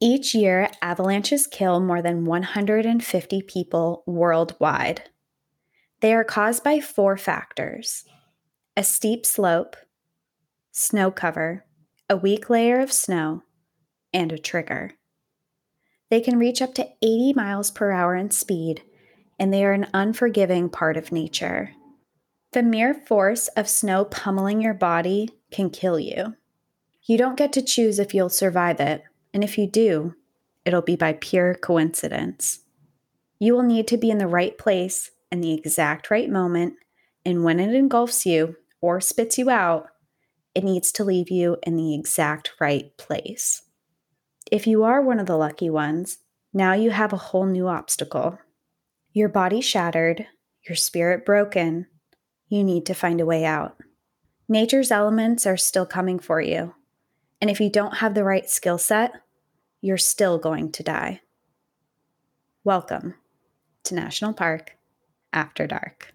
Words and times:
Each 0.00 0.34
year, 0.34 0.68
avalanches 0.82 1.46
kill 1.46 1.80
more 1.80 2.02
than 2.02 2.26
150 2.26 3.42
people 3.42 4.02
worldwide. 4.06 5.08
They 6.00 6.12
are 6.12 6.24
caused 6.24 6.62
by 6.62 6.80
four 6.80 7.16
factors 7.16 8.04
a 8.76 8.84
steep 8.84 9.24
slope, 9.24 9.74
snow 10.70 11.10
cover, 11.10 11.64
a 12.10 12.16
weak 12.16 12.50
layer 12.50 12.80
of 12.80 12.92
snow, 12.92 13.42
and 14.12 14.30
a 14.32 14.38
trigger. 14.38 14.92
They 16.10 16.20
can 16.20 16.38
reach 16.38 16.60
up 16.60 16.74
to 16.74 16.88
80 17.00 17.32
miles 17.34 17.70
per 17.70 17.90
hour 17.90 18.14
in 18.14 18.30
speed, 18.30 18.82
and 19.38 19.52
they 19.52 19.64
are 19.64 19.72
an 19.72 19.88
unforgiving 19.94 20.68
part 20.68 20.98
of 20.98 21.10
nature. 21.10 21.72
The 22.52 22.62
mere 22.62 22.92
force 22.92 23.48
of 23.48 23.68
snow 23.68 24.04
pummeling 24.04 24.60
your 24.60 24.74
body 24.74 25.30
can 25.50 25.70
kill 25.70 25.98
you. 25.98 26.34
You 27.02 27.16
don't 27.16 27.38
get 27.38 27.52
to 27.54 27.62
choose 27.62 27.98
if 27.98 28.14
you'll 28.14 28.28
survive 28.28 28.78
it, 28.78 29.02
and 29.36 29.44
if 29.44 29.58
you 29.58 29.66
do, 29.66 30.14
it'll 30.64 30.80
be 30.80 30.96
by 30.96 31.12
pure 31.12 31.54
coincidence. 31.54 32.60
You 33.38 33.52
will 33.52 33.64
need 33.64 33.86
to 33.88 33.98
be 33.98 34.08
in 34.08 34.16
the 34.16 34.26
right 34.26 34.56
place 34.56 35.10
in 35.30 35.42
the 35.42 35.52
exact 35.52 36.10
right 36.10 36.30
moment, 36.30 36.76
and 37.22 37.44
when 37.44 37.60
it 37.60 37.74
engulfs 37.74 38.24
you 38.24 38.56
or 38.80 38.98
spits 38.98 39.36
you 39.36 39.50
out, 39.50 39.88
it 40.54 40.64
needs 40.64 40.90
to 40.92 41.04
leave 41.04 41.30
you 41.30 41.58
in 41.64 41.76
the 41.76 41.94
exact 41.94 42.52
right 42.58 42.96
place. 42.96 43.60
If 44.50 44.66
you 44.66 44.84
are 44.84 45.02
one 45.02 45.20
of 45.20 45.26
the 45.26 45.36
lucky 45.36 45.68
ones, 45.68 46.16
now 46.54 46.72
you 46.72 46.88
have 46.88 47.12
a 47.12 47.18
whole 47.18 47.44
new 47.44 47.68
obstacle. 47.68 48.38
Your 49.12 49.28
body 49.28 49.60
shattered, 49.60 50.26
your 50.66 50.76
spirit 50.76 51.26
broken. 51.26 51.88
You 52.48 52.64
need 52.64 52.86
to 52.86 52.94
find 52.94 53.20
a 53.20 53.26
way 53.26 53.44
out. 53.44 53.76
Nature's 54.48 54.90
elements 54.90 55.44
are 55.44 55.58
still 55.58 55.84
coming 55.84 56.18
for 56.18 56.40
you. 56.40 56.74
And 57.38 57.50
if 57.50 57.60
you 57.60 57.68
don't 57.68 57.98
have 57.98 58.14
the 58.14 58.24
right 58.24 58.48
skill 58.48 58.78
set, 58.78 59.12
you're 59.86 59.96
still 59.96 60.36
going 60.36 60.72
to 60.72 60.82
die. 60.82 61.20
Welcome 62.64 63.14
to 63.84 63.94
National 63.94 64.32
Park 64.32 64.76
After 65.32 65.68
Dark. 65.68 66.12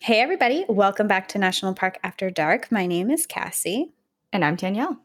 Hey, 0.00 0.20
everybody. 0.20 0.64
Welcome 0.68 1.06
back 1.06 1.28
to 1.28 1.38
National 1.38 1.72
Park 1.72 1.98
After 2.02 2.30
Dark. 2.30 2.72
My 2.72 2.86
name 2.86 3.12
is 3.12 3.26
Cassie. 3.26 3.92
And 4.34 4.44
I'm 4.44 4.56
Danielle. 4.56 4.98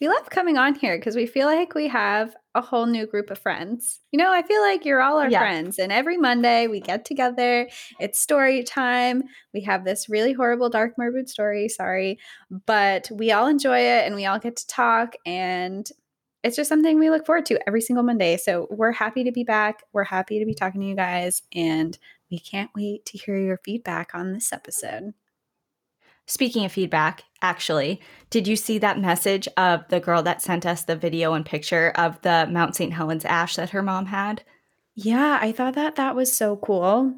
We 0.00 0.08
love 0.08 0.30
coming 0.30 0.56
on 0.56 0.76
here 0.76 0.96
because 0.96 1.16
we 1.16 1.26
feel 1.26 1.48
like 1.48 1.74
we 1.74 1.88
have 1.88 2.36
a 2.54 2.60
whole 2.60 2.86
new 2.86 3.08
group 3.08 3.28
of 3.30 3.38
friends. 3.40 3.98
You 4.12 4.18
know, 4.18 4.32
I 4.32 4.42
feel 4.42 4.60
like 4.62 4.84
you're 4.84 5.02
all 5.02 5.18
our 5.18 5.28
yeah. 5.28 5.40
friends. 5.40 5.80
And 5.80 5.90
every 5.90 6.16
Monday 6.16 6.68
we 6.68 6.80
get 6.80 7.04
together. 7.04 7.68
It's 7.98 8.20
story 8.20 8.62
time. 8.62 9.24
We 9.52 9.62
have 9.62 9.84
this 9.84 10.08
really 10.08 10.32
horrible, 10.32 10.70
dark, 10.70 10.92
morbid 10.96 11.28
story. 11.28 11.68
Sorry. 11.68 12.20
But 12.66 13.10
we 13.12 13.32
all 13.32 13.48
enjoy 13.48 13.80
it 13.80 14.06
and 14.06 14.14
we 14.14 14.26
all 14.26 14.38
get 14.38 14.54
to 14.56 14.66
talk. 14.68 15.14
And 15.26 15.88
it's 16.44 16.56
just 16.56 16.68
something 16.68 17.00
we 17.00 17.10
look 17.10 17.26
forward 17.26 17.46
to 17.46 17.58
every 17.66 17.80
single 17.80 18.04
Monday. 18.04 18.36
So 18.36 18.68
we're 18.70 18.92
happy 18.92 19.24
to 19.24 19.32
be 19.32 19.42
back. 19.42 19.82
We're 19.92 20.04
happy 20.04 20.38
to 20.38 20.46
be 20.46 20.54
talking 20.54 20.82
to 20.82 20.86
you 20.86 20.94
guys. 20.94 21.42
And 21.52 21.98
we 22.30 22.38
can't 22.38 22.70
wait 22.76 23.06
to 23.06 23.18
hear 23.18 23.36
your 23.36 23.58
feedback 23.64 24.14
on 24.14 24.32
this 24.32 24.52
episode. 24.52 25.14
Speaking 26.32 26.64
of 26.64 26.72
feedback, 26.72 27.24
actually, 27.42 28.00
did 28.30 28.48
you 28.48 28.56
see 28.56 28.78
that 28.78 28.98
message 28.98 29.46
of 29.58 29.86
the 29.90 30.00
girl 30.00 30.22
that 30.22 30.40
sent 30.40 30.64
us 30.64 30.82
the 30.82 30.96
video 30.96 31.34
and 31.34 31.44
picture 31.44 31.90
of 31.94 32.18
the 32.22 32.48
Mount 32.50 32.74
St. 32.74 32.90
Helens 32.90 33.26
ash 33.26 33.56
that 33.56 33.68
her 33.68 33.82
mom 33.82 34.06
had? 34.06 34.42
Yeah, 34.94 35.38
I 35.42 35.52
thought 35.52 35.74
that 35.74 35.96
that 35.96 36.16
was 36.16 36.34
so 36.34 36.56
cool. 36.56 37.14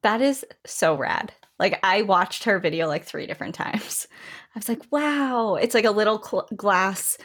That 0.00 0.22
is 0.22 0.46
so 0.64 0.94
rad. 0.94 1.34
Like 1.58 1.78
I 1.82 2.00
watched 2.00 2.44
her 2.44 2.58
video 2.58 2.88
like 2.88 3.04
3 3.04 3.26
different 3.26 3.54
times. 3.54 4.08
I 4.54 4.58
was 4.58 4.66
like, 4.70 4.90
"Wow, 4.90 5.56
it's 5.56 5.74
like 5.74 5.84
a 5.84 5.90
little 5.90 6.22
cl- 6.22 6.48
glass 6.56 7.18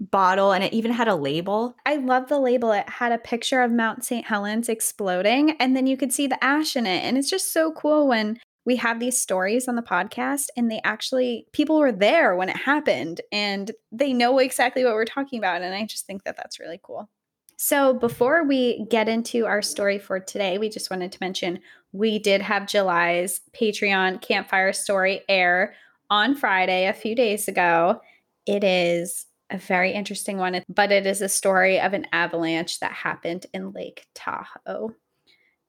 bottle 0.00 0.50
and 0.50 0.64
it 0.64 0.72
even 0.72 0.90
had 0.90 1.06
a 1.06 1.14
label. 1.14 1.76
I 1.86 1.98
love 1.98 2.28
the 2.28 2.40
label. 2.40 2.72
It 2.72 2.88
had 2.88 3.12
a 3.12 3.18
picture 3.18 3.62
of 3.62 3.70
Mount 3.70 4.04
St. 4.04 4.26
Helens 4.26 4.68
exploding 4.68 5.52
and 5.60 5.76
then 5.76 5.86
you 5.86 5.96
could 5.96 6.12
see 6.12 6.26
the 6.26 6.42
ash 6.42 6.74
in 6.74 6.84
it. 6.84 7.04
And 7.04 7.16
it's 7.16 7.30
just 7.30 7.52
so 7.52 7.70
cool 7.70 8.08
when 8.08 8.40
we 8.64 8.76
have 8.76 8.98
these 8.98 9.20
stories 9.20 9.68
on 9.68 9.76
the 9.76 9.82
podcast 9.82 10.46
and 10.56 10.70
they 10.70 10.80
actually 10.84 11.46
people 11.52 11.78
were 11.78 11.92
there 11.92 12.34
when 12.36 12.48
it 12.48 12.56
happened 12.56 13.20
and 13.30 13.70
they 13.92 14.12
know 14.12 14.38
exactly 14.38 14.84
what 14.84 14.94
we're 14.94 15.04
talking 15.04 15.38
about 15.38 15.62
and 15.62 15.74
I 15.74 15.84
just 15.84 16.06
think 16.06 16.24
that 16.24 16.36
that's 16.36 16.60
really 16.60 16.80
cool. 16.82 17.08
So, 17.56 17.94
before 17.94 18.44
we 18.44 18.84
get 18.90 19.08
into 19.08 19.46
our 19.46 19.62
story 19.62 19.98
for 19.98 20.18
today, 20.18 20.58
we 20.58 20.68
just 20.68 20.90
wanted 20.90 21.12
to 21.12 21.18
mention 21.20 21.60
we 21.92 22.18
did 22.18 22.42
have 22.42 22.66
July's 22.66 23.40
Patreon 23.52 24.20
campfire 24.20 24.72
story 24.72 25.22
air 25.28 25.74
on 26.10 26.34
Friday 26.34 26.86
a 26.86 26.92
few 26.92 27.14
days 27.14 27.46
ago. 27.46 28.00
It 28.44 28.64
is 28.64 29.26
a 29.50 29.58
very 29.58 29.92
interesting 29.92 30.36
one, 30.36 30.62
but 30.68 30.90
it 30.90 31.06
is 31.06 31.22
a 31.22 31.28
story 31.28 31.78
of 31.78 31.92
an 31.92 32.06
avalanche 32.12 32.80
that 32.80 32.92
happened 32.92 33.46
in 33.54 33.70
Lake 33.70 34.06
Tahoe. 34.14 34.94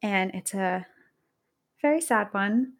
And 0.01 0.31
it's 0.33 0.53
a 0.53 0.85
very 1.81 2.01
sad 2.01 2.29
one. 2.31 2.73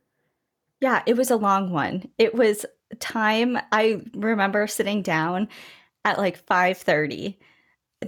Yeah, 0.82 1.04
it 1.06 1.16
was 1.16 1.32
a 1.32 1.36
long 1.38 1.72
one. 1.72 2.04
It 2.18 2.36
was 2.36 2.66
time 3.00 3.58
I 3.72 4.02
remember 4.14 4.68
sitting 4.68 5.02
down 5.02 5.48
at 6.06 6.18
like 6.20 6.38
5:30. 6.48 7.40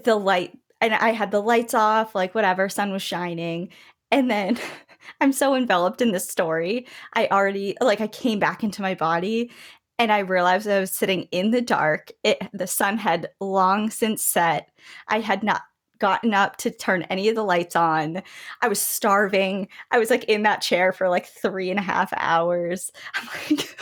The 0.04 0.16
light 0.16 0.58
and 0.82 0.94
I 0.96 1.12
had 1.12 1.32
the 1.32 1.42
lights 1.42 1.74
off, 1.74 2.16
like 2.16 2.36
whatever, 2.36 2.70
sun 2.70 2.92
was 2.92 3.02
shining. 3.04 3.70
And 4.12 4.30
then 4.32 4.60
I'm 5.22 5.34
so 5.34 5.56
enveloped 5.56 6.02
in 6.02 6.12
this 6.12 6.28
story. 6.30 6.88
I 7.16 7.28
already 7.30 7.76
like 7.82 8.02
I 8.02 8.08
came 8.08 8.40
back 8.40 8.64
into 8.64 8.82
my 8.82 8.96
body 8.96 9.52
and 10.00 10.12
I 10.12 10.20
realized 10.20 10.68
I 10.68 10.80
was 10.80 10.92
sitting 10.92 11.24
in 11.32 11.52
the 11.52 11.62
dark. 11.62 12.12
It 12.24 12.40
the 12.54 12.68
sun 12.68 12.98
had 12.98 13.30
long 13.42 13.90
since 13.90 14.24
set. 14.24 14.70
I 15.08 15.20
had 15.22 15.44
not 15.44 15.64
gotten 16.00 16.34
up 16.34 16.58
to 16.58 16.72
turn 16.72 17.04
any 17.04 17.30
of 17.30 17.36
the 17.36 17.44
lights 17.44 17.76
on. 17.76 18.22
I 18.62 18.68
was 18.68 18.82
starving. 18.82 19.68
I 19.92 20.00
was 20.00 20.10
like 20.10 20.24
in 20.26 20.44
that 20.44 20.62
chair 20.62 20.92
for 20.92 21.10
like 21.10 21.28
three 21.28 21.70
and 21.70 21.80
a 21.80 21.84
half 21.84 22.14
hours. 22.18 22.92
I'm 23.16 23.28
like, 23.50 23.78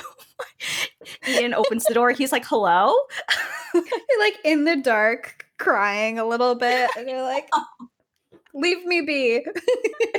Ian 1.28 1.54
opens 1.54 1.84
the 1.86 1.94
door. 1.94 2.12
He's 2.12 2.32
like, 2.32 2.46
hello? 2.46 2.96
you're 3.74 4.20
like 4.20 4.38
in 4.44 4.66
the 4.66 4.76
dark, 4.76 5.46
crying 5.58 6.20
a 6.20 6.26
little 6.26 6.56
bit. 6.56 6.90
And 6.98 7.10
you're 7.10 7.22
like, 7.22 7.48
leave 8.56 8.84
me 8.86 9.02
be. 9.02 9.46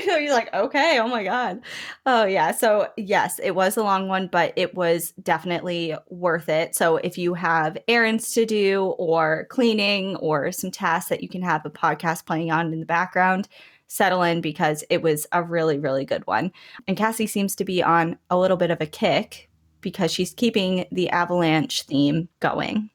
So 0.05 0.17
you're 0.19 0.35
like, 0.35 0.53
okay, 0.55 1.01
oh 1.01 1.09
my 1.09 1.25
God. 1.25 1.61
Oh, 2.05 2.27
yeah. 2.27 2.53
So, 2.53 2.89
yes, 2.97 3.41
it 3.43 3.53
was 3.53 3.77
a 3.77 3.83
long 3.83 4.07
one, 4.09 4.29
but 4.29 4.53
it 4.55 4.75
was 4.75 5.13
definitely 5.23 5.97
worth 6.11 6.49
it. 6.49 6.77
So, 6.77 6.99
if 6.99 7.19
you 7.19 7.35
have 7.35 7.77
errands 7.89 8.31
to 8.33 8.47
do 8.47 8.95
or 8.99 9.47
cleaning 9.51 10.15
or 10.17 10.53
some 10.53 10.71
tasks 10.71 11.09
that 11.09 11.23
you 11.23 11.29
can 11.29 11.43
have 11.43 11.67
a 11.67 11.71
podcast 11.71 12.25
playing 12.25 12.53
on 12.53 12.73
in 12.73 12.79
the 12.79 12.87
background, 12.87 13.49
settle 13.89 14.23
in 14.23 14.41
because 14.41 14.85
it 14.91 15.03
was 15.03 15.27
a 15.33 15.43
really, 15.43 15.79
really 15.79 16.05
good 16.05 16.25
one. 16.27 16.53
And 16.87 16.97
Cassie 16.97 17.27
seems 17.27 17.57
to 17.57 17.65
be 17.65 17.83
on 17.83 18.17
a 18.31 18.39
little 18.39 18.57
bit 18.57 18.71
of 18.71 18.81
a 18.81 18.87
kick 18.87 19.49
because 19.81 20.13
she's 20.13 20.35
keeping 20.35 20.87
the 20.93 21.09
avalanche 21.11 21.83
theme 21.83 22.29
going. 22.41 22.91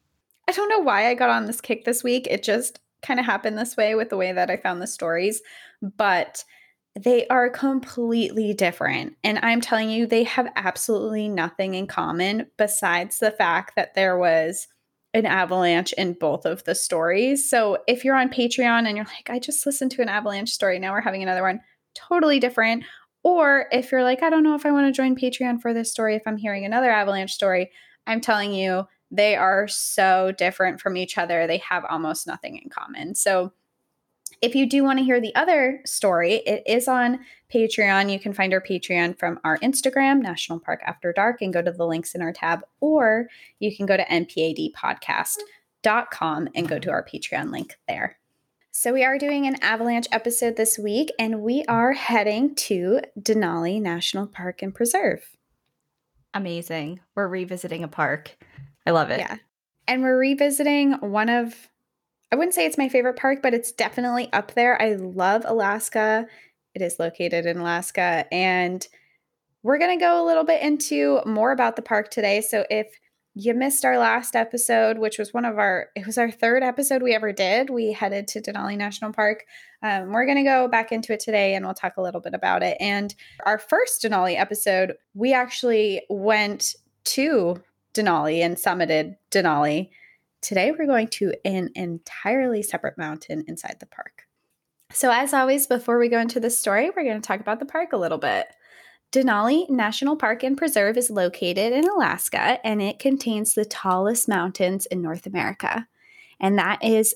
I 0.47 0.53
don't 0.53 0.69
know 0.69 0.80
why 0.80 1.07
I 1.07 1.13
got 1.13 1.30
on 1.30 1.46
this 1.46 1.62
kick 1.62 1.84
this 1.84 2.03
week. 2.03 2.28
It 2.30 2.44
just 2.44 2.80
kind 3.01 3.19
of 3.19 3.25
happened 3.25 3.57
this 3.57 3.75
way 3.75 3.95
with 3.95 4.09
the 4.09 4.17
way 4.17 4.31
that 4.31 4.50
I 4.50 4.57
found 4.57 4.81
the 4.81 4.88
stories, 4.88 5.41
but 5.81 6.44
they 7.00 7.25
are 7.28 7.50
completely 7.50 8.53
different. 8.53 9.16
And 9.23 9.39
I'm 9.41 9.62
telling 9.62 9.89
you, 9.89 10.06
they 10.06 10.23
have 10.23 10.51
absolutely 10.56 11.29
nothing 11.29 11.73
in 11.73 11.88
common 11.88 12.47
besides 12.57 13.19
the 13.19 13.31
fact 13.31 13.75
that 13.75 13.95
there 13.95 14.18
was 14.18 14.68
an 15.13 15.25
avalanche 15.25 15.94
in 15.94 16.13
both 16.13 16.45
of 16.45 16.63
the 16.63 16.75
stories. 16.75 17.50
So 17.50 17.80
if 17.88 18.03
you're 18.03 18.15
on 18.15 18.30
Patreon 18.30 18.88
and 18.88 18.95
you're 18.95 19.06
like, 19.06 19.30
I 19.30 19.39
just 19.39 19.65
listened 19.65 19.92
to 19.92 20.01
an 20.01 20.09
avalanche 20.09 20.50
story, 20.50 20.80
now 20.80 20.92
we're 20.92 21.01
having 21.01 21.24
another 21.24 21.44
one, 21.44 21.62
totally 21.95 22.39
different. 22.39 22.83
Or 23.24 23.68
if 23.71 23.92
you're 23.92 24.03
like, 24.03 24.24
I 24.24 24.30
don't 24.30 24.44
know 24.44 24.56
if 24.56 24.65
I 24.65 24.71
want 24.71 24.88
to 24.88 24.98
join 24.98 25.15
Patreon 25.15 25.62
for 25.62 25.74
this 25.74 25.92
story, 25.92 26.15
if 26.15 26.24
I'm 26.25 26.38
hearing 26.38 26.65
another 26.65 26.89
avalanche 26.89 27.33
story, 27.33 27.71
I'm 28.07 28.21
telling 28.21 28.53
you, 28.53 28.86
they 29.12 29.36
are 29.36 29.68
so 29.68 30.31
different 30.31 30.80
from 30.80 30.96
each 30.96 31.18
other. 31.18 31.46
They 31.46 31.58
have 31.58 31.84
almost 31.90 32.25
nothing 32.25 32.58
in 32.58 32.69
common. 32.69 33.16
So, 33.16 33.52
if 34.42 34.56
you 34.56 34.68
do 34.68 34.84
want 34.84 34.98
to 34.98 35.06
hear 35.06 35.22
the 35.22 35.36
other 35.36 35.81
story, 35.86 36.36
it 36.36 36.63
is 36.66 36.88
on 36.88 37.19
Patreon. 37.54 38.12
You 38.12 38.19
can 38.19 38.34
find 38.34 38.52
our 38.54 38.62
Patreon 38.62 39.19
from 39.19 39.40
our 39.44 39.60
Instagram, 39.60 40.19
National 40.22 40.60
Park 40.60 40.81
After 40.84 41.13
Dark, 41.13 41.42
and 41.42 41.54
go 41.54 41.62
to 41.62 41.72
the 41.72 41.86
links 41.86 42.16
in 42.16 42.24
our 42.24 42.34
tab, 42.34 42.62
or 42.80 43.28
you 43.60 43.75
can 43.75 43.86
go 43.86 43.98
to 43.98 44.06
npadpodcast.com 44.06 46.50
and 46.56 46.68
go 46.68 46.80
to 46.80 46.90
our 46.90 47.06
Patreon 47.06 47.52
link 47.52 47.78
there. 47.88 48.18
So, 48.72 48.94
we 48.94 49.04
are 49.04 49.19
doing 49.19 49.46
an 49.46 49.62
avalanche 49.62 50.08
episode 50.12 50.56
this 50.56 50.80
week, 50.80 51.12
and 51.19 51.42
we 51.42 51.63
are 51.68 51.92
heading 51.92 52.56
to 52.56 53.02
Denali 53.19 53.80
National 53.81 54.25
Park 54.25 54.63
and 54.63 54.74
Preserve. 54.74 55.38
Amazing. 56.34 57.02
We're 57.13 57.28
revisiting 57.28 57.84
a 57.84 57.90
park. 57.90 58.38
I 58.86 58.92
love 58.92 59.10
it. 59.10 59.19
Yeah. 59.19 59.38
And 59.88 60.01
we're 60.04 60.18
revisiting 60.18 60.94
one 60.94 61.30
of, 61.30 61.54
I 62.31 62.36
wouldn't 62.36 62.54
say 62.54 62.66
it's 62.66 62.78
my 62.78 62.89
favorite 62.89 63.18
park, 63.18 63.39
but 63.42 63.54
it's 63.54 63.72
definitely 63.72 64.31
up 64.33 64.54
there. 64.54 64.81
I 64.81 64.94
love 64.94 65.44
Alaska. 65.45 66.28
It 66.74 66.81
is 66.81 67.00
located 67.00 67.45
in 67.45 67.57
Alaska. 67.57 68.25
And 68.31 68.88
we're 69.63 69.78
going 69.78 69.98
to 69.98 70.04
go 70.04 70.24
a 70.24 70.25
little 70.25 70.44
bit 70.44 70.62
into 70.62 71.19
more 71.25 71.51
about 71.51 71.75
the 71.75 71.81
park 71.81 72.10
today. 72.10 72.42
So 72.42 72.66
if 72.69 72.88
you 73.33 73.54
missed 73.54 73.86
our 73.86 73.98
last 73.98 74.36
episode, 74.36 74.98
which 74.98 75.18
was 75.18 75.34
one 75.34 75.45
of 75.45 75.57
our, 75.57 75.88
it 75.95 76.06
was 76.06 76.18
our 76.18 76.31
third 76.31 76.63
episode 76.63 77.01
we 77.01 77.13
ever 77.13 77.31
did. 77.31 77.69
We 77.69 77.94
headed 77.94 78.27
to 78.30 78.42
Denali 78.42 78.77
National 78.77 79.13
Park. 79.13 79.45
Um, 79.84 80.12
we're 80.12 80.25
going 80.25 80.38
to 80.38 80.44
go 80.44 80.68
back 80.68 80.92
into 80.92 81.13
it 81.13 81.19
today 81.19 81.56
and 81.56 81.63
we'll 81.63 81.74
talk 81.74 81.98
a 81.98 82.01
little 82.01 82.22
bit 82.22 82.34
about 82.34 82.63
it. 82.63 82.75
And 82.80 83.13
our 83.45 83.57
first 83.57 84.01
Denali 84.04 84.38
episode, 84.38 84.95
we 85.13 85.34
actually 85.34 86.01
went 86.10 86.75
to 87.06 87.62
Denali 87.93 88.39
and 88.39 88.57
summited 88.57 89.15
Denali. 89.31 89.89
Today, 90.41 90.71
we're 90.71 90.88
going 90.88 91.09
to 91.09 91.33
an 91.45 91.69
entirely 91.75 92.63
separate 92.63 92.97
mountain 92.97 93.43
inside 93.47 93.77
the 93.79 93.85
park. 93.85 94.23
So, 94.91 95.11
as 95.11 95.33
always, 95.33 95.67
before 95.67 95.99
we 95.99 96.09
go 96.09 96.19
into 96.19 96.39
the 96.39 96.49
story, 96.49 96.89
we're 96.89 97.03
going 97.03 97.21
to 97.21 97.27
talk 97.27 97.39
about 97.39 97.59
the 97.59 97.65
park 97.65 97.93
a 97.93 97.97
little 97.97 98.17
bit. 98.17 98.47
Denali 99.11 99.69
National 99.69 100.15
Park 100.15 100.41
and 100.43 100.57
Preserve 100.57 100.97
is 100.97 101.09
located 101.09 101.73
in 101.73 101.85
Alaska 101.88 102.65
and 102.65 102.81
it 102.81 102.97
contains 102.97 103.53
the 103.53 103.65
tallest 103.65 104.29
mountains 104.29 104.85
in 104.85 105.01
North 105.01 105.25
America. 105.25 105.85
And 106.39 106.57
that 106.57 106.81
is 106.83 107.15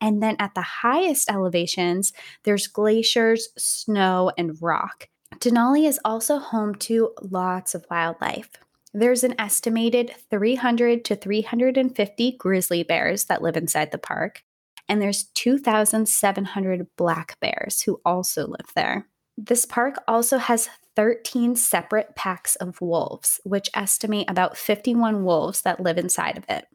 And 0.00 0.20
then, 0.20 0.34
at 0.40 0.56
the 0.56 0.62
highest 0.62 1.30
elevations, 1.30 2.12
there's 2.42 2.66
glaciers, 2.66 3.48
snow, 3.56 4.32
and 4.36 4.60
rock. 4.60 5.06
Denali 5.36 5.86
is 5.86 6.00
also 6.04 6.38
home 6.38 6.74
to 6.76 7.12
lots 7.22 7.76
of 7.76 7.86
wildlife. 7.88 8.50
There's 8.94 9.24
an 9.24 9.34
estimated 9.40 10.14
300 10.30 11.04
to 11.06 11.16
350 11.16 12.32
grizzly 12.32 12.82
bears 12.82 13.24
that 13.24 13.42
live 13.42 13.56
inside 13.56 13.90
the 13.90 13.98
park, 13.98 14.42
and 14.88 15.00
there's 15.00 15.24
2,700 15.34 16.86
black 16.96 17.40
bears 17.40 17.82
who 17.82 18.00
also 18.04 18.46
live 18.46 18.72
there. 18.74 19.06
This 19.38 19.64
park 19.64 19.96
also 20.06 20.36
has 20.36 20.68
13 20.94 21.56
separate 21.56 22.14
packs 22.14 22.54
of 22.56 22.80
wolves, 22.82 23.40
which 23.44 23.70
estimate 23.72 24.28
about 24.28 24.58
51 24.58 25.24
wolves 25.24 25.62
that 25.62 25.80
live 25.80 25.96
inside 25.96 26.36
of 26.36 26.44
it. 26.48 26.66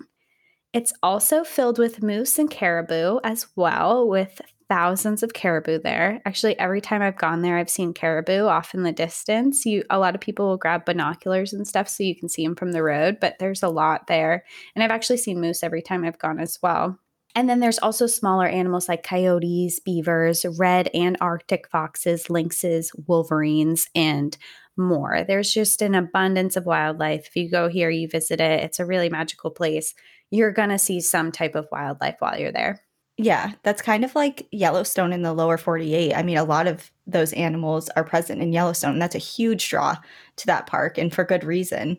It's 0.74 0.94
also 1.04 1.44
filled 1.44 1.78
with 1.78 2.02
moose 2.02 2.40
and 2.40 2.50
caribou 2.50 3.20
as 3.24 3.48
well, 3.56 4.08
with 4.08 4.42
thousands 4.70 5.24
of 5.24 5.34
caribou 5.34 5.80
there. 5.80 6.22
Actually, 6.26 6.58
every 6.60 6.82
time 6.82 7.02
I've 7.02 7.18
gone 7.18 7.42
there, 7.42 7.58
I've 7.58 7.70
seen 7.70 7.94
caribou 7.94 8.46
off 8.46 8.74
in 8.74 8.84
the 8.84 8.92
distance. 8.92 9.66
You 9.66 9.84
a 9.90 10.00
lot 10.00 10.16
of 10.16 10.22
people 10.22 10.48
will 10.48 10.58
grab 10.58 10.86
binoculars 10.86 11.54
and 11.54 11.68
stuff 11.68 11.88
so 11.88 12.04
you 12.04 12.16
can 12.16 12.30
see 12.30 12.46
them 12.46 12.56
from 12.56 12.72
the 12.72 12.84
road, 12.84 13.18
but 13.20 13.36
there's 13.40 13.64
a 13.64 13.70
lot 13.70 14.08
there. 14.08 14.44
And 14.76 14.84
I've 14.84 14.92
actually 14.92 15.18
seen 15.18 15.42
moose 15.42 15.64
every 15.64 15.82
time 15.82 16.04
I've 16.04 16.20
gone 16.20 16.40
as 16.40 16.60
well. 16.62 17.00
And 17.36 17.48
then 17.48 17.60
there's 17.60 17.80
also 17.80 18.08
smaller 18.08 18.48
animals 18.48 18.90
like 18.90 19.04
coyotes, 19.04 19.80
beavers, 19.80 20.44
red 20.58 20.90
and 20.94 21.18
arctic 21.22 21.68
foxes, 21.70 22.30
lynxes, 22.30 22.92
wolverines, 23.06 23.88
and 23.94 24.36
more. 24.76 25.24
There's 25.28 25.54
just 25.54 25.82
an 25.82 25.94
abundance 25.94 26.56
of 26.56 26.66
wildlife. 26.66 27.28
If 27.28 27.36
you 27.36 27.50
go 27.50 27.68
here, 27.70 27.90
you 27.90 28.08
visit 28.08 28.42
it, 28.42 28.64
it's 28.64 28.80
a 28.80 28.86
really 28.86 29.10
magical 29.10 29.52
place. 29.52 29.94
You're 30.32 30.52
going 30.52 30.70
to 30.70 30.80
see 30.80 31.00
some 31.00 31.32
type 31.32 31.56
of 31.56 31.68
wildlife 31.72 32.16
while 32.20 32.40
you're 32.40 32.52
there. 32.52 32.82
Yeah, 33.18 33.54
that's 33.64 33.82
kind 33.82 34.06
of 34.06 34.14
like 34.14 34.48
Yellowstone 34.52 35.12
in 35.12 35.24
the 35.24 35.34
lower 35.34 35.58
48. 35.58 36.14
I 36.14 36.22
mean, 36.22 36.38
a 36.38 36.44
lot 36.44 36.68
of 36.68 36.92
those 37.08 37.34
animals 37.34 37.90
are 37.96 38.04
present 38.04 38.42
in 38.42 38.54
Yellowstone. 38.54 38.94
And 38.94 39.02
that's 39.02 39.16
a 39.16 39.20
huge 39.20 39.68
draw 39.70 39.96
to 40.36 40.46
that 40.46 40.68
park 40.68 41.00
and 41.00 41.12
for 41.12 41.24
good 41.24 41.44
reason. 41.44 41.98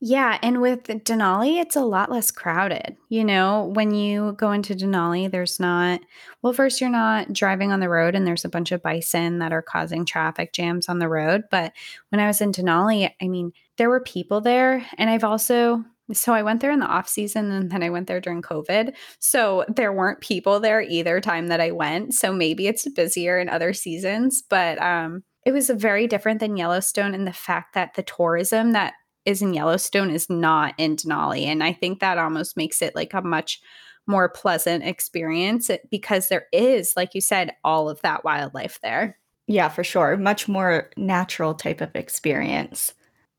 Yeah, 0.00 0.38
and 0.42 0.60
with 0.60 0.84
Denali, 0.84 1.60
it's 1.60 1.74
a 1.74 1.80
lot 1.80 2.10
less 2.10 2.30
crowded. 2.30 2.96
You 3.08 3.24
know, 3.24 3.72
when 3.74 3.92
you 3.92 4.32
go 4.38 4.52
into 4.52 4.74
Denali, 4.74 5.28
there's 5.28 5.58
not, 5.58 6.00
well, 6.42 6.52
first, 6.52 6.80
you're 6.80 6.88
not 6.90 7.32
driving 7.32 7.72
on 7.72 7.80
the 7.80 7.88
road 7.88 8.14
and 8.14 8.24
there's 8.24 8.44
a 8.44 8.48
bunch 8.48 8.70
of 8.70 8.82
bison 8.82 9.40
that 9.40 9.52
are 9.52 9.62
causing 9.62 10.04
traffic 10.04 10.52
jams 10.52 10.88
on 10.88 11.00
the 11.00 11.08
road. 11.08 11.44
But 11.50 11.72
when 12.10 12.20
I 12.20 12.28
was 12.28 12.40
in 12.40 12.52
Denali, 12.52 13.10
I 13.20 13.26
mean, 13.26 13.52
there 13.76 13.90
were 13.90 14.00
people 14.00 14.40
there. 14.40 14.86
And 14.98 15.10
I've 15.10 15.24
also, 15.24 15.84
so 16.12 16.32
I 16.32 16.42
went 16.42 16.60
there 16.60 16.70
in 16.70 16.80
the 16.80 16.86
off 16.86 17.08
season 17.08 17.50
and 17.50 17.70
then 17.70 17.82
I 17.82 17.90
went 17.90 18.06
there 18.06 18.20
during 18.20 18.42
COVID. 18.42 18.94
So 19.18 19.64
there 19.68 19.92
weren't 19.92 20.20
people 20.20 20.60
there 20.60 20.80
either 20.80 21.20
time 21.20 21.48
that 21.48 21.60
I 21.60 21.70
went. 21.70 22.14
So 22.14 22.32
maybe 22.32 22.66
it's 22.66 22.88
busier 22.90 23.38
in 23.38 23.48
other 23.48 23.72
seasons, 23.72 24.42
but 24.48 24.80
um 24.80 25.22
it 25.44 25.52
was 25.52 25.70
very 25.70 26.06
different 26.06 26.40
than 26.40 26.56
Yellowstone 26.56 27.14
in 27.14 27.24
the 27.24 27.32
fact 27.32 27.74
that 27.74 27.94
the 27.94 28.02
tourism 28.02 28.72
that 28.72 28.94
is 29.24 29.40
in 29.40 29.54
Yellowstone 29.54 30.10
is 30.10 30.28
not 30.28 30.74
in 30.76 30.96
Denali. 30.96 31.44
And 31.44 31.62
I 31.62 31.72
think 31.72 32.00
that 32.00 32.18
almost 32.18 32.56
makes 32.56 32.82
it 32.82 32.94
like 32.94 33.14
a 33.14 33.22
much 33.22 33.60
more 34.06 34.28
pleasant 34.28 34.84
experience 34.84 35.70
because 35.90 36.28
there 36.28 36.46
is, 36.52 36.94
like 36.96 37.14
you 37.14 37.20
said, 37.20 37.54
all 37.62 37.88
of 37.88 38.00
that 38.02 38.24
wildlife 38.24 38.78
there. 38.82 39.18
Yeah, 39.46 39.68
for 39.68 39.84
sure. 39.84 40.16
Much 40.16 40.48
more 40.48 40.90
natural 40.96 41.54
type 41.54 41.80
of 41.80 41.94
experience. 41.94 42.94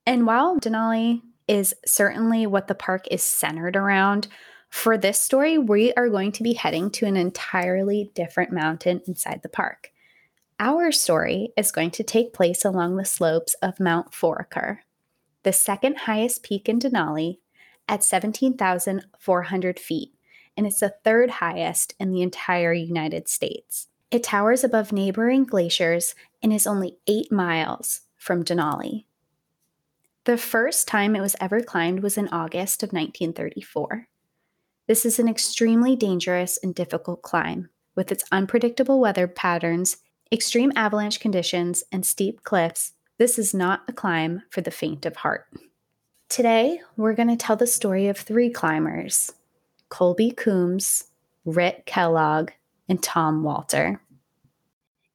And 0.05 0.25
while 0.25 0.59
Denali 0.59 1.21
is 1.49 1.73
certainly 1.83 2.45
what 2.45 2.67
the 2.67 2.75
park 2.75 3.05
is 3.09 3.23
centered 3.23 3.75
around. 3.75 4.27
For 4.69 4.97
this 4.97 5.19
story, 5.19 5.57
we 5.57 5.91
are 5.93 6.07
going 6.07 6.31
to 6.33 6.43
be 6.43 6.53
heading 6.53 6.91
to 6.91 7.07
an 7.07 7.17
entirely 7.17 8.11
different 8.13 8.53
mountain 8.53 9.01
inside 9.07 9.41
the 9.41 9.49
park. 9.49 9.91
Our 10.59 10.91
story 10.91 11.51
is 11.57 11.71
going 11.71 11.91
to 11.91 12.03
take 12.03 12.33
place 12.33 12.63
along 12.63 12.95
the 12.95 13.05
slopes 13.05 13.55
of 13.55 13.79
Mount 13.79 14.11
Foraker, 14.11 14.79
the 15.41 15.51
second 15.51 15.99
highest 15.99 16.43
peak 16.43 16.69
in 16.69 16.79
Denali 16.79 17.39
at 17.87 18.03
17,400 18.03 19.79
feet, 19.79 20.13
and 20.55 20.67
it's 20.67 20.81
the 20.81 20.93
third 21.03 21.29
highest 21.31 21.95
in 21.99 22.11
the 22.11 22.21
entire 22.21 22.73
United 22.73 23.27
States. 23.27 23.87
It 24.11 24.21
towers 24.23 24.63
above 24.63 24.91
neighboring 24.91 25.45
glaciers 25.45 26.13
and 26.43 26.53
is 26.53 26.67
only 26.67 26.97
eight 27.07 27.31
miles 27.31 28.01
from 28.17 28.43
Denali. 28.43 29.05
The 30.25 30.37
first 30.37 30.87
time 30.87 31.15
it 31.15 31.21
was 31.21 31.35
ever 31.39 31.61
climbed 31.61 32.03
was 32.03 32.17
in 32.17 32.27
August 32.27 32.83
of 32.83 32.91
1934. 32.91 34.07
This 34.87 35.05
is 35.05 35.17
an 35.17 35.29
extremely 35.29 35.95
dangerous 35.95 36.59
and 36.61 36.75
difficult 36.75 37.21
climb, 37.21 37.69
with 37.95 38.11
its 38.11 38.25
unpredictable 38.31 38.99
weather 38.99 39.27
patterns, 39.27 39.97
extreme 40.31 40.73
avalanche 40.75 41.19
conditions, 41.19 41.83
and 41.91 42.05
steep 42.05 42.43
cliffs. 42.43 42.93
This 43.17 43.39
is 43.39 43.53
not 43.53 43.83
a 43.87 43.93
climb 43.93 44.43
for 44.49 44.61
the 44.61 44.71
faint 44.71 45.05
of 45.05 45.15
heart. 45.17 45.47
Today, 46.27 46.81
we're 46.97 47.15
going 47.15 47.29
to 47.29 47.37
tell 47.37 47.55
the 47.55 47.65
story 47.65 48.07
of 48.07 48.17
three 48.17 48.49
climbers 48.49 49.31
Colby 49.87 50.31
Coombs, 50.31 51.05
Ritt 51.45 51.85
Kellogg, 51.85 52.51
and 52.89 53.01
Tom 53.01 53.41
Walter. 53.41 54.01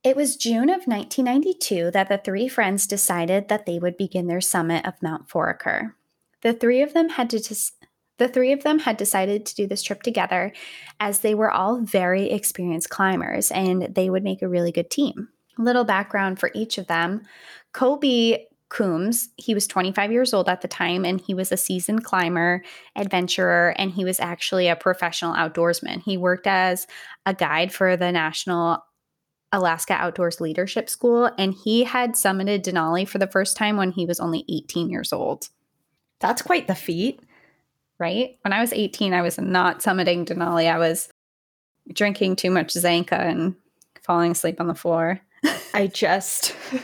It 0.04 0.16
was 0.16 0.36
June 0.36 0.68
of 0.68 0.86
1992 0.86 1.90
that 1.92 2.10
the 2.10 2.18
three 2.18 2.46
friends 2.46 2.86
decided 2.86 3.48
that 3.48 3.64
they 3.64 3.78
would 3.78 3.96
begin 3.96 4.26
their 4.26 4.42
summit 4.42 4.84
of 4.84 5.00
Mount 5.02 5.28
Foraker. 5.28 5.94
The 6.42 6.52
three 6.52 6.82
of 6.82 6.92
them 6.92 7.08
had 7.08 7.30
to 7.30 7.38
dis- 7.38 7.72
the 8.18 8.28
three 8.28 8.52
of 8.52 8.62
them 8.62 8.80
had 8.80 8.98
decided 8.98 9.46
to 9.46 9.54
do 9.54 9.66
this 9.66 9.82
trip 9.82 10.02
together 10.02 10.52
as 11.00 11.20
they 11.20 11.34
were 11.34 11.50
all 11.50 11.80
very 11.80 12.30
experienced 12.30 12.90
climbers 12.90 13.50
and 13.50 13.94
they 13.94 14.10
would 14.10 14.22
make 14.22 14.42
a 14.42 14.48
really 14.48 14.70
good 14.70 14.90
team. 14.90 15.30
Little 15.56 15.84
background 15.84 16.38
for 16.38 16.50
each 16.54 16.76
of 16.76 16.86
them. 16.86 17.22
Colby 17.72 18.46
Coombs, 18.68 19.30
he 19.36 19.54
was 19.54 19.66
25 19.66 20.12
years 20.12 20.34
old 20.34 20.50
at 20.50 20.60
the 20.60 20.68
time 20.68 21.06
and 21.06 21.18
he 21.18 21.32
was 21.32 21.50
a 21.50 21.56
seasoned 21.56 22.04
climber, 22.04 22.62
adventurer, 22.94 23.74
and 23.78 23.90
he 23.90 24.04
was 24.04 24.20
actually 24.20 24.68
a 24.68 24.76
professional 24.76 25.34
outdoorsman. 25.34 26.02
He 26.02 26.18
worked 26.18 26.46
as 26.46 26.86
a 27.24 27.32
guide 27.32 27.72
for 27.72 27.96
the 27.96 28.12
National 28.12 28.84
Alaska 29.54 29.94
Outdoors 29.94 30.40
Leadership 30.40 30.90
School, 30.90 31.30
and 31.38 31.54
he 31.54 31.84
had 31.84 32.14
summited 32.14 32.62
Denali 32.62 33.06
for 33.06 33.18
the 33.18 33.28
first 33.28 33.56
time 33.56 33.76
when 33.76 33.92
he 33.92 34.04
was 34.04 34.18
only 34.18 34.44
18 34.48 34.90
years 34.90 35.12
old. 35.12 35.48
That's 36.18 36.42
quite 36.42 36.66
the 36.66 36.74
feat. 36.74 37.20
Right? 37.98 38.36
When 38.42 38.52
I 38.52 38.60
was 38.60 38.72
18, 38.72 39.14
I 39.14 39.22
was 39.22 39.38
not 39.38 39.78
summiting 39.78 40.26
Denali. 40.26 40.70
I 40.70 40.78
was 40.78 41.08
drinking 41.92 42.34
too 42.36 42.50
much 42.50 42.74
Zanka 42.74 43.12
and 43.12 43.54
falling 44.02 44.32
asleep 44.32 44.60
on 44.60 44.66
the 44.66 44.74
floor. 44.74 45.20
I 45.72 45.86
just 45.86 46.54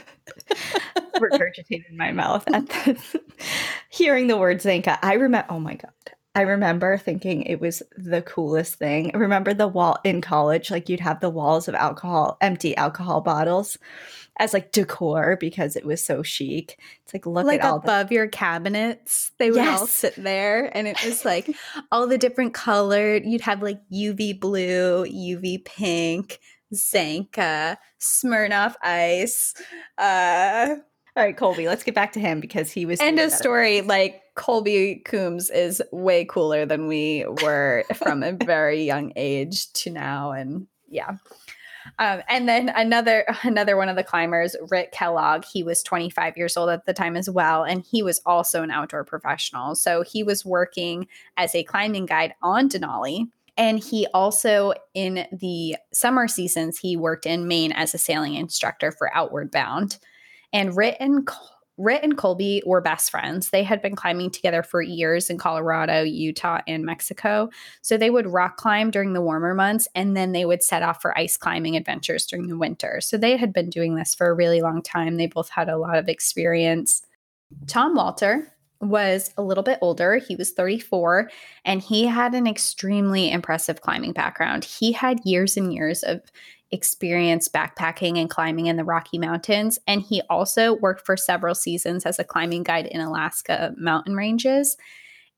regurgitated 1.17 1.91
in 1.91 1.97
my 1.97 2.13
mouth 2.13 2.45
at 2.53 2.69
the, 2.69 3.21
hearing 3.89 4.29
the 4.29 4.37
word 4.37 4.59
Zanka. 4.59 4.99
I 5.03 5.15
remember, 5.15 5.53
oh 5.53 5.59
my 5.59 5.75
God. 5.75 5.93
I 6.35 6.43
remember 6.43 6.97
thinking 6.97 7.43
it 7.43 7.61
was 7.61 7.83
the 7.97 8.23
coolest 8.23 8.75
thing. 8.75 9.11
I 9.15 9.19
remember 9.19 9.53
the 9.53 9.67
wall 9.67 9.99
in 10.05 10.21
college, 10.21 10.71
like 10.71 10.89
you'd 10.89 11.01
have 11.01 11.21
the 11.21 11.31
walls 11.31 11.67
of 11.67 11.75
alcohol, 11.75 12.37
empty 12.41 12.77
alcohol 12.77 13.21
bottles 13.21 13.77
as 14.39 14.55
like 14.55 14.73
decor 14.73 15.37
because 15.39 15.77
it 15.77 15.85
was 15.85 16.05
so 16.05 16.23
chic. 16.23 16.79
It's 17.03 17.13
like 17.13 17.27
look 17.27 17.47
like 17.47 17.61
at 17.61 17.71
all 17.71 17.79
above 17.79 18.09
the- 18.09 18.15
your 18.15 18.29
cabinets, 18.29 19.33
they 19.39 19.51
would 19.51 19.57
yes. 19.57 19.81
all 19.81 19.87
sit 19.87 20.15
there, 20.17 20.75
and 20.77 20.87
it 20.87 21.05
was 21.05 21.25
like 21.25 21.55
all 21.91 22.07
the 22.07 22.19
different 22.19 22.55
colored. 22.55 23.25
You'd 23.25 23.43
have 23.43 23.63
like 23.63 23.81
UV 23.93 24.39
blue, 24.39 25.05
UV 25.05 25.65
pink, 25.65 26.39
Zanka, 26.73 27.77
Smirnoff 28.01 28.77
Ice. 28.83 29.55
Uh, 29.99 30.77
all 31.21 31.27
right, 31.27 31.37
Colby, 31.37 31.69
let's 31.69 31.83
get 31.83 31.95
back 31.95 32.13
to 32.13 32.21
him 32.21 32.41
because 32.41 32.73
he 32.73 32.87
was. 32.87 32.99
End 32.99 33.19
of 33.19 33.31
story. 33.31 33.83
Like 33.83 34.23
Colby 34.37 35.03
Coombs 35.05 35.51
is 35.51 35.83
way 35.93 36.25
cooler 36.25 36.65
than 36.65 36.87
we 36.87 37.27
were 37.43 37.85
from 37.95 38.23
a 38.23 38.33
very 38.45 38.85
young 38.85 39.13
age 39.17 39.71
to 39.75 39.91
now, 39.91 40.33
and 40.33 40.67
yeah. 40.89 41.17
Um, 41.99 42.23
and 42.27 42.49
then 42.49 42.71
another 42.71 43.27
another 43.43 43.77
one 43.77 43.91
of 43.91 43.97
the 43.97 44.05
climbers, 44.05 44.57
Ritt 44.71 44.93
Kellogg, 44.93 45.45
he 45.45 45.63
was 45.63 45.83
25 45.83 46.39
years 46.39 46.57
old 46.57 46.71
at 46.71 46.87
the 46.87 46.95
time 46.95 47.17
as 47.17 47.29
well, 47.29 47.65
and 47.65 47.85
he 47.91 48.03
was 48.03 48.23
also 48.25 48.63
an 48.63 48.71
outdoor 48.71 49.05
professional. 49.05 49.75
So 49.75 50.03
he 50.03 50.23
was 50.23 50.47
working 50.47 51.07
as 51.37 51.55
a 51.55 51.65
climbing 51.65 52.07
guide 52.07 52.35
on 52.43 52.71
Denali. 52.71 53.29
And 53.59 53.79
he 53.79 54.07
also, 54.15 54.73
in 54.95 55.27
the 55.33 55.77
summer 55.93 56.29
seasons, 56.29 56.79
he 56.79 56.97
worked 56.97 57.27
in 57.27 57.47
Maine 57.47 57.73
as 57.73 57.93
a 57.93 57.99
sailing 57.99 58.35
instructor 58.35 58.91
for 58.91 59.15
Outward 59.15 59.51
Bound. 59.51 59.99
And 60.53 60.77
Ritt 60.77 60.97
and 61.01 61.29
Ritt 61.81 62.03
and 62.03 62.19
Colby 62.19 62.63
were 62.67 62.83
best 62.83 63.11
friends. 63.11 63.51
They 63.51 63.63
had 63.63 63.81
been 63.81 63.97
climbing 63.97 64.31
together 64.31 64.63
for 64.63 64.83
years 64.83 65.31
in 65.31 65.39
Colorado, 65.39 66.03
Utah, 66.03 66.61
and 66.67 66.85
Mexico. 66.85 67.49
So 67.81 67.97
they 67.97 68.11
would 68.11 68.27
rock 68.27 68.59
climb 68.59 68.91
during 68.91 69.15
the 69.15 69.23
warmer 69.23 69.55
months 69.55 69.89
and 69.95 70.15
then 70.15 70.33
they 70.33 70.45
would 70.45 70.63
set 70.63 70.83
off 70.83 71.01
for 71.01 71.17
ice 71.17 71.39
climbing 71.39 71.77
adventures 71.77 72.27
during 72.27 72.49
the 72.49 72.59
winter. 72.59 73.01
So 73.01 73.17
they 73.17 73.37
had 73.37 73.55
been 73.55 73.71
doing 73.71 73.95
this 73.95 74.15
for 74.15 74.29
a 74.29 74.35
really 74.35 74.61
long 74.61 74.83
time. 74.83 75.17
They 75.17 75.27
both 75.27 75.49
had 75.49 75.71
a 75.71 75.79
lot 75.79 75.97
of 75.97 76.09
experience. 76.09 77.03
Tom 77.67 77.95
Walter 77.95 78.53
was 78.83 79.33
a 79.37 79.43
little 79.43 79.65
bit 79.65 79.79
older. 79.81 80.17
He 80.17 80.37
was 80.37 80.53
34 80.53 81.31
and 81.65 81.83
he 81.83 82.07
had 82.07 82.35
an 82.35 82.47
extremely 82.47 83.31
impressive 83.31 83.81
climbing 83.81 84.13
background. 84.13 84.65
He 84.65 84.93
had 84.93 85.21
years 85.25 85.57
and 85.57 85.73
years 85.73 86.03
of 86.03 86.21
experience 86.73 87.49
backpacking 87.49 88.19
and 88.19 88.31
climbing 88.31 88.67
in 88.67 88.77
the 88.77 88.85
Rocky 88.85 89.19
Mountains. 89.19 89.79
And 89.87 90.03
he 90.03 90.23
also 90.31 90.75
worked 90.75 91.05
for 91.05 91.17
several 91.17 91.55
seasons 91.55 92.07
as 92.07 92.19
a 92.19 92.25
climbing 92.25 92.63
guide 92.63 92.87
in 92.87 93.01
Alaska 93.01 93.75
mountain 93.77 94.15
ranges. 94.15 94.77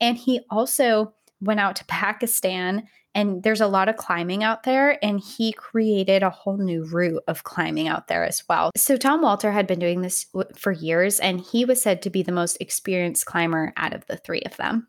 And 0.01 0.17
he 0.17 0.41
also 0.51 1.15
went 1.41 1.61
out 1.61 1.77
to 1.77 1.85
Pakistan 1.87 2.89
and 3.15 3.43
there's 3.43 3.61
a 3.61 3.67
lot 3.67 3.89
of 3.89 3.97
climbing 3.97 4.43
out 4.43 4.63
there 4.63 5.03
and 5.05 5.21
he 5.21 5.53
created 5.53 6.23
a 6.23 6.31
whole 6.31 6.57
new 6.57 6.85
route 6.85 7.23
of 7.29 7.45
climbing 7.45 7.89
out 7.89 8.09
there 8.09 8.25
as 8.25 8.43
well 8.49 8.71
so 8.77 8.97
tom 8.97 9.23
walter 9.23 9.53
had 9.53 9.67
been 9.67 9.79
doing 9.79 10.01
this 10.01 10.27
for 10.57 10.73
years 10.73 11.21
and 11.21 11.41
he 11.41 11.65
was 11.65 11.83
said 11.83 12.03
to 12.03 12.11
be 12.11 12.23
the 12.23 12.33
most 12.33 12.57
experienced 12.61 13.27
climber 13.27 13.73
out 13.77 13.93
of 13.93 14.07
the 14.07 14.17
three 14.17 14.43
of 14.43 14.57
them 14.57 14.87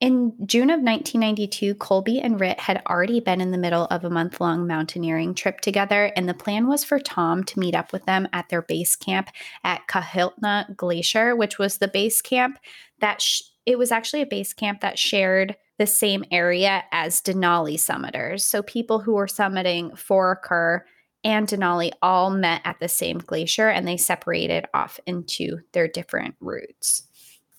in 0.00 0.32
June 0.46 0.70
of 0.70 0.80
1992, 0.80 1.74
Colby 1.74 2.20
and 2.20 2.40
Ritt 2.40 2.58
had 2.58 2.82
already 2.88 3.20
been 3.20 3.42
in 3.42 3.50
the 3.50 3.58
middle 3.58 3.84
of 3.90 4.02
a 4.02 4.10
month 4.10 4.40
long 4.40 4.66
mountaineering 4.66 5.34
trip 5.34 5.60
together, 5.60 6.10
and 6.16 6.26
the 6.26 6.34
plan 6.34 6.66
was 6.66 6.84
for 6.84 6.98
Tom 6.98 7.44
to 7.44 7.60
meet 7.60 7.74
up 7.74 7.92
with 7.92 8.06
them 8.06 8.26
at 8.32 8.48
their 8.48 8.62
base 8.62 8.96
camp 8.96 9.28
at 9.62 9.86
Kahiltna 9.88 10.74
Glacier, 10.74 11.36
which 11.36 11.58
was 11.58 11.78
the 11.78 11.88
base 11.88 12.22
camp 12.22 12.58
that 13.00 13.20
sh- 13.20 13.42
it 13.66 13.78
was 13.78 13.92
actually 13.92 14.22
a 14.22 14.26
base 14.26 14.54
camp 14.54 14.80
that 14.80 14.98
shared 14.98 15.54
the 15.76 15.86
same 15.86 16.24
area 16.30 16.82
as 16.92 17.20
Denali 17.20 17.74
summiters. 17.74 18.40
So 18.40 18.62
people 18.62 19.00
who 19.00 19.12
were 19.12 19.26
summiting 19.26 19.92
Foraker 19.92 20.80
and 21.24 21.46
Denali 21.46 21.90
all 22.00 22.30
met 22.30 22.62
at 22.64 22.80
the 22.80 22.88
same 22.88 23.18
glacier 23.18 23.68
and 23.68 23.86
they 23.86 23.98
separated 23.98 24.64
off 24.72 24.98
into 25.06 25.58
their 25.72 25.88
different 25.88 26.36
routes. 26.40 27.02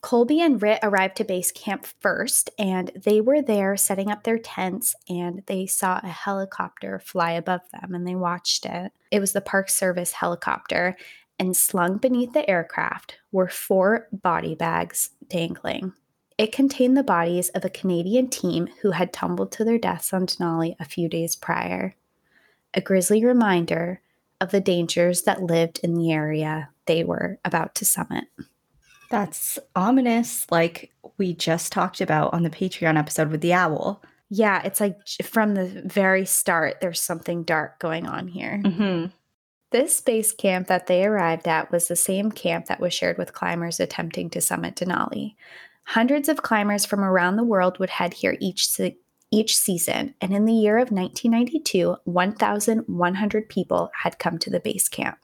Colby 0.01 0.41
and 0.41 0.59
Ritt 0.59 0.79
arrived 0.81 1.15
to 1.17 1.23
base 1.23 1.51
camp 1.51 1.85
first, 1.99 2.49
and 2.57 2.91
they 2.95 3.21
were 3.21 3.41
there 3.41 3.77
setting 3.77 4.09
up 4.09 4.23
their 4.23 4.39
tents, 4.39 4.95
and 5.07 5.43
they 5.45 5.67
saw 5.67 5.99
a 6.01 6.07
helicopter 6.07 6.99
fly 6.99 7.31
above 7.31 7.61
them, 7.71 7.93
and 7.93 8.07
they 8.07 8.15
watched 8.15 8.65
it. 8.65 8.91
It 9.11 9.19
was 9.19 9.33
the 9.33 9.41
Park 9.41 9.69
Service 9.69 10.13
helicopter, 10.13 10.97
and 11.37 11.55
slung 11.55 11.97
beneath 11.97 12.33
the 12.33 12.49
aircraft 12.49 13.17
were 13.31 13.47
four 13.47 14.07
body 14.11 14.55
bags 14.55 15.11
dangling. 15.27 15.93
It 16.37 16.51
contained 16.51 16.97
the 16.97 17.03
bodies 17.03 17.49
of 17.49 17.63
a 17.63 17.69
Canadian 17.69 18.27
team 18.27 18.69
who 18.81 18.91
had 18.91 19.13
tumbled 19.13 19.51
to 19.53 19.63
their 19.63 19.77
deaths 19.77 20.11
on 20.13 20.25
Denali 20.25 20.75
a 20.79 20.85
few 20.85 21.07
days 21.07 21.35
prior. 21.35 21.93
A 22.73 22.81
grisly 22.81 23.23
reminder 23.23 24.01
of 24.39 24.49
the 24.49 24.61
dangers 24.61 25.21
that 25.23 25.43
lived 25.43 25.79
in 25.83 25.93
the 25.93 26.11
area 26.11 26.69
they 26.87 27.03
were 27.03 27.37
about 27.45 27.75
to 27.75 27.85
summit. 27.85 28.23
That's 29.11 29.59
ominous, 29.75 30.47
like 30.49 30.93
we 31.17 31.33
just 31.33 31.73
talked 31.73 31.99
about 31.99 32.33
on 32.33 32.43
the 32.43 32.49
Patreon 32.49 32.97
episode 32.97 33.29
with 33.29 33.41
the 33.41 33.53
owl. 33.53 34.01
Yeah, 34.29 34.61
it's 34.63 34.79
like 34.79 34.97
from 35.21 35.55
the 35.55 35.83
very 35.85 36.25
start, 36.25 36.79
there's 36.79 37.01
something 37.01 37.43
dark 37.43 37.79
going 37.79 38.07
on 38.07 38.29
here. 38.29 38.61
Mm-hmm. 38.63 39.07
This 39.71 39.99
base 39.99 40.31
camp 40.31 40.67
that 40.67 40.87
they 40.87 41.05
arrived 41.05 41.45
at 41.45 41.73
was 41.73 41.89
the 41.89 41.95
same 41.97 42.31
camp 42.31 42.67
that 42.67 42.79
was 42.79 42.93
shared 42.93 43.17
with 43.17 43.33
climbers 43.33 43.81
attempting 43.81 44.29
to 44.29 44.39
summit 44.39 44.75
Denali. 44.75 45.35
Hundreds 45.83 46.29
of 46.29 46.41
climbers 46.41 46.85
from 46.85 47.01
around 47.01 47.35
the 47.35 47.43
world 47.43 47.79
would 47.79 47.89
head 47.89 48.13
here 48.13 48.37
each 48.39 48.69
se- 48.69 48.97
each 49.29 49.57
season, 49.57 50.13
and 50.21 50.33
in 50.33 50.45
the 50.45 50.53
year 50.53 50.77
of 50.77 50.91
1992, 50.91 51.97
1,100 52.03 53.49
people 53.49 53.91
had 54.03 54.19
come 54.19 54.37
to 54.37 54.49
the 54.49 54.59
base 54.59 54.87
camp. 54.87 55.20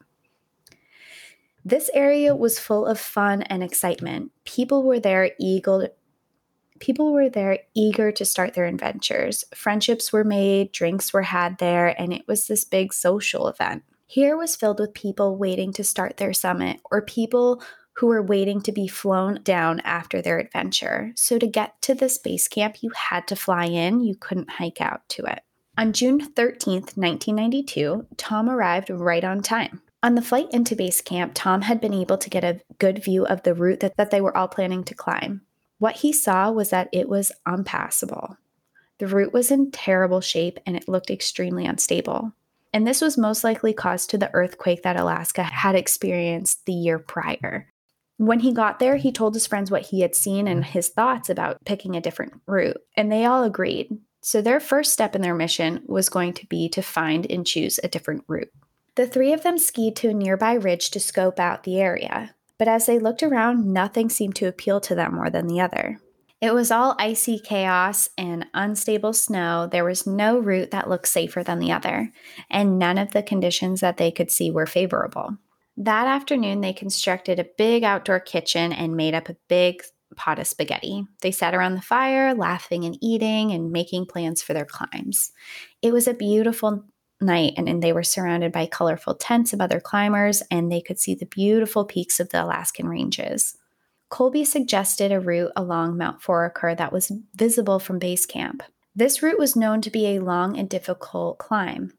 This 1.68 1.90
area 1.94 2.34
was 2.34 2.60
full 2.60 2.86
of 2.86 2.98
fun 2.98 3.42
and 3.42 3.62
excitement. 3.62 4.32
People 4.46 4.84
were 4.84 5.02
there 5.02 5.32
eager 5.38 5.90
people 6.80 7.12
were 7.12 7.28
there 7.28 7.60
eager 7.76 8.10
to 8.10 8.24
start 8.24 8.54
their 8.54 8.68
adventures. 8.68 9.44
Friendships 9.54 10.14
were 10.14 10.24
made, 10.24 10.72
drinks 10.72 11.12
were 11.12 11.24
had 11.24 11.58
there, 11.58 11.94
and 12.00 12.14
it 12.14 12.26
was 12.26 12.48
this 12.48 12.64
big 12.64 12.94
social 12.94 13.50
event. 13.50 13.84
Here 14.06 14.38
was 14.38 14.56
filled 14.56 14.80
with 14.80 14.94
people 14.94 15.36
waiting 15.36 15.74
to 15.74 15.84
start 15.84 16.16
their 16.16 16.32
summit 16.32 16.80
or 16.90 17.02
people 17.02 17.62
who 17.98 18.08
were 18.08 18.24
waiting 18.24 18.62
to 18.62 18.72
be 18.72 18.88
flown 18.88 19.42
down 19.44 19.82
after 19.82 20.22
their 20.22 20.40
adventure. 20.40 21.12
So 21.18 21.38
to 21.38 21.48
get 21.48 21.82
to 21.82 21.94
this 21.94 22.18
base 22.18 22.48
camp, 22.48 22.78
you 22.82 22.92
had 22.92 23.28
to 23.28 23.36
fly 23.36 23.66
in, 23.66 24.00
you 24.00 24.16
couldn't 24.16 24.52
hike 24.52 24.80
out 24.80 25.10
to 25.10 25.26
it. 25.26 25.42
On 25.78 25.92
June 25.92 26.22
13th, 26.22 26.96
1992, 26.96 28.08
Tom 28.16 28.50
arrived 28.50 28.90
right 28.90 29.26
on 29.26 29.42
time. 29.42 29.82
On 30.04 30.16
the 30.16 30.22
flight 30.22 30.48
into 30.52 30.76
base 30.76 31.02
camp, 31.02 31.32
Tom 31.34 31.64
had 31.64 31.82
been 31.82 31.94
able 31.94 32.18
to 32.18 32.30
get 32.30 32.44
a 32.44 32.62
good 32.78 33.04
view 33.04 33.26
of 33.26 33.44
the 33.44 33.54
route 33.54 33.80
that, 33.80 33.98
that 33.98 34.12
they 34.12 34.22
were 34.22 34.36
all 34.36 34.48
planning 34.48 34.84
to 34.86 34.94
climb. 34.94 35.42
What 35.80 35.98
he 35.98 36.14
saw 36.14 36.52
was 36.52 36.70
that 36.70 36.90
it 36.92 37.10
was 37.10 37.32
unpassable. 37.46 38.38
The 39.00 39.08
route 39.08 39.34
was 39.34 39.52
in 39.52 39.72
terrible 39.72 40.22
shape 40.22 40.60
and 40.66 40.76
it 40.76 40.88
looked 40.88 41.10
extremely 41.10 41.66
unstable. 41.66 42.34
And 42.74 42.86
this 42.86 43.02
was 43.02 43.18
most 43.18 43.44
likely 43.44 43.74
caused 43.74 44.10
to 44.12 44.18
the 44.18 44.34
earthquake 44.34 44.84
that 44.84 45.00
Alaska 45.00 45.44
had 45.44 45.76
experienced 45.76 46.66
the 46.66 46.74
year 46.74 47.00
prior. 47.00 47.72
When 48.18 48.40
he 48.40 48.52
got 48.52 48.80
there, 48.80 48.98
he 48.98 49.12
told 49.12 49.36
his 49.36 49.48
friends 49.48 49.70
what 49.70 49.88
he 49.88 50.02
had 50.02 50.16
seen 50.16 50.48
and 50.48 50.66
his 50.66 50.90
thoughts 50.90 51.30
about 51.30 51.64
picking 51.66 51.96
a 51.96 52.02
different 52.02 52.34
route, 52.48 52.82
and 52.96 53.12
they 53.12 53.26
all 53.26 53.44
agreed. 53.44 53.96
So, 54.22 54.42
their 54.42 54.60
first 54.60 54.92
step 54.92 55.16
in 55.16 55.22
their 55.22 55.36
mission 55.36 55.84
was 55.86 56.10
going 56.10 56.34
to 56.34 56.46
be 56.48 56.68
to 56.70 56.82
find 56.82 57.30
and 57.32 57.46
choose 57.46 57.80
a 57.84 57.88
different 57.88 58.24
route. 58.28 58.52
The 58.98 59.08
three 59.08 59.32
of 59.32 59.44
them 59.44 59.60
skied 59.60 59.96
to 59.98 60.10
a 60.10 60.14
nearby 60.14 60.54
ridge 60.54 60.90
to 60.90 61.00
scope 61.00 61.40
out 61.40 61.64
the 61.64 61.80
area, 61.80 62.34
but 62.58 62.68
as 62.68 62.88
they 62.88 62.98
looked 62.98 63.22
around, 63.22 63.72
nothing 63.72 64.10
seemed 64.10 64.36
to 64.38 64.48
appeal 64.48 64.82
to 64.82 64.96
them 64.96 65.14
more 65.14 65.30
than 65.30 65.46
the 65.46 65.62
other. 65.62 66.02
It 66.42 66.56
was 66.56 66.72
all 66.72 66.96
icy 66.98 67.38
chaos 67.38 68.10
and 68.18 68.48
unstable 68.56 69.14
snow. 69.14 69.68
There 69.72 69.86
was 69.86 70.08
no 70.08 70.40
route 70.40 70.72
that 70.72 70.90
looked 70.90 71.08
safer 71.08 71.44
than 71.44 71.60
the 71.60 71.72
other, 71.72 72.12
and 72.50 72.80
none 72.80 72.98
of 72.98 73.12
the 73.12 73.22
conditions 73.22 73.82
that 73.82 73.98
they 73.98 74.10
could 74.10 74.32
see 74.32 74.50
were 74.50 74.66
favorable. 74.66 75.38
That 75.78 76.08
afternoon, 76.08 76.62
they 76.62 76.74
constructed 76.74 77.38
a 77.38 77.46
big 77.56 77.84
outdoor 77.84 78.20
kitchen 78.20 78.74
and 78.74 78.96
made 78.96 79.14
up 79.14 79.30
a 79.30 79.38
big 79.48 79.84
pot 80.16 80.40
of 80.40 80.48
spaghetti. 80.48 81.06
They 81.22 81.32
sat 81.32 81.54
around 81.54 81.76
the 81.76 81.82
fire, 81.82 82.34
laughing 82.34 82.84
and 82.84 82.98
eating 83.00 83.52
and 83.52 83.72
making 83.72 84.08
plans 84.08 84.42
for 84.42 84.54
their 84.54 84.66
climbs. 84.66 85.32
It 85.84 85.94
was 85.94 86.08
a 86.08 86.16
beautiful 86.16 86.84
night 87.22 87.54
and, 87.58 87.68
and 87.68 87.82
they 87.82 87.94
were 87.94 88.04
surrounded 88.04 88.52
by 88.52 88.66
colorful 88.66 89.16
tents 89.16 89.54
of 89.54 89.62
other 89.62 89.80
climbers 89.80 90.44
and 90.52 90.72
they 90.72 90.82
could 90.82 91.00
see 91.00 91.16
the 91.16 91.26
beautiful 91.26 91.86
peaks 91.86 92.20
of 92.20 92.30
the 92.30 92.44
Alaskan 92.44 92.88
ranges. 92.88 93.58
Colby 94.10 94.46
suggested 94.46 95.12
a 95.12 95.20
route 95.20 95.52
along 95.56 95.98
Mount 95.98 96.22
Foraker 96.22 96.78
that 96.78 96.94
was 96.94 97.12
visible 97.36 97.80
from 97.80 98.00
base 98.00 98.26
camp. 98.26 98.64
This 98.96 99.22
route 99.22 99.40
was 99.40 99.56
known 99.56 99.82
to 99.82 99.92
be 99.92 100.08
a 100.08 100.20
long 100.20 100.58
and 100.58 100.70
difficult 100.70 101.38
climb, 101.38 101.94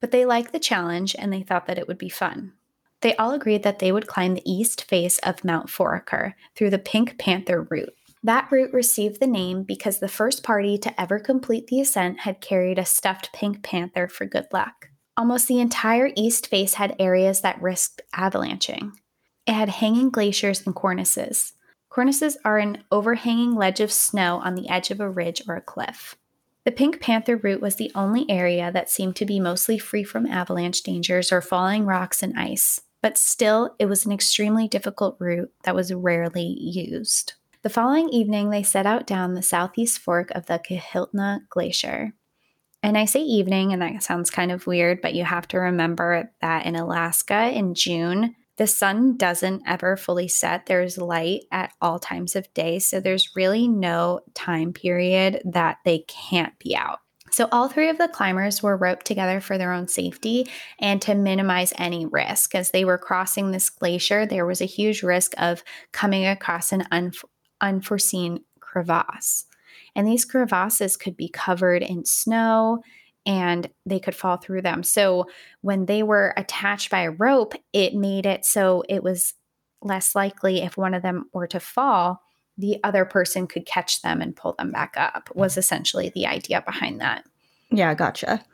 but 0.00 0.10
they 0.10 0.24
liked 0.24 0.52
the 0.52 0.58
challenge 0.58 1.16
and 1.18 1.32
they 1.32 1.42
thought 1.42 1.66
that 1.66 1.78
it 1.78 1.88
would 1.88 1.98
be 1.98 2.08
fun. 2.08 2.52
They 3.00 3.16
all 3.16 3.32
agreed 3.32 3.62
that 3.64 3.80
they 3.80 3.92
would 3.92 4.06
climb 4.06 4.34
the 4.34 4.50
east 4.50 4.84
face 4.84 5.18
of 5.20 5.44
Mount 5.44 5.68
Foraker 5.68 6.34
through 6.54 6.70
the 6.70 6.78
Pink 6.78 7.18
Panther 7.18 7.66
route. 7.70 7.94
That 8.24 8.50
route 8.50 8.72
received 8.72 9.20
the 9.20 9.26
name 9.26 9.64
because 9.64 9.98
the 9.98 10.08
first 10.08 10.42
party 10.42 10.78
to 10.78 10.98
ever 10.98 11.18
complete 11.18 11.66
the 11.66 11.82
ascent 11.82 12.20
had 12.20 12.40
carried 12.40 12.78
a 12.78 12.86
stuffed 12.86 13.30
pink 13.34 13.62
panther 13.62 14.08
for 14.08 14.24
good 14.24 14.46
luck. 14.50 14.88
Almost 15.14 15.46
the 15.46 15.60
entire 15.60 16.10
east 16.16 16.46
face 16.46 16.74
had 16.74 16.96
areas 16.98 17.42
that 17.42 17.60
risked 17.60 18.00
avalanching. 18.14 18.92
It 19.46 19.52
had 19.52 19.68
hanging 19.68 20.08
glaciers 20.08 20.64
and 20.64 20.74
cornices. 20.74 21.52
Cornices 21.90 22.38
are 22.46 22.56
an 22.56 22.82
overhanging 22.90 23.56
ledge 23.56 23.80
of 23.80 23.92
snow 23.92 24.40
on 24.42 24.54
the 24.54 24.70
edge 24.70 24.90
of 24.90 25.00
a 25.00 25.10
ridge 25.10 25.42
or 25.46 25.56
a 25.56 25.60
cliff. 25.60 26.16
The 26.64 26.72
Pink 26.72 27.02
Panther 27.02 27.36
route 27.36 27.60
was 27.60 27.76
the 27.76 27.92
only 27.94 28.28
area 28.30 28.72
that 28.72 28.88
seemed 28.88 29.16
to 29.16 29.26
be 29.26 29.38
mostly 29.38 29.76
free 29.76 30.02
from 30.02 30.24
avalanche 30.24 30.82
dangers 30.82 31.30
or 31.30 31.42
falling 31.42 31.84
rocks 31.84 32.22
and 32.22 32.32
ice, 32.38 32.80
but 33.02 33.18
still, 33.18 33.76
it 33.78 33.84
was 33.84 34.06
an 34.06 34.12
extremely 34.12 34.66
difficult 34.66 35.16
route 35.18 35.52
that 35.64 35.74
was 35.74 35.92
rarely 35.92 36.56
used. 36.58 37.34
The 37.64 37.70
following 37.70 38.10
evening, 38.10 38.50
they 38.50 38.62
set 38.62 38.84
out 38.84 39.06
down 39.06 39.32
the 39.32 39.40
southeast 39.40 39.98
fork 39.98 40.30
of 40.32 40.44
the 40.44 40.58
Kahiltna 40.58 41.48
Glacier. 41.48 42.12
And 42.82 42.98
I 42.98 43.06
say 43.06 43.20
evening, 43.20 43.72
and 43.72 43.80
that 43.80 44.02
sounds 44.02 44.28
kind 44.28 44.52
of 44.52 44.66
weird, 44.66 45.00
but 45.00 45.14
you 45.14 45.24
have 45.24 45.48
to 45.48 45.58
remember 45.58 46.30
that 46.42 46.66
in 46.66 46.76
Alaska 46.76 47.50
in 47.50 47.74
June, 47.74 48.36
the 48.58 48.66
sun 48.66 49.16
doesn't 49.16 49.62
ever 49.66 49.96
fully 49.96 50.28
set. 50.28 50.66
There's 50.66 50.98
light 50.98 51.44
at 51.50 51.72
all 51.80 51.98
times 51.98 52.36
of 52.36 52.52
day. 52.52 52.80
So 52.80 53.00
there's 53.00 53.34
really 53.34 53.66
no 53.66 54.20
time 54.34 54.74
period 54.74 55.40
that 55.46 55.78
they 55.86 56.00
can't 56.00 56.56
be 56.58 56.76
out. 56.76 56.98
So, 57.30 57.48
all 57.50 57.68
three 57.68 57.88
of 57.88 57.98
the 57.98 58.06
climbers 58.06 58.62
were 58.62 58.76
roped 58.76 59.06
together 59.06 59.40
for 59.40 59.58
their 59.58 59.72
own 59.72 59.88
safety 59.88 60.48
and 60.78 61.02
to 61.02 61.16
minimize 61.16 61.72
any 61.78 62.06
risk. 62.06 62.54
As 62.54 62.70
they 62.70 62.84
were 62.84 62.98
crossing 62.98 63.50
this 63.50 63.70
glacier, 63.70 64.24
there 64.24 64.46
was 64.46 64.60
a 64.60 64.66
huge 64.66 65.02
risk 65.02 65.32
of 65.36 65.64
coming 65.90 66.24
across 66.26 66.70
an 66.70 66.86
unf- 66.92 67.24
unforeseen 67.64 68.40
crevasse. 68.60 69.46
And 69.96 70.06
these 70.06 70.24
crevasses 70.24 70.96
could 70.96 71.16
be 71.16 71.28
covered 71.28 71.82
in 71.82 72.04
snow 72.04 72.82
and 73.26 73.70
they 73.86 73.98
could 73.98 74.14
fall 74.14 74.36
through 74.36 74.62
them. 74.62 74.82
So 74.82 75.26
when 75.62 75.86
they 75.86 76.02
were 76.02 76.34
attached 76.36 76.90
by 76.90 77.02
a 77.02 77.10
rope, 77.10 77.54
it 77.72 77.94
made 77.94 78.26
it 78.26 78.44
so 78.44 78.82
it 78.88 79.02
was 79.02 79.34
less 79.80 80.14
likely 80.14 80.62
if 80.62 80.76
one 80.76 80.94
of 80.94 81.02
them 81.02 81.26
were 81.32 81.46
to 81.46 81.60
fall, 81.60 82.22
the 82.58 82.78
other 82.84 83.04
person 83.04 83.46
could 83.46 83.66
catch 83.66 84.02
them 84.02 84.20
and 84.20 84.36
pull 84.36 84.54
them 84.58 84.70
back 84.70 84.94
up, 84.96 85.30
was 85.34 85.56
essentially 85.56 86.10
the 86.14 86.26
idea 86.26 86.62
behind 86.62 87.00
that. 87.00 87.24
Yeah, 87.70 87.94
gotcha. 87.94 88.44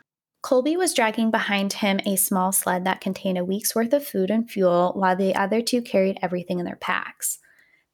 Colby 0.41 0.75
was 0.75 0.93
dragging 0.93 1.29
behind 1.29 1.73
him 1.73 1.99
a 2.05 2.15
small 2.15 2.51
sled 2.51 2.83
that 2.85 3.01
contained 3.01 3.37
a 3.37 3.45
week's 3.45 3.75
worth 3.75 3.93
of 3.93 4.05
food 4.05 4.31
and 4.31 4.49
fuel, 4.49 4.91
while 4.95 5.15
the 5.15 5.35
other 5.35 5.61
two 5.61 5.81
carried 5.81 6.17
everything 6.21 6.59
in 6.59 6.65
their 6.65 6.77
packs. 6.77 7.37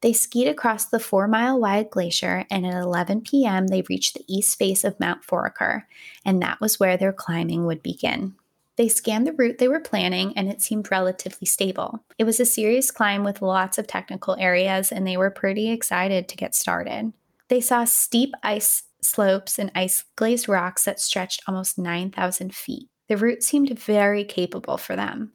They 0.00 0.12
skied 0.12 0.48
across 0.48 0.84
the 0.84 1.00
four 1.00 1.26
mile 1.26 1.60
wide 1.60 1.90
glacier, 1.90 2.44
and 2.50 2.66
at 2.66 2.74
11 2.74 3.22
p.m., 3.22 3.66
they 3.66 3.82
reached 3.88 4.14
the 4.14 4.24
east 4.28 4.58
face 4.58 4.84
of 4.84 4.98
Mount 5.00 5.22
Foraker, 5.22 5.82
and 6.24 6.40
that 6.40 6.60
was 6.60 6.78
where 6.78 6.96
their 6.96 7.12
climbing 7.12 7.66
would 7.66 7.82
begin. 7.82 8.34
They 8.76 8.88
scanned 8.88 9.26
the 9.26 9.32
route 9.32 9.58
they 9.58 9.66
were 9.66 9.80
planning, 9.80 10.32
and 10.36 10.48
it 10.48 10.62
seemed 10.62 10.90
relatively 10.92 11.46
stable. 11.46 12.04
It 12.16 12.24
was 12.24 12.38
a 12.38 12.44
serious 12.44 12.92
climb 12.92 13.24
with 13.24 13.42
lots 13.42 13.76
of 13.76 13.88
technical 13.88 14.36
areas, 14.38 14.92
and 14.92 15.04
they 15.04 15.16
were 15.16 15.32
pretty 15.32 15.68
excited 15.70 16.28
to 16.28 16.36
get 16.36 16.54
started. 16.54 17.12
They 17.48 17.60
saw 17.60 17.84
steep 17.84 18.34
ice 18.44 18.84
slopes 19.02 19.58
and 19.58 19.72
ice 19.74 20.04
glazed 20.14 20.48
rocks 20.48 20.84
that 20.84 21.00
stretched 21.00 21.42
almost 21.48 21.76
9,000 21.76 22.54
feet. 22.54 22.88
The 23.08 23.16
route 23.16 23.42
seemed 23.42 23.76
very 23.76 24.22
capable 24.22 24.76
for 24.76 24.94
them 24.94 25.32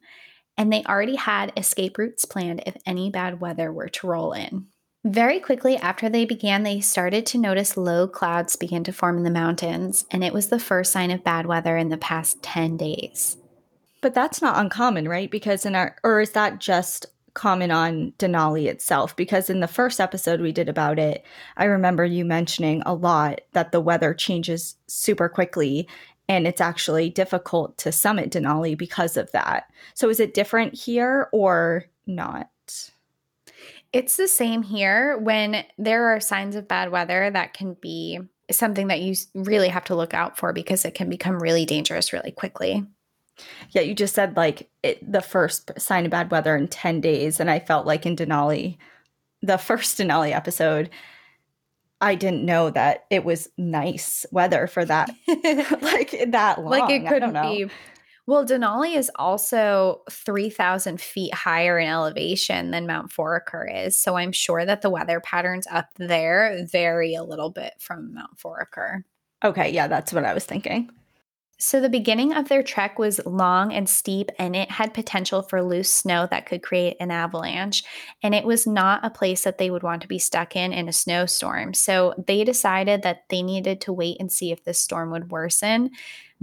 and 0.56 0.72
they 0.72 0.84
already 0.84 1.16
had 1.16 1.52
escape 1.56 1.98
routes 1.98 2.24
planned 2.24 2.62
if 2.66 2.76
any 2.86 3.10
bad 3.10 3.40
weather 3.40 3.72
were 3.72 3.88
to 3.88 4.06
roll 4.06 4.32
in. 4.32 4.66
Very 5.04 5.38
quickly 5.38 5.76
after 5.76 6.08
they 6.08 6.24
began, 6.24 6.62
they 6.62 6.80
started 6.80 7.26
to 7.26 7.38
notice 7.38 7.76
low 7.76 8.08
clouds 8.08 8.56
begin 8.56 8.84
to 8.84 8.92
form 8.92 9.18
in 9.18 9.24
the 9.24 9.30
mountains, 9.30 10.06
and 10.10 10.24
it 10.24 10.32
was 10.32 10.48
the 10.48 10.58
first 10.58 10.92
sign 10.92 11.10
of 11.10 11.22
bad 11.22 11.44
weather 11.44 11.76
in 11.76 11.90
the 11.90 11.98
past 11.98 12.42
10 12.42 12.78
days. 12.78 13.36
But 14.00 14.14
that's 14.14 14.40
not 14.40 14.58
uncommon, 14.58 15.06
right? 15.06 15.30
Because 15.30 15.66
in 15.66 15.74
our, 15.74 15.96
or 16.04 16.20
is 16.20 16.30
that 16.32 16.58
just 16.58 17.04
common 17.34 17.70
on 17.70 18.12
Denali 18.18 18.66
itself? 18.66 19.14
Because 19.14 19.50
in 19.50 19.60
the 19.60 19.68
first 19.68 20.00
episode 20.00 20.40
we 20.40 20.52
did 20.52 20.70
about 20.70 20.98
it, 20.98 21.22
I 21.58 21.64
remember 21.64 22.04
you 22.06 22.24
mentioning 22.24 22.82
a 22.86 22.94
lot 22.94 23.42
that 23.52 23.72
the 23.72 23.80
weather 23.80 24.14
changes 24.14 24.76
super 24.86 25.28
quickly 25.28 25.86
and 26.28 26.46
it's 26.46 26.60
actually 26.60 27.10
difficult 27.10 27.76
to 27.78 27.92
summit 27.92 28.30
Denali 28.30 28.76
because 28.76 29.16
of 29.16 29.30
that. 29.32 29.70
So 29.94 30.08
is 30.08 30.20
it 30.20 30.34
different 30.34 30.74
here 30.74 31.28
or 31.32 31.84
not? 32.06 32.48
It's 33.92 34.16
the 34.16 34.28
same 34.28 34.62
here 34.62 35.18
when 35.18 35.64
there 35.78 36.08
are 36.08 36.20
signs 36.20 36.56
of 36.56 36.66
bad 36.66 36.90
weather 36.90 37.30
that 37.30 37.54
can 37.54 37.74
be 37.74 38.20
something 38.50 38.88
that 38.88 39.00
you 39.00 39.14
really 39.34 39.68
have 39.68 39.84
to 39.84 39.94
look 39.94 40.14
out 40.14 40.36
for 40.36 40.52
because 40.52 40.84
it 40.84 40.94
can 40.94 41.08
become 41.08 41.38
really 41.38 41.64
dangerous 41.64 42.12
really 42.12 42.32
quickly. 42.32 42.84
Yeah, 43.70 43.82
you 43.82 43.94
just 43.94 44.14
said 44.14 44.36
like 44.36 44.68
it, 44.82 45.10
the 45.10 45.20
first 45.20 45.70
sign 45.78 46.04
of 46.04 46.10
bad 46.10 46.30
weather 46.30 46.56
in 46.56 46.68
10 46.68 47.00
days. 47.00 47.40
And 47.40 47.50
I 47.50 47.60
felt 47.60 47.86
like 47.86 48.06
in 48.06 48.16
Denali, 48.16 48.78
the 49.42 49.58
first 49.58 49.98
Denali 49.98 50.34
episode, 50.34 50.90
I 52.04 52.14
didn't 52.16 52.44
know 52.44 52.68
that 52.70 53.06
it 53.10 53.24
was 53.24 53.48
nice 53.56 54.26
weather 54.30 54.66
for 54.66 54.84
that, 54.84 55.08
like 55.80 56.14
that 56.28 56.58
long. 56.58 56.70
Like 56.70 56.90
it 56.90 57.08
couldn't 57.08 57.32
be. 57.32 57.70
Well, 58.26 58.46
Denali 58.46 58.96
is 58.96 59.10
also 59.16 60.02
3,000 60.10 61.00
feet 61.00 61.34
higher 61.34 61.78
in 61.78 61.88
elevation 61.88 62.70
than 62.70 62.86
Mount 62.86 63.10
Foraker 63.10 63.86
is. 63.86 63.98
So 63.98 64.16
I'm 64.16 64.32
sure 64.32 64.64
that 64.64 64.82
the 64.82 64.88
weather 64.88 65.20
patterns 65.20 65.66
up 65.70 65.88
there 65.96 66.66
vary 66.70 67.14
a 67.14 67.22
little 67.22 67.50
bit 67.50 67.74
from 67.78 68.14
Mount 68.14 68.38
Foraker. 68.38 69.02
Okay. 69.42 69.70
Yeah, 69.70 69.88
that's 69.88 70.12
what 70.12 70.24
I 70.24 70.32
was 70.32 70.46
thinking. 70.46 70.90
So, 71.66 71.80
the 71.80 71.88
beginning 71.88 72.34
of 72.34 72.50
their 72.50 72.62
trek 72.62 72.98
was 72.98 73.24
long 73.24 73.72
and 73.72 73.88
steep, 73.88 74.30
and 74.38 74.54
it 74.54 74.70
had 74.70 74.92
potential 74.92 75.40
for 75.40 75.62
loose 75.62 75.90
snow 75.90 76.28
that 76.30 76.44
could 76.44 76.62
create 76.62 76.98
an 77.00 77.10
avalanche. 77.10 77.82
And 78.22 78.34
it 78.34 78.44
was 78.44 78.66
not 78.66 79.02
a 79.02 79.08
place 79.08 79.44
that 79.44 79.56
they 79.56 79.70
would 79.70 79.82
want 79.82 80.02
to 80.02 80.08
be 80.08 80.18
stuck 80.18 80.56
in 80.56 80.74
in 80.74 80.90
a 80.90 80.92
snowstorm. 80.92 81.72
So, 81.72 82.22
they 82.26 82.44
decided 82.44 83.00
that 83.02 83.24
they 83.30 83.42
needed 83.42 83.80
to 83.80 83.94
wait 83.94 84.18
and 84.20 84.30
see 84.30 84.52
if 84.52 84.62
the 84.62 84.74
storm 84.74 85.10
would 85.12 85.30
worsen 85.30 85.92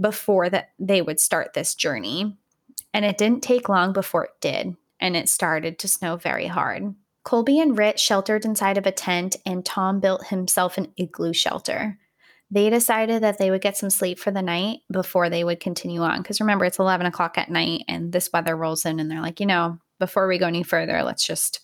before 0.00 0.50
that 0.50 0.70
they 0.80 1.00
would 1.00 1.20
start 1.20 1.54
this 1.54 1.76
journey. 1.76 2.36
And 2.92 3.04
it 3.04 3.16
didn't 3.16 3.44
take 3.44 3.68
long 3.68 3.92
before 3.92 4.24
it 4.24 4.40
did, 4.40 4.74
and 4.98 5.16
it 5.16 5.28
started 5.28 5.78
to 5.78 5.88
snow 5.88 6.16
very 6.16 6.48
hard. 6.48 6.96
Colby 7.22 7.60
and 7.60 7.78
Ritt 7.78 8.00
sheltered 8.00 8.44
inside 8.44 8.76
of 8.76 8.86
a 8.86 8.90
tent, 8.90 9.36
and 9.46 9.64
Tom 9.64 10.00
built 10.00 10.26
himself 10.26 10.78
an 10.78 10.92
igloo 10.96 11.32
shelter 11.32 12.00
they 12.52 12.68
decided 12.68 13.22
that 13.22 13.38
they 13.38 13.50
would 13.50 13.62
get 13.62 13.78
some 13.78 13.88
sleep 13.88 14.18
for 14.18 14.30
the 14.30 14.42
night 14.42 14.80
before 14.92 15.30
they 15.30 15.42
would 15.42 15.58
continue 15.58 16.02
on. 16.02 16.20
Because 16.20 16.38
remember, 16.38 16.66
it's 16.66 16.78
11 16.78 17.06
o'clock 17.06 17.38
at 17.38 17.50
night 17.50 17.84
and 17.88 18.12
this 18.12 18.30
weather 18.30 18.54
rolls 18.54 18.84
in, 18.84 19.00
and 19.00 19.10
they're 19.10 19.22
like, 19.22 19.40
you 19.40 19.46
know, 19.46 19.78
before 19.98 20.28
we 20.28 20.36
go 20.36 20.48
any 20.48 20.62
further, 20.62 21.02
let's 21.02 21.26
just 21.26 21.60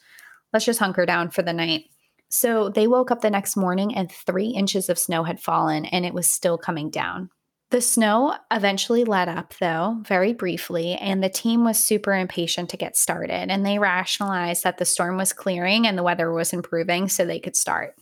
let's 0.55 0.65
just 0.65 0.79
hunker 0.79 1.05
down 1.05 1.31
for 1.31 1.43
the 1.43 1.53
night. 1.53 1.85
So 2.31 2.71
they 2.71 2.87
woke 2.87 3.11
up 3.11 3.21
the 3.21 3.29
next 3.29 3.55
morning 3.55 3.95
and 3.95 4.11
three 4.11 4.49
inches 4.49 4.89
of 4.89 4.99
snow 4.99 5.25
had 5.25 5.41
fallen 5.41 5.85
and 5.85 6.07
it 6.07 6.15
was 6.15 6.27
still 6.27 6.57
coming 6.57 6.89
down. 6.89 7.29
The 7.71 7.83
snow 7.83 8.35
eventually 8.51 9.05
let 9.05 9.29
up, 9.29 9.53
though, 9.61 9.99
very 10.07 10.33
briefly, 10.33 10.95
and 10.95 11.23
the 11.23 11.29
team 11.29 11.65
was 11.65 11.79
super 11.79 12.15
impatient 12.15 12.71
to 12.71 12.79
get 12.79 12.97
started. 12.97 13.51
And 13.51 13.65
they 13.65 13.79
rationalized 13.79 14.65
that 14.65 14.79
the 14.79 14.87
storm 14.87 15.19
was 15.19 15.35
clearing 15.35 15.87
and 15.87 15.99
the 15.99 16.03
weather 16.03 16.33
was 16.33 16.55
improving 16.55 17.11
so 17.11 17.27
they 17.27 17.41
could 17.41 17.57
start. 17.57 17.95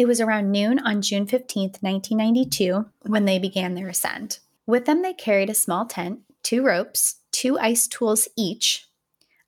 It 0.00 0.08
was 0.08 0.18
around 0.18 0.50
noon 0.50 0.78
on 0.78 1.02
June 1.02 1.26
15, 1.26 1.72
1992, 1.82 2.86
when 3.02 3.26
they 3.26 3.38
began 3.38 3.74
their 3.74 3.88
ascent. 3.88 4.40
With 4.66 4.86
them, 4.86 5.02
they 5.02 5.12
carried 5.12 5.50
a 5.50 5.54
small 5.54 5.84
tent, 5.84 6.20
two 6.42 6.64
ropes, 6.64 7.16
two 7.32 7.58
ice 7.58 7.86
tools 7.86 8.26
each, 8.34 8.86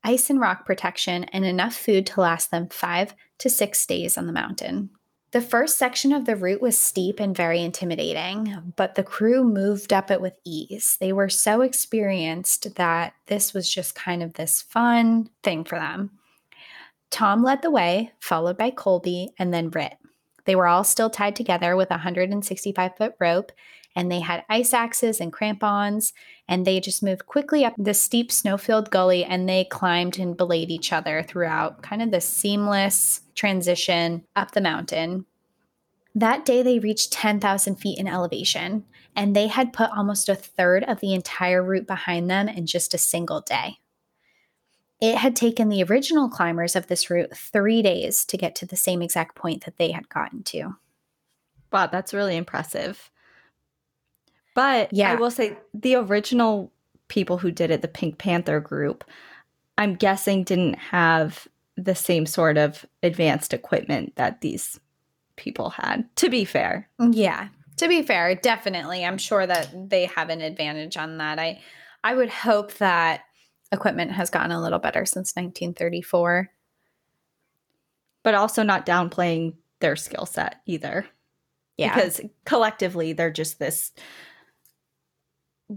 ice 0.03 0.29
and 0.29 0.39
rock 0.39 0.63
protection, 0.63 1.23
and 1.23 1.43
enough 1.43 1.73
food 1.73 2.05
to 2.05 2.21
last 2.21 2.51
them 2.51 2.67
five 2.69 3.15
to 3.39 3.49
six 3.49 3.83
days 3.87 4.15
on 4.15 4.27
the 4.27 4.31
mountain. 4.31 4.91
The 5.31 5.41
first 5.41 5.79
section 5.79 6.13
of 6.13 6.25
the 6.25 6.35
route 6.35 6.61
was 6.61 6.77
steep 6.77 7.19
and 7.19 7.35
very 7.35 7.63
intimidating, 7.63 8.73
but 8.75 8.93
the 8.93 9.01
crew 9.01 9.43
moved 9.43 9.91
up 9.91 10.11
it 10.11 10.21
with 10.21 10.35
ease. 10.45 10.97
They 10.99 11.11
were 11.11 11.29
so 11.29 11.61
experienced 11.61 12.75
that 12.75 13.15
this 13.25 13.55
was 13.55 13.73
just 13.73 13.95
kind 13.95 14.21
of 14.21 14.35
this 14.35 14.61
fun 14.61 15.31
thing 15.41 15.63
for 15.63 15.79
them. 15.79 16.11
Tom 17.09 17.41
led 17.41 17.63
the 17.63 17.71
way, 17.71 18.11
followed 18.19 18.59
by 18.59 18.69
Colby 18.69 19.33
and 19.39 19.51
then 19.51 19.71
Ritt. 19.71 19.97
They 20.45 20.55
were 20.55 20.67
all 20.67 20.83
still 20.83 21.09
tied 21.09 21.35
together 21.35 21.75
with 21.75 21.89
a 21.89 21.95
165 21.95 22.97
foot 22.97 23.13
rope, 23.19 23.51
and 23.95 24.11
they 24.11 24.19
had 24.19 24.43
ice 24.49 24.73
axes 24.73 25.19
and 25.19 25.31
crampons, 25.31 26.13
and 26.47 26.65
they 26.65 26.79
just 26.79 27.03
moved 27.03 27.25
quickly 27.25 27.63
up 27.63 27.73
the 27.77 27.93
steep 27.93 28.31
snow 28.31 28.57
filled 28.57 28.89
gully 28.89 29.23
and 29.23 29.47
they 29.47 29.65
climbed 29.65 30.17
and 30.17 30.35
belayed 30.35 30.71
each 30.71 30.91
other 30.91 31.23
throughout 31.23 31.83
kind 31.83 32.01
of 32.01 32.11
the 32.11 32.21
seamless 32.21 33.21
transition 33.35 34.23
up 34.35 34.51
the 34.51 34.61
mountain. 34.61 35.25
That 36.15 36.45
day, 36.45 36.61
they 36.61 36.79
reached 36.79 37.11
10,000 37.11 37.75
feet 37.75 37.97
in 37.97 38.07
elevation, 38.07 38.85
and 39.15 39.35
they 39.35 39.47
had 39.47 39.73
put 39.73 39.89
almost 39.91 40.29
a 40.29 40.35
third 40.35 40.83
of 40.83 40.99
the 40.99 41.13
entire 41.13 41.63
route 41.63 41.87
behind 41.87 42.29
them 42.29 42.47
in 42.47 42.67
just 42.67 42.93
a 42.93 42.99
single 42.99 43.41
day. 43.41 43.77
It 45.03 45.17
had 45.17 45.35
taken 45.35 45.67
the 45.67 45.83
original 45.83 46.29
climbers 46.29 46.77
of 46.77 46.87
this 46.87 47.09
route 47.09 47.35
three 47.35 47.81
days 47.81 48.23
to 48.23 48.37
get 48.37 48.55
to 48.55 48.65
the 48.65 48.77
same 48.77 49.01
exact 49.01 49.35
point 49.35 49.65
that 49.65 49.75
they 49.75 49.91
had 49.91 50.07
gotten 50.07 50.43
to. 50.43 50.77
Wow, 51.73 51.87
that's 51.87 52.13
really 52.13 52.37
impressive. 52.37 53.11
But 54.55 54.93
yeah. 54.93 55.11
I 55.11 55.15
will 55.15 55.29
say 55.29 55.57
the 55.73 55.95
original 55.95 56.71
people 57.09 57.37
who 57.37 57.51
did 57.51 57.69
it, 57.69 57.81
the 57.81 57.89
Pink 57.89 58.17
Panther 58.17 58.61
group, 58.61 59.03
I'm 59.77 59.95
guessing 59.95 60.45
didn't 60.45 60.75
have 60.75 61.49
the 61.75 61.95
same 61.95 62.25
sort 62.25 62.57
of 62.57 62.85
advanced 63.01 63.53
equipment 63.53 64.15
that 64.15 64.39
these 64.39 64.79
people 65.35 65.71
had, 65.71 66.07
to 66.15 66.29
be 66.29 66.45
fair. 66.45 66.87
Yeah. 66.97 67.49
To 67.77 67.89
be 67.89 68.03
fair, 68.03 68.35
definitely. 68.35 69.03
I'm 69.03 69.17
sure 69.17 69.45
that 69.45 69.89
they 69.89 70.05
have 70.05 70.29
an 70.29 70.39
advantage 70.39 70.95
on 70.95 71.17
that. 71.17 71.39
I 71.39 71.59
I 72.05 72.15
would 72.15 72.29
hope 72.29 72.75
that 72.75 73.25
equipment 73.73 74.11
has 74.11 74.29
gotten 74.29 74.51
a 74.51 74.61
little 74.61 74.79
better 74.79 75.05
since 75.05 75.33
1934. 75.35 76.49
But 78.23 78.35
also 78.35 78.63
not 78.63 78.85
downplaying 78.85 79.55
their 79.81 79.97
skill 79.97 80.25
set 80.25 80.61
either. 80.65 81.05
Yeah. 81.77 81.93
Because 81.93 82.21
collectively 82.45 83.11
they're 83.11 83.31
just 83.31 83.59
this 83.59 83.91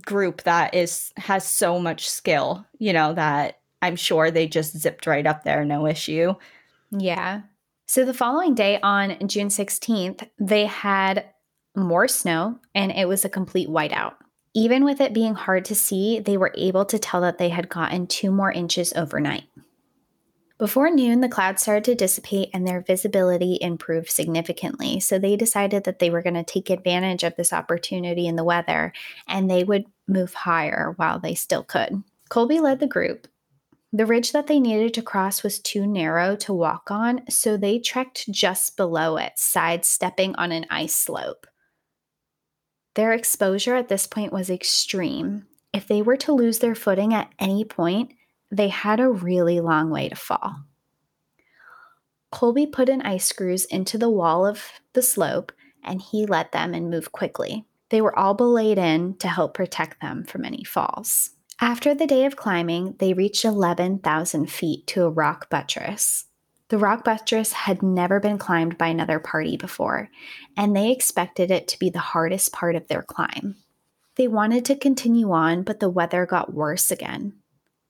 group 0.04 0.42
that 0.42 0.74
is 0.74 1.12
has 1.16 1.44
so 1.44 1.80
much 1.80 2.08
skill, 2.08 2.64
you 2.78 2.92
know, 2.92 3.14
that 3.14 3.60
I'm 3.82 3.96
sure 3.96 4.30
they 4.30 4.46
just 4.46 4.78
zipped 4.78 5.06
right 5.06 5.26
up 5.26 5.42
there, 5.42 5.64
no 5.64 5.86
issue. 5.86 6.34
Yeah. 6.90 7.42
So 7.86 8.04
the 8.04 8.14
following 8.14 8.54
day 8.54 8.80
on 8.80 9.16
June 9.28 9.48
16th, 9.48 10.28
they 10.38 10.66
had 10.66 11.24
more 11.74 12.08
snow 12.08 12.58
and 12.74 12.90
it 12.92 13.08
was 13.08 13.24
a 13.24 13.28
complete 13.28 13.68
whiteout. 13.68 14.14
Even 14.56 14.86
with 14.86 15.02
it 15.02 15.12
being 15.12 15.34
hard 15.34 15.66
to 15.66 15.74
see, 15.74 16.18
they 16.18 16.38
were 16.38 16.54
able 16.56 16.86
to 16.86 16.98
tell 16.98 17.20
that 17.20 17.36
they 17.36 17.50
had 17.50 17.68
gotten 17.68 18.06
two 18.06 18.30
more 18.30 18.50
inches 18.50 18.94
overnight. 18.94 19.44
Before 20.56 20.90
noon, 20.90 21.20
the 21.20 21.28
clouds 21.28 21.60
started 21.60 21.84
to 21.84 21.94
dissipate 21.94 22.48
and 22.54 22.66
their 22.66 22.80
visibility 22.80 23.58
improved 23.60 24.08
significantly. 24.08 24.98
So 24.98 25.18
they 25.18 25.36
decided 25.36 25.84
that 25.84 25.98
they 25.98 26.08
were 26.08 26.22
going 26.22 26.36
to 26.36 26.42
take 26.42 26.70
advantage 26.70 27.22
of 27.22 27.36
this 27.36 27.52
opportunity 27.52 28.26
in 28.26 28.36
the 28.36 28.44
weather 28.44 28.94
and 29.28 29.50
they 29.50 29.62
would 29.62 29.84
move 30.08 30.32
higher 30.32 30.94
while 30.96 31.18
they 31.18 31.34
still 31.34 31.62
could. 31.62 32.02
Colby 32.30 32.58
led 32.58 32.80
the 32.80 32.86
group. 32.86 33.28
The 33.92 34.06
ridge 34.06 34.32
that 34.32 34.46
they 34.46 34.58
needed 34.58 34.94
to 34.94 35.02
cross 35.02 35.42
was 35.42 35.58
too 35.58 35.86
narrow 35.86 36.34
to 36.36 36.54
walk 36.54 36.90
on, 36.90 37.28
so 37.28 37.58
they 37.58 37.78
trekked 37.78 38.32
just 38.32 38.78
below 38.78 39.18
it, 39.18 39.34
sidestepping 39.36 40.34
on 40.36 40.50
an 40.50 40.64
ice 40.70 40.94
slope. 40.94 41.46
Their 42.96 43.12
exposure 43.12 43.76
at 43.76 43.88
this 43.88 44.06
point 44.06 44.32
was 44.32 44.50
extreme. 44.50 45.46
If 45.72 45.86
they 45.86 46.00
were 46.00 46.16
to 46.16 46.32
lose 46.32 46.58
their 46.58 46.74
footing 46.74 47.12
at 47.12 47.30
any 47.38 47.62
point, 47.64 48.12
they 48.50 48.68
had 48.68 49.00
a 49.00 49.10
really 49.10 49.60
long 49.60 49.90
way 49.90 50.08
to 50.08 50.16
fall. 50.16 50.64
Colby 52.32 52.66
put 52.66 52.88
in 52.88 53.02
ice 53.02 53.26
screws 53.26 53.66
into 53.66 53.98
the 53.98 54.10
wall 54.10 54.46
of 54.46 54.64
the 54.94 55.02
slope 55.02 55.52
and 55.84 56.00
he 56.00 56.26
let 56.26 56.52
them 56.52 56.72
and 56.72 56.90
moved 56.90 57.12
quickly. 57.12 57.66
They 57.90 58.00
were 58.00 58.18
all 58.18 58.34
belayed 58.34 58.78
in 58.78 59.16
to 59.18 59.28
help 59.28 59.52
protect 59.54 60.00
them 60.00 60.24
from 60.24 60.44
any 60.44 60.64
falls. 60.64 61.30
After 61.60 61.94
the 61.94 62.06
day 62.06 62.24
of 62.24 62.36
climbing, 62.36 62.96
they 62.98 63.12
reached 63.12 63.44
11,000 63.44 64.50
feet 64.50 64.86
to 64.88 65.04
a 65.04 65.10
rock 65.10 65.48
buttress. 65.50 66.24
The 66.68 66.78
rock 66.78 67.04
buttress 67.04 67.52
had 67.52 67.82
never 67.82 68.18
been 68.18 68.38
climbed 68.38 68.76
by 68.76 68.88
another 68.88 69.20
party 69.20 69.56
before, 69.56 70.08
and 70.56 70.74
they 70.74 70.90
expected 70.90 71.50
it 71.50 71.68
to 71.68 71.78
be 71.78 71.90
the 71.90 72.00
hardest 72.00 72.52
part 72.52 72.74
of 72.74 72.88
their 72.88 73.02
climb. 73.02 73.56
They 74.16 74.26
wanted 74.26 74.64
to 74.64 74.76
continue 74.76 75.30
on, 75.30 75.62
but 75.62 75.78
the 75.78 75.90
weather 75.90 76.26
got 76.26 76.54
worse 76.54 76.90
again. 76.90 77.34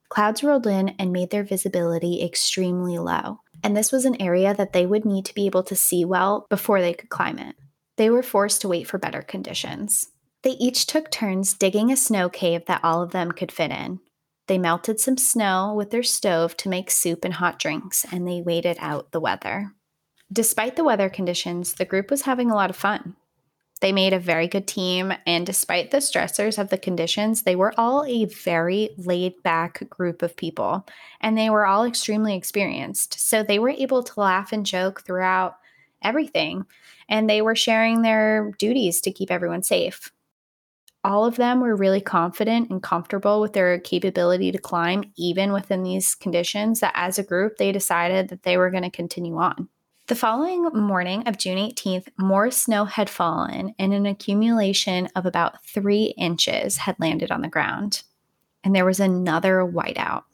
Clouds 0.08 0.44
rolled 0.44 0.66
in 0.66 0.90
and 0.98 1.10
made 1.10 1.30
their 1.30 1.42
visibility 1.42 2.22
extremely 2.22 2.98
low, 2.98 3.40
and 3.62 3.76
this 3.76 3.90
was 3.90 4.04
an 4.04 4.20
area 4.20 4.54
that 4.54 4.72
they 4.72 4.84
would 4.84 5.04
need 5.04 5.24
to 5.24 5.34
be 5.34 5.46
able 5.46 5.62
to 5.64 5.74
see 5.74 6.04
well 6.04 6.46
before 6.50 6.80
they 6.80 6.92
could 6.92 7.08
climb 7.08 7.38
it. 7.38 7.56
They 7.96 8.10
were 8.10 8.22
forced 8.22 8.60
to 8.60 8.68
wait 8.68 8.86
for 8.86 8.98
better 8.98 9.22
conditions. 9.22 10.08
They 10.42 10.50
each 10.50 10.86
took 10.86 11.10
turns 11.10 11.54
digging 11.54 11.90
a 11.90 11.96
snow 11.96 12.28
cave 12.28 12.66
that 12.66 12.84
all 12.84 13.02
of 13.02 13.12
them 13.12 13.32
could 13.32 13.50
fit 13.50 13.70
in, 13.70 14.00
they 14.46 14.58
melted 14.58 15.00
some 15.00 15.16
snow 15.16 15.74
with 15.74 15.90
their 15.90 16.02
stove 16.02 16.56
to 16.58 16.68
make 16.68 16.90
soup 16.90 17.24
and 17.24 17.34
hot 17.34 17.58
drinks, 17.58 18.06
and 18.12 18.26
they 18.26 18.40
waited 18.40 18.76
out 18.80 19.10
the 19.10 19.20
weather. 19.20 19.72
Despite 20.32 20.76
the 20.76 20.84
weather 20.84 21.08
conditions, 21.08 21.74
the 21.74 21.84
group 21.84 22.10
was 22.10 22.22
having 22.22 22.50
a 22.50 22.54
lot 22.54 22.70
of 22.70 22.76
fun. 22.76 23.16
They 23.80 23.92
made 23.92 24.12
a 24.12 24.18
very 24.18 24.48
good 24.48 24.66
team, 24.66 25.12
and 25.26 25.44
despite 25.44 25.90
the 25.90 25.98
stressors 25.98 26.58
of 26.58 26.70
the 26.70 26.78
conditions, 26.78 27.42
they 27.42 27.56
were 27.56 27.74
all 27.76 28.04
a 28.04 28.24
very 28.24 28.90
laid 28.96 29.42
back 29.42 29.88
group 29.90 30.22
of 30.22 30.36
people, 30.36 30.86
and 31.20 31.36
they 31.36 31.50
were 31.50 31.66
all 31.66 31.84
extremely 31.84 32.34
experienced. 32.34 33.20
So 33.20 33.42
they 33.42 33.58
were 33.58 33.70
able 33.70 34.02
to 34.02 34.20
laugh 34.20 34.52
and 34.52 34.64
joke 34.64 35.02
throughout 35.02 35.56
everything, 36.02 36.64
and 37.08 37.28
they 37.28 37.42
were 37.42 37.54
sharing 37.54 38.02
their 38.02 38.52
duties 38.58 39.00
to 39.02 39.12
keep 39.12 39.30
everyone 39.30 39.62
safe 39.62 40.10
all 41.06 41.24
of 41.24 41.36
them 41.36 41.60
were 41.60 41.76
really 41.76 42.00
confident 42.00 42.68
and 42.68 42.82
comfortable 42.82 43.40
with 43.40 43.52
their 43.52 43.78
capability 43.78 44.50
to 44.50 44.58
climb, 44.58 45.04
even 45.16 45.52
within 45.52 45.84
these 45.84 46.16
conditions, 46.16 46.80
that 46.80 46.90
as 46.96 47.16
a 47.16 47.22
group, 47.22 47.58
they 47.58 47.70
decided 47.70 48.28
that 48.28 48.42
they 48.42 48.56
were 48.56 48.70
going 48.70 48.82
to 48.82 48.90
continue 48.90 49.36
on. 49.36 49.68
The 50.08 50.16
following 50.16 50.64
morning 50.74 51.28
of 51.28 51.38
June 51.38 51.58
18th, 51.58 52.08
more 52.18 52.50
snow 52.50 52.86
had 52.86 53.08
fallen 53.08 53.72
and 53.78 53.94
an 53.94 54.04
accumulation 54.04 55.08
of 55.14 55.26
about 55.26 55.64
three 55.64 56.12
inches 56.18 56.76
had 56.78 56.98
landed 56.98 57.30
on 57.30 57.40
the 57.40 57.48
ground. 57.48 58.02
And 58.64 58.74
there 58.74 58.84
was 58.84 58.98
another 58.98 59.58
whiteout. 59.58 60.24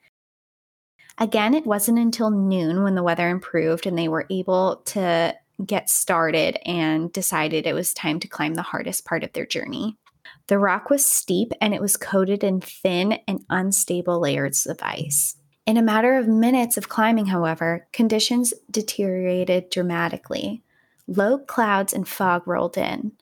Again, 1.18 1.52
it 1.52 1.66
wasn't 1.66 1.98
until 1.98 2.30
noon 2.30 2.82
when 2.82 2.94
the 2.94 3.02
weather 3.02 3.28
improved 3.28 3.86
and 3.86 3.98
they 3.98 4.08
were 4.08 4.26
able 4.30 4.76
to 4.86 5.36
get 5.66 5.90
started 5.90 6.58
and 6.64 7.12
decided 7.12 7.66
it 7.66 7.74
was 7.74 7.92
time 7.92 8.20
to 8.20 8.28
climb 8.28 8.54
the 8.54 8.62
hardest 8.62 9.04
part 9.04 9.22
of 9.22 9.34
their 9.34 9.44
journey. 9.44 9.98
The 10.48 10.58
rock 10.58 10.90
was 10.90 11.04
steep 11.04 11.52
and 11.60 11.72
it 11.72 11.80
was 11.80 11.96
coated 11.96 12.42
in 12.42 12.60
thin 12.60 13.18
and 13.28 13.44
unstable 13.48 14.20
layers 14.20 14.66
of 14.66 14.78
ice. 14.82 15.36
In 15.66 15.76
a 15.76 15.82
matter 15.82 16.16
of 16.18 16.26
minutes 16.26 16.76
of 16.76 16.88
climbing, 16.88 17.26
however, 17.26 17.86
conditions 17.92 18.52
deteriorated 18.70 19.70
dramatically. 19.70 20.62
Low 21.06 21.38
clouds 21.38 21.92
and 21.92 22.06
fog 22.06 22.46
rolled 22.46 22.76
in. 22.76 23.12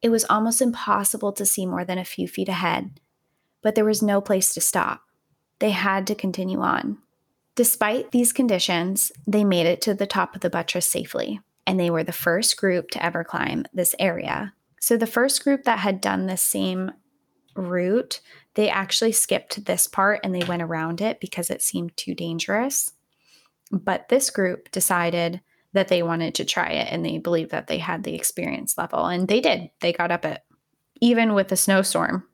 It 0.00 0.10
was 0.10 0.24
almost 0.24 0.62
impossible 0.62 1.32
to 1.32 1.44
see 1.44 1.66
more 1.66 1.84
than 1.84 1.98
a 1.98 2.04
few 2.04 2.28
feet 2.28 2.48
ahead, 2.48 3.00
but 3.62 3.74
there 3.74 3.84
was 3.84 4.02
no 4.02 4.20
place 4.20 4.54
to 4.54 4.60
stop. 4.60 5.02
They 5.58 5.70
had 5.70 6.06
to 6.06 6.14
continue 6.14 6.60
on. 6.60 6.98
Despite 7.56 8.12
these 8.12 8.32
conditions, 8.32 9.10
they 9.26 9.42
made 9.42 9.66
it 9.66 9.80
to 9.82 9.94
the 9.94 10.06
top 10.06 10.36
of 10.36 10.40
the 10.40 10.50
buttress 10.50 10.86
safely, 10.86 11.40
and 11.66 11.80
they 11.80 11.90
were 11.90 12.04
the 12.04 12.12
first 12.12 12.56
group 12.56 12.90
to 12.90 13.04
ever 13.04 13.24
climb 13.24 13.64
this 13.72 13.96
area. 13.98 14.54
So 14.80 14.96
the 14.96 15.06
first 15.06 15.42
group 15.44 15.64
that 15.64 15.78
had 15.78 16.00
done 16.00 16.26
the 16.26 16.36
same 16.36 16.92
route, 17.54 18.20
they 18.54 18.68
actually 18.68 19.12
skipped 19.12 19.64
this 19.64 19.86
part 19.86 20.20
and 20.22 20.34
they 20.34 20.44
went 20.44 20.62
around 20.62 21.00
it 21.00 21.20
because 21.20 21.50
it 21.50 21.62
seemed 21.62 21.96
too 21.96 22.14
dangerous. 22.14 22.92
But 23.70 24.08
this 24.08 24.30
group 24.30 24.70
decided 24.70 25.40
that 25.74 25.88
they 25.88 26.02
wanted 26.02 26.34
to 26.36 26.44
try 26.44 26.70
it 26.70 26.88
and 26.90 27.04
they 27.04 27.18
believed 27.18 27.50
that 27.50 27.66
they 27.66 27.78
had 27.78 28.02
the 28.02 28.14
experience 28.14 28.78
level 28.78 29.06
and 29.06 29.28
they 29.28 29.40
did. 29.40 29.70
They 29.80 29.92
got 29.92 30.10
up 30.10 30.24
it. 30.24 30.42
Even 31.00 31.34
with 31.34 31.48
the 31.48 31.56
snowstorm 31.56 32.24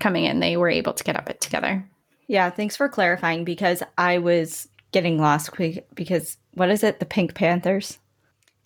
coming 0.00 0.24
in, 0.24 0.40
they 0.40 0.56
were 0.56 0.70
able 0.70 0.92
to 0.94 1.04
get 1.04 1.16
up 1.16 1.28
it 1.28 1.40
together. 1.40 1.88
Yeah, 2.26 2.50
thanks 2.50 2.76
for 2.76 2.88
clarifying 2.88 3.44
because 3.44 3.82
I 3.96 4.18
was 4.18 4.68
getting 4.90 5.20
lost 5.20 5.50
because 5.94 6.38
what 6.54 6.70
is 6.70 6.82
it? 6.82 6.98
The 6.98 7.06
Pink 7.06 7.34
Panthers? 7.34 7.98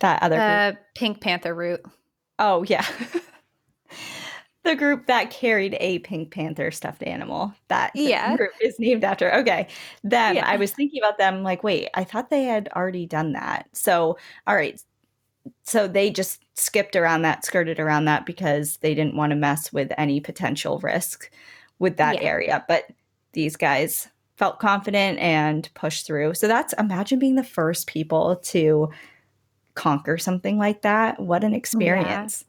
That 0.00 0.22
other 0.22 0.38
uh, 0.38 0.72
Pink 0.94 1.20
Panther 1.20 1.54
route. 1.54 1.84
Oh, 2.40 2.64
yeah. 2.64 2.87
the 4.64 4.74
group 4.74 5.07
that 5.07 5.31
carried 5.31 5.76
a 5.79 6.00
Pink 6.00 6.33
Panther 6.33 6.70
stuffed 6.70 7.03
animal. 7.03 7.55
That 7.68 7.92
yeah. 7.94 8.37
group 8.37 8.53
is 8.61 8.79
named 8.79 9.05
after. 9.05 9.33
Okay. 9.37 9.68
Then 10.03 10.37
yeah. 10.37 10.46
I 10.46 10.57
was 10.57 10.72
thinking 10.72 11.00
about 11.00 11.18
them 11.18 11.42
like, 11.42 11.62
wait, 11.62 11.88
I 11.94 12.03
thought 12.03 12.31
they 12.31 12.44
had 12.44 12.68
already 12.74 13.07
done 13.07 13.33
that. 13.33 13.68
So, 13.72 14.18
all 14.46 14.57
right. 14.57 14.83
So 15.62 15.87
they 15.87 16.11
just 16.11 16.42
skipped 16.55 16.96
around 16.96 17.22
that, 17.22 17.44
skirted 17.44 17.79
around 17.79 18.07
that 18.07 18.26
because 18.26 18.79
they 18.79 18.94
didn't 18.94 19.16
want 19.16 19.31
to 19.31 19.37
mess 19.37 19.72
with 19.72 19.92
any 19.96 20.18
potential 20.20 20.79
risk 20.81 21.31
with 21.79 21.98
that 21.98 22.16
yeah. 22.16 22.29
area. 22.29 22.64
But 22.66 22.85
these 23.33 23.57
guys 23.57 24.09
felt 24.37 24.59
confident 24.59 25.18
and 25.18 25.68
pushed 25.74 26.07
through. 26.07 26.33
So 26.33 26.48
that's 26.48 26.72
imagine 26.79 27.18
being 27.18 27.35
the 27.35 27.44
first 27.44 27.87
people 27.87 28.37
to 28.37 28.88
conquer 29.74 30.18
something 30.18 30.59
like 30.59 30.83
that. 30.83 31.20
What 31.20 31.44
an 31.44 31.54
oh, 31.54 31.56
experience. 31.56 32.44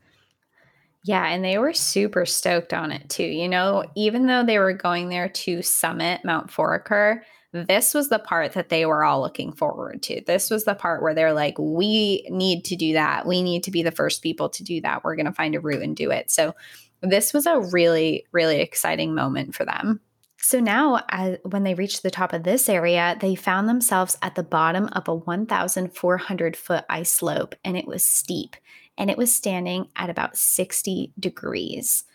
Yeah, 1.04 1.26
and 1.26 1.44
they 1.44 1.58
were 1.58 1.74
super 1.74 2.26
stoked 2.26 2.74
on 2.74 2.92
it 2.92 3.10
too. 3.10 3.24
You 3.24 3.50
know, 3.50 3.86
even 3.96 4.28
though 4.28 4.46
they 4.46 4.60
were 4.60 4.74
going 4.74 5.10
there 5.10 5.30
to 5.30 5.62
summit 5.62 6.22
Mount 6.24 6.52
Foraker, 6.52 7.22
this 7.54 7.94
was 7.94 8.10
the 8.10 8.20
part 8.20 8.54
that 8.54 8.70
they 8.70 8.86
were 8.86 9.04
all 9.04 9.22
looking 9.22 9.52
forward 9.52 10.04
to. 10.04 10.22
This 10.26 10.50
was 10.50 10.64
the 10.64 10.76
part 10.76 11.02
where 11.02 11.14
they're 11.14 11.34
like, 11.34 11.56
we 11.58 12.26
need 12.30 12.64
to 12.66 12.76
do 12.76 12.94
that. 12.94 13.26
We 13.26 13.42
need 13.42 13.64
to 13.64 13.72
be 13.72 13.84
the 13.84 13.92
first 13.92 14.22
people 14.22 14.48
to 14.50 14.64
do 14.64 14.80
that. 14.82 15.04
We're 15.04 15.16
going 15.16 15.26
to 15.26 15.34
find 15.34 15.56
a 15.56 15.60
route 15.60 15.82
and 15.82 15.96
do 15.96 16.12
it. 16.12 16.32
So, 16.32 16.56
this 17.04 17.34
was 17.34 17.48
a 17.48 17.60
really, 17.60 18.28
really 18.32 18.62
exciting 18.62 19.16
moment 19.16 19.56
for 19.56 19.66
them. 19.66 20.00
So 20.44 20.60
now, 20.60 21.04
when 21.44 21.64
they 21.64 21.76
reached 21.76 22.02
the 22.02 22.10
top 22.10 22.34
of 22.34 22.44
this 22.44 22.68
area, 22.68 23.16
they 23.22 23.36
found 23.36 23.70
themselves 23.70 24.18
at 24.24 24.34
the 24.34 24.44
bottom 24.44 24.90
of 24.94 25.08
a 25.08 25.14
1,400 25.14 26.58
foot 26.58 26.84
ice 26.90 27.12
slope, 27.12 27.54
and 27.64 27.78
it 27.78 27.86
was 27.86 28.04
steep, 28.04 28.56
and 28.98 29.12
it 29.12 29.20
was 29.20 29.34
standing 29.34 29.90
at 29.96 30.10
about 30.10 30.36
60 30.36 31.14
degrees. 31.20 32.06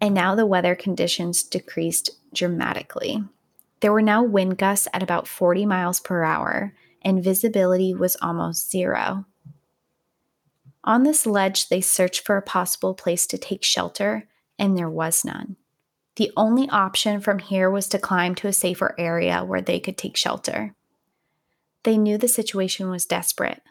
And 0.00 0.14
now 0.14 0.34
the 0.34 0.46
weather 0.46 0.74
conditions 0.74 1.42
decreased 1.42 2.10
dramatically. 2.32 3.22
There 3.80 3.92
were 3.92 4.02
now 4.02 4.22
wind 4.22 4.56
gusts 4.56 4.88
at 4.94 5.02
about 5.02 5.28
40 5.28 5.66
miles 5.66 6.00
per 6.00 6.24
hour, 6.24 6.74
and 7.02 7.22
visibility 7.22 7.94
was 7.94 8.16
almost 8.22 8.70
zero. 8.70 9.26
On 10.84 11.02
this 11.02 11.26
ledge, 11.26 11.68
they 11.68 11.82
searched 11.82 12.24
for 12.24 12.38
a 12.38 12.42
possible 12.42 12.94
place 12.94 13.26
to 13.26 13.36
take 13.36 13.62
shelter, 13.62 14.26
and 14.58 14.76
there 14.76 14.90
was 14.90 15.22
none. 15.22 15.56
The 16.16 16.30
only 16.36 16.68
option 16.68 17.20
from 17.20 17.40
here 17.40 17.70
was 17.70 17.88
to 17.88 17.98
climb 17.98 18.34
to 18.36 18.48
a 18.48 18.52
safer 18.52 18.94
area 18.98 19.44
where 19.44 19.60
they 19.60 19.80
could 19.80 19.98
take 19.98 20.16
shelter. 20.16 20.74
They 21.82 21.98
knew 21.98 22.18
the 22.18 22.28
situation 22.28 22.88
was 22.88 23.04
desperate, 23.04 23.62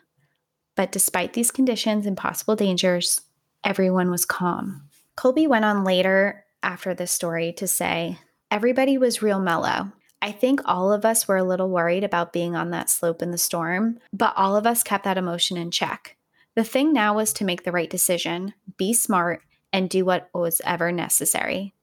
but 0.75 0.91
despite 0.91 1.33
these 1.33 1.51
conditions 1.51 2.05
and 2.05 2.17
possible 2.17 2.55
dangers, 2.55 3.21
everyone 3.63 4.11
was 4.11 4.25
calm. 4.25 4.83
Colby 5.15 5.47
went 5.47 5.65
on 5.65 5.83
later 5.83 6.45
after 6.61 6.93
this 6.93 7.11
story 7.11 7.53
to 7.53 7.67
say, 7.67 8.17
Everybody 8.51 8.97
was 8.97 9.21
real 9.21 9.39
mellow. 9.39 9.91
I 10.21 10.31
think 10.31 10.61
all 10.65 10.93
of 10.93 11.05
us 11.05 11.27
were 11.27 11.37
a 11.37 11.43
little 11.43 11.69
worried 11.69 12.03
about 12.03 12.33
being 12.33 12.55
on 12.55 12.69
that 12.69 12.89
slope 12.89 13.21
in 13.21 13.31
the 13.31 13.37
storm, 13.37 13.99
but 14.13 14.33
all 14.37 14.55
of 14.55 14.67
us 14.67 14.83
kept 14.83 15.03
that 15.05 15.17
emotion 15.17 15.57
in 15.57 15.71
check. 15.71 16.17
The 16.55 16.63
thing 16.63 16.93
now 16.93 17.15
was 17.15 17.33
to 17.33 17.45
make 17.45 17.63
the 17.63 17.71
right 17.71 17.89
decision, 17.89 18.53
be 18.77 18.93
smart, 18.93 19.41
and 19.71 19.89
do 19.89 20.05
what 20.05 20.29
was 20.33 20.61
ever 20.63 20.91
necessary. 20.91 21.73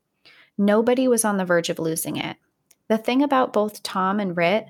Nobody 0.60 1.08
was 1.08 1.24
on 1.24 1.38
the 1.38 1.46
verge 1.46 1.70
of 1.70 1.78
losing 1.78 2.16
it. 2.16 2.36
The 2.88 2.98
thing 2.98 3.22
about 3.22 3.50
both 3.50 3.82
Tom 3.82 4.20
and 4.20 4.36
Ritt, 4.36 4.68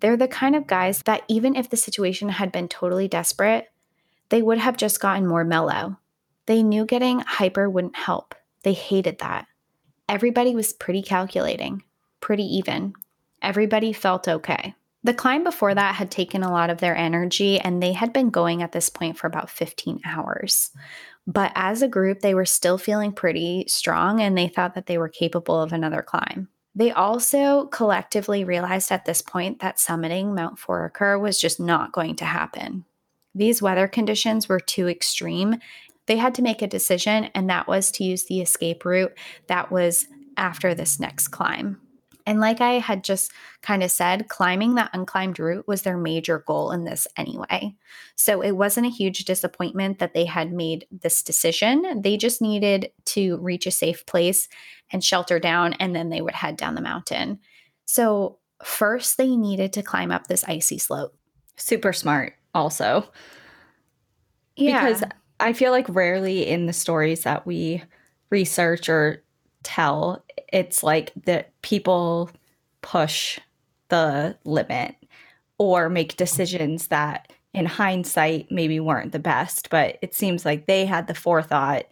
they're 0.00 0.14
the 0.14 0.28
kind 0.28 0.54
of 0.54 0.66
guys 0.66 1.00
that 1.06 1.22
even 1.28 1.56
if 1.56 1.70
the 1.70 1.78
situation 1.78 2.28
had 2.28 2.52
been 2.52 2.68
totally 2.68 3.08
desperate, 3.08 3.72
they 4.28 4.42
would 4.42 4.58
have 4.58 4.76
just 4.76 5.00
gotten 5.00 5.26
more 5.26 5.42
mellow. 5.42 5.96
They 6.44 6.62
knew 6.62 6.84
getting 6.84 7.20
hyper 7.20 7.70
wouldn't 7.70 7.96
help. 7.96 8.34
They 8.64 8.74
hated 8.74 9.20
that. 9.20 9.46
Everybody 10.10 10.54
was 10.54 10.74
pretty 10.74 11.00
calculating, 11.00 11.84
pretty 12.20 12.44
even. 12.44 12.92
Everybody 13.40 13.94
felt 13.94 14.28
okay. 14.28 14.74
The 15.04 15.14
climb 15.14 15.42
before 15.42 15.74
that 15.74 15.94
had 15.94 16.10
taken 16.10 16.42
a 16.42 16.52
lot 16.52 16.68
of 16.68 16.78
their 16.78 16.94
energy, 16.94 17.58
and 17.58 17.82
they 17.82 17.94
had 17.94 18.12
been 18.12 18.28
going 18.28 18.60
at 18.60 18.72
this 18.72 18.90
point 18.90 19.16
for 19.16 19.26
about 19.26 19.48
15 19.48 20.02
hours. 20.04 20.70
But 21.30 21.52
as 21.54 21.80
a 21.80 21.88
group, 21.88 22.20
they 22.20 22.34
were 22.34 22.44
still 22.44 22.76
feeling 22.76 23.12
pretty 23.12 23.64
strong 23.68 24.20
and 24.20 24.36
they 24.36 24.48
thought 24.48 24.74
that 24.74 24.86
they 24.86 24.98
were 24.98 25.08
capable 25.08 25.62
of 25.62 25.72
another 25.72 26.02
climb. 26.02 26.48
They 26.74 26.90
also 26.90 27.66
collectively 27.66 28.42
realized 28.42 28.90
at 28.90 29.04
this 29.04 29.22
point 29.22 29.60
that 29.60 29.76
summiting 29.76 30.34
Mount 30.34 30.58
Foraker 30.58 31.20
was 31.20 31.40
just 31.40 31.60
not 31.60 31.92
going 31.92 32.16
to 32.16 32.24
happen. 32.24 32.84
These 33.32 33.62
weather 33.62 33.86
conditions 33.86 34.48
were 34.48 34.58
too 34.58 34.88
extreme. 34.88 35.60
They 36.06 36.16
had 36.16 36.34
to 36.34 36.42
make 36.42 36.62
a 36.62 36.66
decision, 36.66 37.26
and 37.26 37.48
that 37.48 37.68
was 37.68 37.92
to 37.92 38.04
use 38.04 38.24
the 38.24 38.40
escape 38.40 38.84
route 38.84 39.16
that 39.46 39.70
was 39.70 40.08
after 40.36 40.74
this 40.74 40.98
next 40.98 41.28
climb. 41.28 41.80
And 42.30 42.38
like 42.38 42.60
I 42.60 42.74
had 42.74 43.02
just 43.02 43.32
kind 43.60 43.82
of 43.82 43.90
said, 43.90 44.28
climbing 44.28 44.76
that 44.76 44.92
unclimbed 44.92 45.40
route 45.40 45.66
was 45.66 45.82
their 45.82 45.96
major 45.96 46.44
goal 46.46 46.70
in 46.70 46.84
this 46.84 47.08
anyway. 47.16 47.74
So 48.14 48.40
it 48.40 48.52
wasn't 48.52 48.86
a 48.86 48.90
huge 48.90 49.24
disappointment 49.24 49.98
that 49.98 50.14
they 50.14 50.26
had 50.26 50.52
made 50.52 50.86
this 50.92 51.24
decision. 51.24 52.02
They 52.02 52.16
just 52.16 52.40
needed 52.40 52.92
to 53.06 53.36
reach 53.38 53.66
a 53.66 53.72
safe 53.72 54.06
place 54.06 54.46
and 54.92 55.02
shelter 55.02 55.40
down, 55.40 55.72
and 55.80 55.92
then 55.92 56.10
they 56.10 56.20
would 56.20 56.36
head 56.36 56.56
down 56.56 56.76
the 56.76 56.80
mountain. 56.80 57.40
So, 57.86 58.38
first, 58.62 59.16
they 59.16 59.34
needed 59.34 59.72
to 59.72 59.82
climb 59.82 60.12
up 60.12 60.28
this 60.28 60.44
icy 60.44 60.78
slope. 60.78 61.16
Super 61.56 61.92
smart, 61.92 62.34
also. 62.54 63.10
Yeah. 64.54 64.84
Because 64.84 65.02
I 65.40 65.52
feel 65.52 65.72
like 65.72 65.88
rarely 65.88 66.46
in 66.46 66.66
the 66.66 66.72
stories 66.72 67.24
that 67.24 67.44
we 67.44 67.82
research 68.30 68.88
or 68.88 69.24
tell 69.62 70.24
it's 70.52 70.82
like 70.82 71.12
that 71.24 71.50
people 71.62 72.30
push 72.82 73.38
the 73.88 74.36
limit 74.44 74.94
or 75.58 75.88
make 75.88 76.16
decisions 76.16 76.88
that 76.88 77.32
in 77.52 77.66
hindsight 77.66 78.50
maybe 78.50 78.80
weren't 78.80 79.12
the 79.12 79.18
best 79.18 79.70
but 79.70 79.98
it 80.02 80.14
seems 80.14 80.44
like 80.44 80.66
they 80.66 80.86
had 80.86 81.06
the 81.06 81.14
forethought 81.14 81.84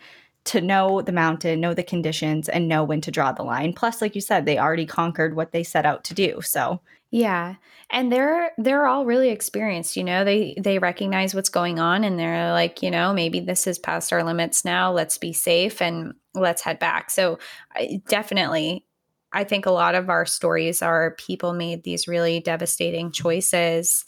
to 0.45 0.61
know 0.61 1.03
the 1.03 1.13
mountain 1.13 1.61
know 1.61 1.75
the 1.75 1.83
conditions 1.83 2.49
and 2.49 2.69
know 2.69 2.83
when 2.83 3.01
to 3.01 3.11
draw 3.11 3.33
the 3.33 3.43
line 3.43 3.73
plus 3.73 4.01
like 4.01 4.15
you 4.15 4.21
said 4.21 4.45
they 4.45 4.59
already 4.59 4.87
conquered 4.87 5.37
what 5.37 5.53
they 5.53 5.63
set 5.63 5.87
out 5.87 6.05
to 6.05 6.15
do 6.15 6.41
so 6.43 6.81
yeah. 7.11 7.55
And 7.91 8.13
they're 8.13 8.51
they're 8.59 8.87
all 8.87 9.07
really 9.07 9.31
experienced, 9.31 9.97
you 9.97 10.05
know. 10.05 10.25
They 10.25 10.55
they 10.61 10.79
recognize 10.79 11.35
what's 11.35 11.49
going 11.49 11.79
on 11.79 12.05
and 12.05 12.19
they're 12.19 12.53
like, 12.53 12.83
you 12.83 12.91
know, 12.91 13.15
maybe 13.15 13.41
this 13.41 13.67
is 13.67 13.79
past 13.79 14.13
our 14.13 14.23
limits 14.23 14.65
now. 14.65 14.93
Let's 14.93 15.17
be 15.17 15.33
safe 15.33 15.81
and 15.81 16.13
let's 16.35 16.61
head 16.61 16.79
back. 16.79 17.11
So, 17.11 17.39
I, 17.75 18.03
definitely 18.09 18.85
I 19.33 19.45
think 19.45 19.65
a 19.67 19.71
lot 19.71 19.95
of 19.95 20.11
our 20.11 20.27
stories 20.27 20.83
are 20.83 21.13
people 21.13 21.53
made 21.55 21.83
these 21.83 22.09
really 22.09 22.41
devastating 22.41 23.11
choices 23.11 24.05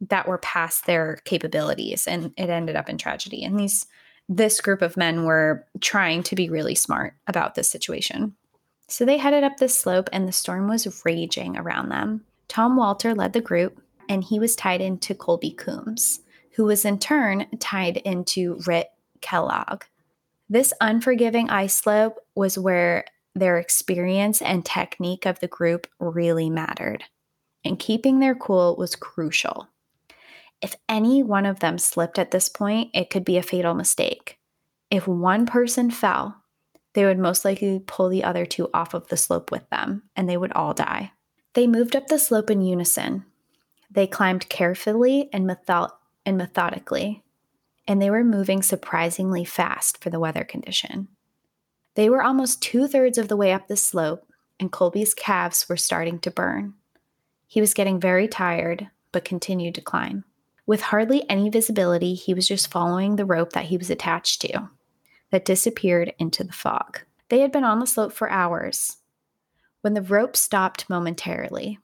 that 0.00 0.26
were 0.28 0.38
past 0.38 0.86
their 0.86 1.18
capabilities 1.24 2.06
and 2.06 2.32
it 2.36 2.50
ended 2.50 2.76
up 2.76 2.88
in 2.88 2.98
tragedy. 2.98 3.44
And 3.44 3.58
these 3.58 3.86
this 4.28 4.60
group 4.60 4.82
of 4.82 4.96
men 4.96 5.24
were 5.24 5.66
trying 5.80 6.22
to 6.24 6.34
be 6.34 6.48
really 6.48 6.74
smart 6.74 7.14
about 7.26 7.54
this 7.54 7.70
situation. 7.70 8.34
So 8.88 9.04
they 9.04 9.18
headed 9.18 9.44
up 9.44 9.56
this 9.56 9.78
slope, 9.78 10.08
and 10.12 10.28
the 10.28 10.32
storm 10.32 10.68
was 10.68 11.02
raging 11.04 11.56
around 11.56 11.88
them. 11.88 12.24
Tom 12.48 12.76
Walter 12.76 13.14
led 13.14 13.32
the 13.32 13.40
group, 13.40 13.80
and 14.08 14.22
he 14.22 14.38
was 14.38 14.56
tied 14.56 14.80
into 14.80 15.14
Colby 15.14 15.50
Coombs, 15.50 16.20
who 16.52 16.64
was 16.64 16.84
in 16.84 16.98
turn 16.98 17.46
tied 17.58 17.96
into 17.98 18.60
Ritt 18.66 18.88
Kellogg. 19.20 19.84
This 20.48 20.74
unforgiving 20.80 21.48
ice 21.48 21.74
slope 21.74 22.18
was 22.34 22.58
where 22.58 23.06
their 23.34 23.58
experience 23.58 24.42
and 24.42 24.64
technique 24.64 25.26
of 25.26 25.40
the 25.40 25.48
group 25.48 25.86
really 25.98 26.50
mattered, 26.50 27.04
and 27.64 27.78
keeping 27.78 28.20
their 28.20 28.34
cool 28.34 28.76
was 28.76 28.94
crucial. 28.94 29.68
If 30.64 30.76
any 30.88 31.22
one 31.22 31.44
of 31.44 31.60
them 31.60 31.76
slipped 31.76 32.18
at 32.18 32.30
this 32.30 32.48
point, 32.48 32.90
it 32.94 33.10
could 33.10 33.22
be 33.22 33.36
a 33.36 33.42
fatal 33.42 33.74
mistake. 33.74 34.38
If 34.90 35.06
one 35.06 35.44
person 35.44 35.90
fell, 35.90 36.42
they 36.94 37.04
would 37.04 37.18
most 37.18 37.44
likely 37.44 37.82
pull 37.86 38.08
the 38.08 38.24
other 38.24 38.46
two 38.46 38.70
off 38.72 38.94
of 38.94 39.08
the 39.08 39.18
slope 39.18 39.50
with 39.50 39.68
them, 39.68 40.04
and 40.16 40.26
they 40.26 40.38
would 40.38 40.54
all 40.54 40.72
die. 40.72 41.12
They 41.52 41.66
moved 41.66 41.94
up 41.94 42.06
the 42.06 42.18
slope 42.18 42.50
in 42.50 42.62
unison. 42.62 43.26
They 43.90 44.06
climbed 44.06 44.48
carefully 44.48 45.28
and, 45.34 45.46
method- 45.46 45.92
and 46.24 46.38
methodically, 46.38 47.22
and 47.86 48.00
they 48.00 48.08
were 48.08 48.24
moving 48.24 48.62
surprisingly 48.62 49.44
fast 49.44 50.02
for 50.02 50.08
the 50.08 50.18
weather 50.18 50.44
condition. 50.44 51.08
They 51.94 52.08
were 52.08 52.22
almost 52.22 52.62
two 52.62 52.88
thirds 52.88 53.18
of 53.18 53.28
the 53.28 53.36
way 53.36 53.52
up 53.52 53.68
the 53.68 53.76
slope, 53.76 54.26
and 54.58 54.72
Colby's 54.72 55.12
calves 55.12 55.68
were 55.68 55.76
starting 55.76 56.20
to 56.20 56.30
burn. 56.30 56.72
He 57.46 57.60
was 57.60 57.74
getting 57.74 58.00
very 58.00 58.28
tired, 58.28 58.88
but 59.12 59.26
continued 59.26 59.74
to 59.74 59.82
climb. 59.82 60.24
With 60.66 60.80
hardly 60.80 61.28
any 61.28 61.50
visibility, 61.50 62.14
he 62.14 62.34
was 62.34 62.48
just 62.48 62.70
following 62.70 63.16
the 63.16 63.26
rope 63.26 63.52
that 63.52 63.66
he 63.66 63.76
was 63.76 63.90
attached 63.90 64.40
to 64.42 64.70
that 65.30 65.44
disappeared 65.44 66.14
into 66.18 66.44
the 66.44 66.52
fog. 66.52 67.00
They 67.28 67.40
had 67.40 67.52
been 67.52 67.64
on 67.64 67.80
the 67.80 67.86
slope 67.86 68.12
for 68.12 68.30
hours 68.30 68.98
when 69.82 69.94
the 69.94 70.02
rope 70.02 70.36
stopped 70.36 70.88
momentarily. 70.88 71.78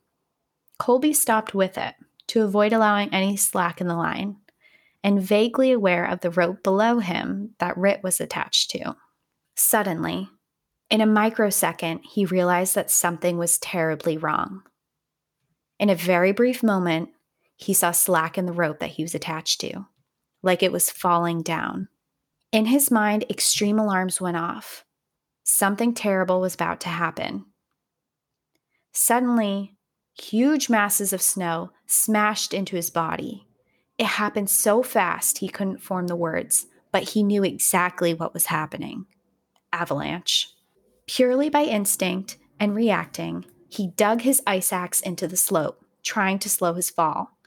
Colby 0.78 1.12
stopped 1.12 1.54
with 1.54 1.76
it 1.76 1.94
to 2.28 2.42
avoid 2.42 2.72
allowing 2.72 3.12
any 3.12 3.36
slack 3.36 3.80
in 3.80 3.88
the 3.88 3.96
line, 3.96 4.36
and 5.02 5.20
vaguely 5.20 5.72
aware 5.72 6.04
of 6.04 6.20
the 6.20 6.30
rope 6.30 6.62
below 6.62 7.00
him 7.00 7.54
that 7.58 7.76
Ritt 7.76 8.02
was 8.02 8.20
attached 8.20 8.70
to. 8.70 8.94
Suddenly, 9.56 10.28
in 10.88 11.00
a 11.00 11.06
microsecond, 11.06 12.00
he 12.04 12.24
realized 12.24 12.74
that 12.74 12.90
something 12.90 13.36
was 13.36 13.58
terribly 13.58 14.16
wrong. 14.16 14.62
In 15.78 15.90
a 15.90 15.94
very 15.94 16.32
brief 16.32 16.62
moment, 16.62 17.10
he 17.60 17.74
saw 17.74 17.90
slack 17.90 18.38
in 18.38 18.46
the 18.46 18.52
rope 18.52 18.78
that 18.80 18.90
he 18.90 19.02
was 19.02 19.14
attached 19.14 19.60
to, 19.60 19.86
like 20.42 20.62
it 20.62 20.72
was 20.72 20.90
falling 20.90 21.42
down. 21.42 21.88
In 22.52 22.66
his 22.66 22.90
mind, 22.90 23.24
extreme 23.28 23.78
alarms 23.78 24.20
went 24.20 24.36
off. 24.36 24.84
Something 25.44 25.92
terrible 25.94 26.40
was 26.40 26.54
about 26.54 26.80
to 26.80 26.88
happen. 26.88 27.44
Suddenly, 28.92 29.76
huge 30.20 30.68
masses 30.70 31.12
of 31.12 31.22
snow 31.22 31.70
smashed 31.86 32.54
into 32.54 32.76
his 32.76 32.90
body. 32.90 33.46
It 33.98 34.06
happened 34.06 34.48
so 34.48 34.82
fast 34.82 35.38
he 35.38 35.48
couldn't 35.48 35.82
form 35.82 36.06
the 36.06 36.16
words, 36.16 36.66
but 36.90 37.10
he 37.10 37.22
knew 37.22 37.44
exactly 37.44 38.14
what 38.14 38.34
was 38.34 38.46
happening 38.46 39.06
avalanche. 39.72 40.48
Purely 41.06 41.48
by 41.48 41.62
instinct 41.62 42.38
and 42.58 42.74
reacting, 42.74 43.44
he 43.68 43.88
dug 43.96 44.22
his 44.22 44.42
ice 44.46 44.72
axe 44.72 45.00
into 45.00 45.28
the 45.28 45.36
slope, 45.36 45.84
trying 46.02 46.40
to 46.40 46.48
slow 46.48 46.74
his 46.74 46.90
fall. 46.90 47.38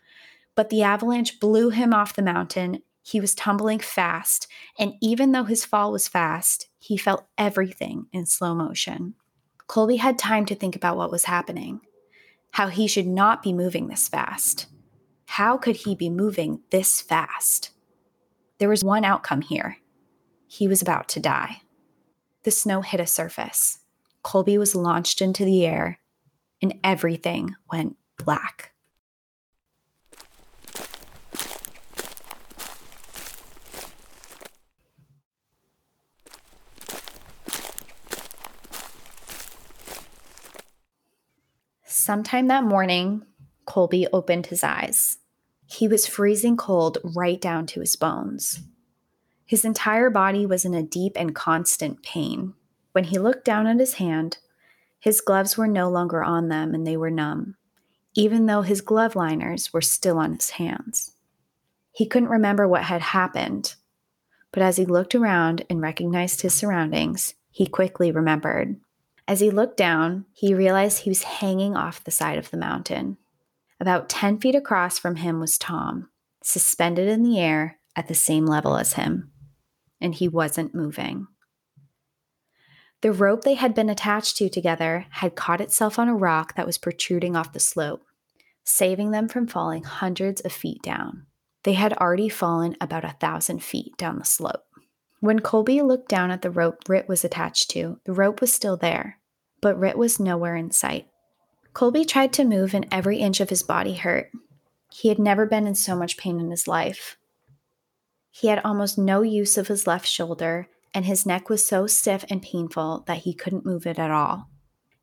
But 0.55 0.69
the 0.69 0.83
avalanche 0.83 1.39
blew 1.39 1.69
him 1.69 1.93
off 1.93 2.15
the 2.15 2.21
mountain. 2.21 2.81
He 3.01 3.19
was 3.19 3.35
tumbling 3.35 3.79
fast, 3.79 4.47
and 4.77 4.93
even 5.01 5.31
though 5.31 5.43
his 5.43 5.65
fall 5.65 5.91
was 5.91 6.07
fast, 6.07 6.69
he 6.79 6.95
felt 6.97 7.27
everything 7.37 8.05
in 8.13 8.25
slow 8.25 8.53
motion. 8.53 9.15
Colby 9.67 9.97
had 9.97 10.17
time 10.17 10.45
to 10.45 10.55
think 10.55 10.75
about 10.75 10.97
what 10.97 11.11
was 11.11 11.25
happening, 11.25 11.81
how 12.51 12.67
he 12.67 12.87
should 12.87 13.07
not 13.07 13.41
be 13.41 13.51
moving 13.51 13.87
this 13.87 14.07
fast. 14.07 14.67
How 15.25 15.57
could 15.57 15.77
he 15.77 15.95
be 15.95 16.09
moving 16.09 16.61
this 16.69 17.01
fast? 17.01 17.71
There 18.59 18.69
was 18.69 18.83
one 18.83 19.03
outcome 19.03 19.41
here 19.41 19.77
he 20.53 20.67
was 20.67 20.83
about 20.83 21.07
to 21.07 21.19
die. 21.19 21.61
The 22.43 22.51
snow 22.51 22.81
hit 22.81 22.99
a 22.99 23.07
surface. 23.07 23.79
Colby 24.21 24.59
was 24.59 24.75
launched 24.75 25.19
into 25.19 25.43
the 25.43 25.65
air, 25.65 25.99
and 26.61 26.75
everything 26.83 27.55
went 27.71 27.97
black. 28.23 28.72
Sometime 42.05 42.47
that 42.47 42.65
morning, 42.65 43.23
Colby 43.63 44.07
opened 44.11 44.47
his 44.47 44.61
eyes. 44.61 45.19
He 45.65 45.87
was 45.87 46.05
freezing 46.05 46.57
cold 46.57 46.97
right 47.01 47.39
down 47.39 47.65
to 47.67 47.79
his 47.79 47.95
bones. 47.95 48.59
His 49.45 49.63
entire 49.63 50.09
body 50.09 50.45
was 50.45 50.65
in 50.65 50.73
a 50.73 50.83
deep 50.83 51.13
and 51.15 51.33
constant 51.33 52.03
pain. 52.03 52.55
When 52.91 53.05
he 53.05 53.17
looked 53.17 53.45
down 53.45 53.67
at 53.67 53.79
his 53.79 53.93
hand, 53.93 54.39
his 54.99 55.21
gloves 55.21 55.55
were 55.55 55.65
no 55.65 55.89
longer 55.89 56.21
on 56.21 56.49
them 56.49 56.73
and 56.73 56.85
they 56.85 56.97
were 56.97 57.09
numb, 57.09 57.55
even 58.15 58.47
though 58.47 58.63
his 58.63 58.81
glove 58.81 59.15
liners 59.15 59.71
were 59.71 59.79
still 59.79 60.17
on 60.19 60.33
his 60.33 60.49
hands. 60.49 61.13
He 61.93 62.05
couldn't 62.05 62.27
remember 62.27 62.67
what 62.67 62.83
had 62.83 62.99
happened, 62.99 63.75
but 64.51 64.61
as 64.61 64.75
he 64.75 64.83
looked 64.83 65.15
around 65.15 65.63
and 65.69 65.79
recognized 65.79 66.41
his 66.41 66.53
surroundings, 66.53 67.35
he 67.49 67.65
quickly 67.65 68.11
remembered. 68.11 68.75
As 69.27 69.39
he 69.39 69.49
looked 69.49 69.77
down, 69.77 70.25
he 70.33 70.53
realized 70.53 70.99
he 70.99 71.09
was 71.09 71.23
hanging 71.23 71.75
off 71.75 72.03
the 72.03 72.11
side 72.11 72.37
of 72.37 72.51
the 72.51 72.57
mountain. 72.57 73.17
About 73.79 74.09
10 74.09 74.39
feet 74.39 74.55
across 74.55 74.99
from 74.99 75.17
him 75.17 75.39
was 75.39 75.57
Tom, 75.57 76.09
suspended 76.43 77.07
in 77.07 77.23
the 77.23 77.39
air 77.39 77.79
at 77.95 78.07
the 78.07 78.15
same 78.15 78.45
level 78.45 78.77
as 78.77 78.93
him, 78.93 79.31
and 80.01 80.13
he 80.13 80.27
wasn't 80.27 80.75
moving. 80.75 81.27
The 83.01 83.11
rope 83.11 83.43
they 83.43 83.55
had 83.55 83.75
been 83.75 83.89
attached 83.89 84.37
to 84.37 84.49
together 84.49 85.05
had 85.09 85.35
caught 85.35 85.61
itself 85.61 85.99
on 85.99 86.07
a 86.07 86.15
rock 86.15 86.55
that 86.55 86.65
was 86.65 86.77
protruding 86.77 87.35
off 87.35 87.51
the 87.51 87.59
slope, 87.59 88.05
saving 88.63 89.11
them 89.11 89.27
from 89.27 89.47
falling 89.47 89.83
hundreds 89.83 90.41
of 90.41 90.53
feet 90.53 90.81
down. 90.81 91.25
They 91.63 91.73
had 91.73 91.93
already 91.93 92.29
fallen 92.29 92.75
about 92.79 93.03
a 93.05 93.15
thousand 93.19 93.63
feet 93.63 93.97
down 93.97 94.19
the 94.19 94.25
slope. 94.25 94.63
When 95.23 95.39
Colby 95.39 95.81
looked 95.81 96.09
down 96.09 96.31
at 96.31 96.41
the 96.41 96.51
rope 96.51 96.89
Ritt 96.89 97.07
was 97.07 97.23
attached 97.23 97.69
to, 97.69 97.97
the 98.03 98.11
rope 98.11 98.41
was 98.41 98.51
still 98.51 98.75
there, 98.75 99.19
but 99.61 99.79
Ritt 99.79 99.97
was 99.97 100.19
nowhere 100.19 100.57
in 100.57 100.71
sight. 100.71 101.07
Colby 101.71 102.03
tried 102.03 102.33
to 102.33 102.43
move, 102.43 102.73
and 102.73 102.85
every 102.91 103.19
inch 103.19 103.39
of 103.39 103.49
his 103.49 103.63
body 103.63 103.93
hurt. 103.93 104.29
He 104.91 105.07
had 105.07 105.19
never 105.19 105.45
been 105.45 105.65
in 105.65 105.75
so 105.75 105.95
much 105.95 106.17
pain 106.17 106.41
in 106.41 106.51
his 106.51 106.67
life. 106.67 107.15
He 108.31 108.49
had 108.49 108.59
almost 108.65 108.97
no 108.97 109.21
use 109.21 109.57
of 109.57 109.69
his 109.69 109.87
left 109.87 110.07
shoulder, 110.07 110.67
and 110.93 111.05
his 111.05 111.25
neck 111.25 111.47
was 111.47 111.65
so 111.65 111.87
stiff 111.87 112.25
and 112.29 112.41
painful 112.41 113.05
that 113.07 113.19
he 113.19 113.33
couldn't 113.33 113.65
move 113.65 113.87
it 113.87 113.97
at 113.97 114.11
all. 114.11 114.49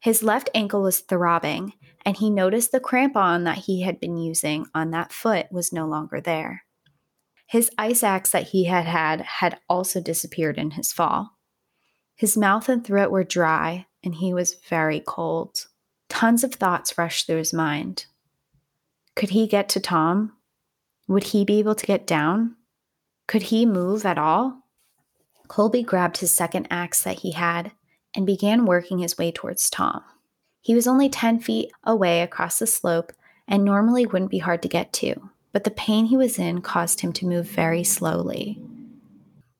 His 0.00 0.22
left 0.22 0.50
ankle 0.54 0.82
was 0.82 1.00
throbbing, 1.00 1.72
and 2.04 2.18
he 2.18 2.28
noticed 2.28 2.72
the 2.72 2.78
crampon 2.78 3.44
that 3.44 3.56
he 3.56 3.84
had 3.84 3.98
been 3.98 4.18
using 4.18 4.66
on 4.74 4.90
that 4.90 5.14
foot 5.14 5.46
was 5.50 5.72
no 5.72 5.86
longer 5.86 6.20
there. 6.20 6.64
His 7.50 7.68
ice 7.76 8.04
axe 8.04 8.30
that 8.30 8.50
he 8.50 8.66
had 8.66 8.84
had 8.84 9.22
had 9.22 9.58
also 9.68 10.00
disappeared 10.00 10.56
in 10.56 10.70
his 10.70 10.92
fall. 10.92 11.36
His 12.14 12.36
mouth 12.36 12.68
and 12.68 12.86
throat 12.86 13.10
were 13.10 13.24
dry, 13.24 13.88
and 14.04 14.14
he 14.14 14.32
was 14.32 14.54
very 14.68 15.00
cold. 15.00 15.66
Tons 16.08 16.44
of 16.44 16.54
thoughts 16.54 16.96
rushed 16.96 17.26
through 17.26 17.38
his 17.38 17.52
mind. 17.52 18.06
Could 19.16 19.30
he 19.30 19.48
get 19.48 19.68
to 19.70 19.80
Tom? 19.80 20.36
Would 21.08 21.24
he 21.24 21.44
be 21.44 21.58
able 21.58 21.74
to 21.74 21.86
get 21.86 22.06
down? 22.06 22.54
Could 23.26 23.42
he 23.42 23.66
move 23.66 24.06
at 24.06 24.16
all? 24.16 24.62
Colby 25.48 25.82
grabbed 25.82 26.18
his 26.18 26.30
second 26.30 26.68
axe 26.70 27.02
that 27.02 27.18
he 27.18 27.32
had 27.32 27.72
and 28.14 28.24
began 28.24 28.64
working 28.64 29.00
his 29.00 29.18
way 29.18 29.32
towards 29.32 29.68
Tom. 29.68 30.04
He 30.60 30.76
was 30.76 30.86
only 30.86 31.08
10 31.08 31.40
feet 31.40 31.72
away 31.82 32.22
across 32.22 32.60
the 32.60 32.68
slope 32.68 33.10
and 33.48 33.64
normally 33.64 34.06
wouldn't 34.06 34.30
be 34.30 34.38
hard 34.38 34.62
to 34.62 34.68
get 34.68 34.92
to 34.92 35.30
but 35.52 35.64
the 35.64 35.70
pain 35.70 36.06
he 36.06 36.16
was 36.16 36.38
in 36.38 36.60
caused 36.60 37.00
him 37.00 37.12
to 37.14 37.26
move 37.26 37.46
very 37.46 37.84
slowly. 37.84 38.60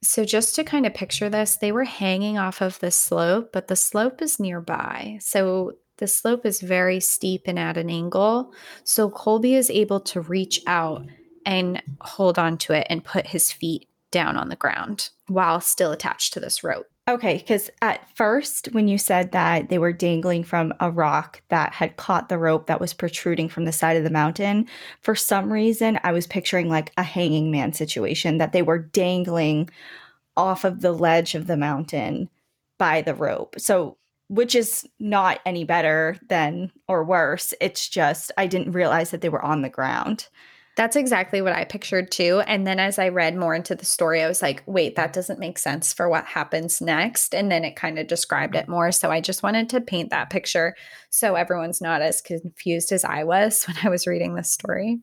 So, 0.03 0.25
just 0.25 0.55
to 0.55 0.65
kind 0.65 0.87
of 0.87 0.95
picture 0.95 1.29
this, 1.29 1.57
they 1.57 1.73
were 1.73 1.85
hanging 1.85 2.39
off 2.39 2.63
of 2.63 2.79
the 2.79 2.91
slope, 2.91 3.51
but 3.53 3.69
the 3.69 3.77
slope 3.77 4.23
is 4.23 4.41
nearby. 4.41 5.19
So, 5.21 5.73
the 5.99 6.07
slope 6.07 6.47
is 6.47 6.63
very 6.63 7.01
steep 7.01 7.43
and 7.45 7.59
at 7.59 7.77
an 7.77 7.91
angle. 7.91 8.53
So, 8.85 9.11
Colby 9.11 9.55
is 9.55 9.69
able 9.69 10.01
to 10.01 10.23
reach 10.23 10.63
out 10.67 11.07
and 11.45 11.83
hold 12.01 12.39
on 12.39 12.57
to 12.59 12.73
it 12.73 12.87
and 12.89 13.05
put 13.05 13.27
his 13.27 13.53
feet 13.53 13.89
down 14.11 14.37
on 14.37 14.49
the 14.49 14.57
ground 14.57 15.11
while 15.29 15.61
still 15.61 15.93
attached 15.93 16.33
to 16.33 16.41
this 16.41 16.65
rope. 16.65 16.90
Okay, 17.09 17.39
because 17.39 17.71
at 17.83 18.07
first, 18.17 18.67
when 18.73 18.87
you 18.87 18.97
said 18.97 19.33
that 19.33 19.69
they 19.69 19.79
were 19.79 19.93
dangling 19.93 20.45
from 20.45 20.73
a 20.79 20.91
rock 20.91 21.43
that 21.49 21.73
had 21.73 21.97
caught 21.97 22.29
the 22.29 22.39
rope 22.39 22.67
that 22.67 22.81
was 22.81 22.93
protruding 22.95 23.49
from 23.49 23.65
the 23.65 23.73
side 23.73 23.97
of 23.97 24.05
the 24.05 24.11
mountain, 24.11 24.69
for 25.03 25.17
some 25.17 25.53
reason, 25.53 25.99
I 26.05 26.13
was 26.13 26.27
picturing 26.29 26.69
like 26.69 26.93
a 26.97 27.03
hanging 27.03 27.51
man 27.51 27.73
situation 27.73 28.39
that 28.39 28.53
they 28.53 28.63
were 28.63 28.79
dangling 28.79 29.71
off 30.37 30.65
of 30.65 30.83
the 30.83 30.93
ledge 30.93 31.35
of 31.35 31.47
the 31.49 31.57
mountain 31.57 32.29
by 32.79 33.03
the 33.03 33.15
rope. 33.15 33.57
So, 33.59 33.97
which 34.29 34.55
is 34.55 34.89
not 35.01 35.41
any 35.45 35.65
better 35.65 36.17
than 36.29 36.71
or 36.87 37.03
worse. 37.05 37.53
It's 37.61 37.89
just 37.89 38.31
I 38.39 38.47
didn't 38.47 38.73
realize 38.73 39.11
that 39.11 39.21
they 39.21 39.29
were 39.29 39.45
on 39.45 39.63
the 39.63 39.69
ground. 39.69 40.29
That's 40.81 40.97
exactly 40.97 41.43
what 41.43 41.53
I 41.53 41.65
pictured 41.65 42.11
too. 42.11 42.41
And 42.47 42.67
then 42.67 42.81
as 42.81 42.99
I 42.99 43.11
read 43.11 43.37
more 43.37 43.55
into 43.55 43.75
the 43.75 43.85
story, 43.85 44.23
I 44.23 44.29
was 44.29 44.41
like, 44.41 44.63
wait, 44.65 44.97
that 44.97 45.13
doesn't 45.13 45.39
make 45.39 45.59
sense 45.59 45.93
for 45.93 46.09
what 46.09 46.25
happens 46.25 46.81
next. 46.81 47.35
And 47.35 47.53
then 47.53 47.67
it 47.67 47.77
kind 47.77 47.99
of 47.99 48.07
described 48.07 48.57
it 48.57 48.67
more. 48.67 48.91
So 48.91 49.11
I 49.11 49.21
just 49.21 49.43
wanted 49.43 49.69
to 49.69 49.83
paint 49.83 50.09
that 50.09 50.31
picture 50.31 50.75
so 51.11 51.35
everyone's 51.35 51.83
not 51.83 52.01
as 52.01 52.23
confused 52.23 52.93
as 52.93 53.05
I 53.05 53.25
was 53.25 53.65
when 53.67 53.77
I 53.85 53.91
was 53.91 54.07
reading 54.07 54.35
this 54.35 54.49
story. 54.49 55.03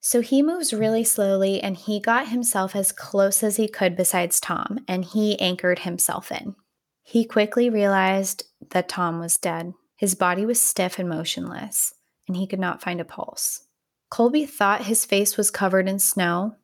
So 0.00 0.22
he 0.22 0.42
moves 0.42 0.72
really 0.72 1.04
slowly 1.04 1.60
and 1.60 1.76
he 1.76 2.00
got 2.00 2.28
himself 2.28 2.74
as 2.74 2.90
close 2.90 3.42
as 3.42 3.56
he 3.56 3.68
could 3.68 3.96
besides 3.96 4.40
Tom 4.40 4.78
and 4.88 5.04
he 5.04 5.38
anchored 5.40 5.80
himself 5.80 6.32
in. 6.32 6.54
He 7.02 7.26
quickly 7.26 7.68
realized 7.68 8.44
that 8.70 8.88
Tom 8.88 9.20
was 9.20 9.36
dead. 9.36 9.74
His 9.98 10.14
body 10.14 10.46
was 10.46 10.62
stiff 10.62 10.98
and 10.98 11.06
motionless, 11.06 11.92
and 12.26 12.34
he 12.34 12.46
could 12.46 12.60
not 12.60 12.80
find 12.80 12.98
a 12.98 13.04
pulse. 13.04 13.67
Colby 14.10 14.46
thought 14.46 14.84
his 14.84 15.04
face 15.04 15.36
was 15.36 15.50
covered 15.50 15.88
in 15.88 15.98
snow, 15.98 16.56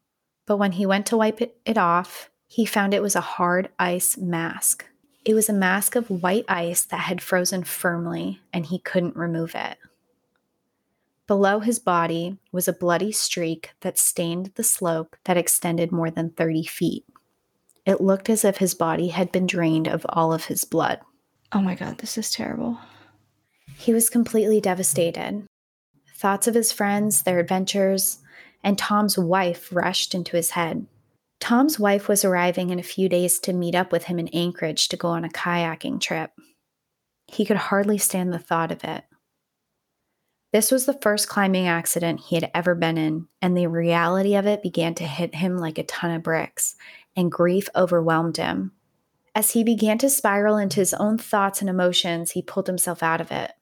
but 0.47 0.57
when 0.57 0.73
he 0.73 0.87
went 0.87 1.07
to 1.07 1.17
wipe 1.17 1.41
it, 1.41 1.57
it, 1.65 1.77
off, 1.77 2.31
he 2.47 2.65
found 2.65 2.95
it 2.95 3.03
was 3.03 3.17
a 3.17 3.21
hard 3.21 3.69
ice 3.79 4.17
mask. 4.17 4.87
It 5.25 5.35
was 5.35 5.49
a 5.49 5.55
mask 5.55 5.97
of 5.97 6.11
white 6.11 6.45
ice 6.49 6.85
that 6.85 7.01
had 7.01 7.21
frozen 7.21 7.65
firmly, 7.65 8.41
and 8.53 8.67
he 8.67 8.79
couldn't 8.79 9.17
remove 9.17 9.55
it. 9.55 9.79
Below 11.27 11.61
his 11.61 11.79
body 11.79 12.37
was 12.53 12.69
a 12.69 12.73
bloody 12.73 13.11
streak 13.11 13.71
that 13.81 13.99
stained 13.99 14.53
the 14.57 14.65
slope 14.65 15.17
that 15.25 15.39
extended 15.39 15.91
more 15.91 16.11
than 16.11 16.31
30 16.31 16.65
feet. 16.65 17.07
It 17.87 18.01
looked 18.01 18.29
as 18.29 18.45
if 18.45 18.59
his 18.59 18.75
body 18.75 19.09
had 19.09 19.33
been 19.33 19.47
drained 19.47 19.87
of 19.87 20.05
all 20.11 20.33
of 20.33 20.47
his 20.47 20.65
blood. 20.65 21.01
Oh 21.53 21.61
my 21.61 21.75
God, 21.75 21.99
this 21.99 22.19
is 22.19 22.31
terrible. 22.31 22.79
He 23.77 23.93
was 23.93 24.11
completely 24.11 24.61
devastated. 24.61 25.45
Thoughts 26.25 26.49
of 26.49 26.55
his 26.55 26.73
friends, 26.73 27.25
their 27.25 27.39
adventures, 27.39 28.21
and 28.63 28.79
Tom's 28.79 29.19
wife 29.19 29.71
rushed 29.71 30.15
into 30.15 30.39
his 30.39 30.53
head. 30.53 30.87
Tom's 31.39 31.79
wife 31.79 32.09
was 32.09 32.25
arriving 32.25 32.71
in 32.71 32.79
a 32.79 32.83
few 32.83 33.11
days 33.11 33.39
to 33.41 33.53
meet 33.53 33.75
up 33.75 33.93
with 33.93 34.05
him 34.05 34.19
in 34.19 34.29
Anchorage 34.29 34.89
to 34.89 34.97
go 34.97 35.09
on 35.09 35.27
a 35.27 35.29
kayaking 35.29 36.01
trip. 36.01 36.31
He 37.27 37.45
could 37.45 37.59
hardly 37.59 37.99
stand 37.99 38.33
the 38.33 38.39
thought 38.39 38.73
of 38.73 38.83
it. 38.85 39.05
This 40.51 40.71
was 40.71 40.87
the 40.87 40.99
first 41.03 41.29
climbing 41.29 41.67
accident 41.69 42.21
he 42.21 42.37
had 42.37 42.51
ever 42.55 42.75
been 42.75 42.97
in, 42.97 43.29
and 43.43 43.55
the 43.55 43.67
reality 43.67 44.35
of 44.35 44.47
it 44.47 44.63
began 44.63 44.95
to 44.95 45.05
hit 45.05 45.35
him 45.35 45.59
like 45.59 45.77
a 45.77 45.85
ton 45.85 46.11
of 46.11 46.23
bricks, 46.23 46.75
and 47.15 47.31
grief 47.31 47.69
overwhelmed 47.77 48.39
him. 48.39 48.73
As 49.35 49.51
he 49.51 49.63
began 49.63 49.99
to 49.99 50.09
spiral 50.09 50.57
into 50.57 50.81
his 50.81 50.95
own 50.95 51.19
thoughts 51.19 51.61
and 51.61 51.69
emotions, 51.69 52.31
he 52.31 52.41
pulled 52.41 52.67
himself 52.67 53.03
out 53.03 53.21
of 53.21 53.31
it. 53.31 53.53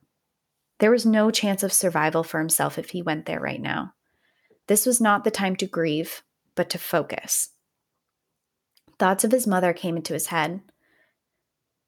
There 0.83 0.91
was 0.91 1.05
no 1.05 1.31
chance 1.31 1.63
of 1.63 1.71
survival 1.71 2.25
for 2.25 2.39
himself 2.39 2.77
if 2.77 2.89
he 2.89 3.01
went 3.01 3.25
there 3.25 3.39
right 3.39 3.61
now. 3.61 3.93
This 4.67 4.85
was 4.85 4.99
not 4.99 5.23
the 5.23 5.31
time 5.31 5.55
to 5.55 5.65
grieve, 5.65 6.23
but 6.55 6.69
to 6.71 6.77
focus. 6.77 7.51
Thoughts 8.99 9.23
of 9.23 9.31
his 9.31 9.47
mother 9.47 9.71
came 9.71 9.95
into 9.95 10.11
his 10.11 10.27
head. 10.27 10.59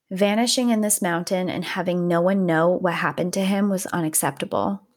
Vanishing 0.10 0.70
in 0.70 0.80
this 0.80 1.02
mountain 1.02 1.50
and 1.50 1.66
having 1.66 2.08
no 2.08 2.22
one 2.22 2.46
know 2.46 2.70
what 2.70 2.94
happened 2.94 3.34
to 3.34 3.44
him 3.44 3.70
was 3.70 3.86
unacceptable. 3.88 4.88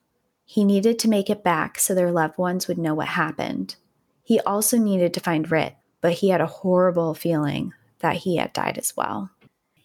He 0.45 0.65
needed 0.65 1.01
to 1.01 1.11
make 1.11 1.29
it 1.29 1.43
back 1.43 1.81
so 1.81 1.93
their 1.93 2.13
loved 2.13 2.39
ones 2.39 2.69
would 2.69 2.79
know 2.79 2.95
what 2.95 3.09
happened. 3.09 3.75
He 4.23 4.39
also 4.39 4.79
needed 4.79 5.13
to 5.15 5.21
find 5.21 5.51
Ritt, 5.51 5.75
but 6.01 6.13
he 6.13 6.29
had 6.29 6.41
a 6.41 6.47
horrible 6.47 7.15
feeling 7.15 7.73
that 7.99 8.19
he 8.19 8.37
had 8.37 8.53
died 8.53 8.79
as 8.79 8.97
well. 8.97 9.31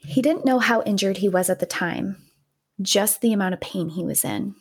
He 0.06 0.22
didn't 0.22 0.46
know 0.46 0.60
how 0.60 0.84
injured 0.84 1.18
he 1.18 1.30
was 1.30 1.50
at 1.50 1.60
the 1.60 1.66
time, 1.66 2.23
just 2.84 3.22
the 3.22 3.34
amount 3.34 3.54
of 3.54 3.62
pain 3.62 3.90
he 3.90 4.04
was 4.04 4.24
in. 4.24 4.56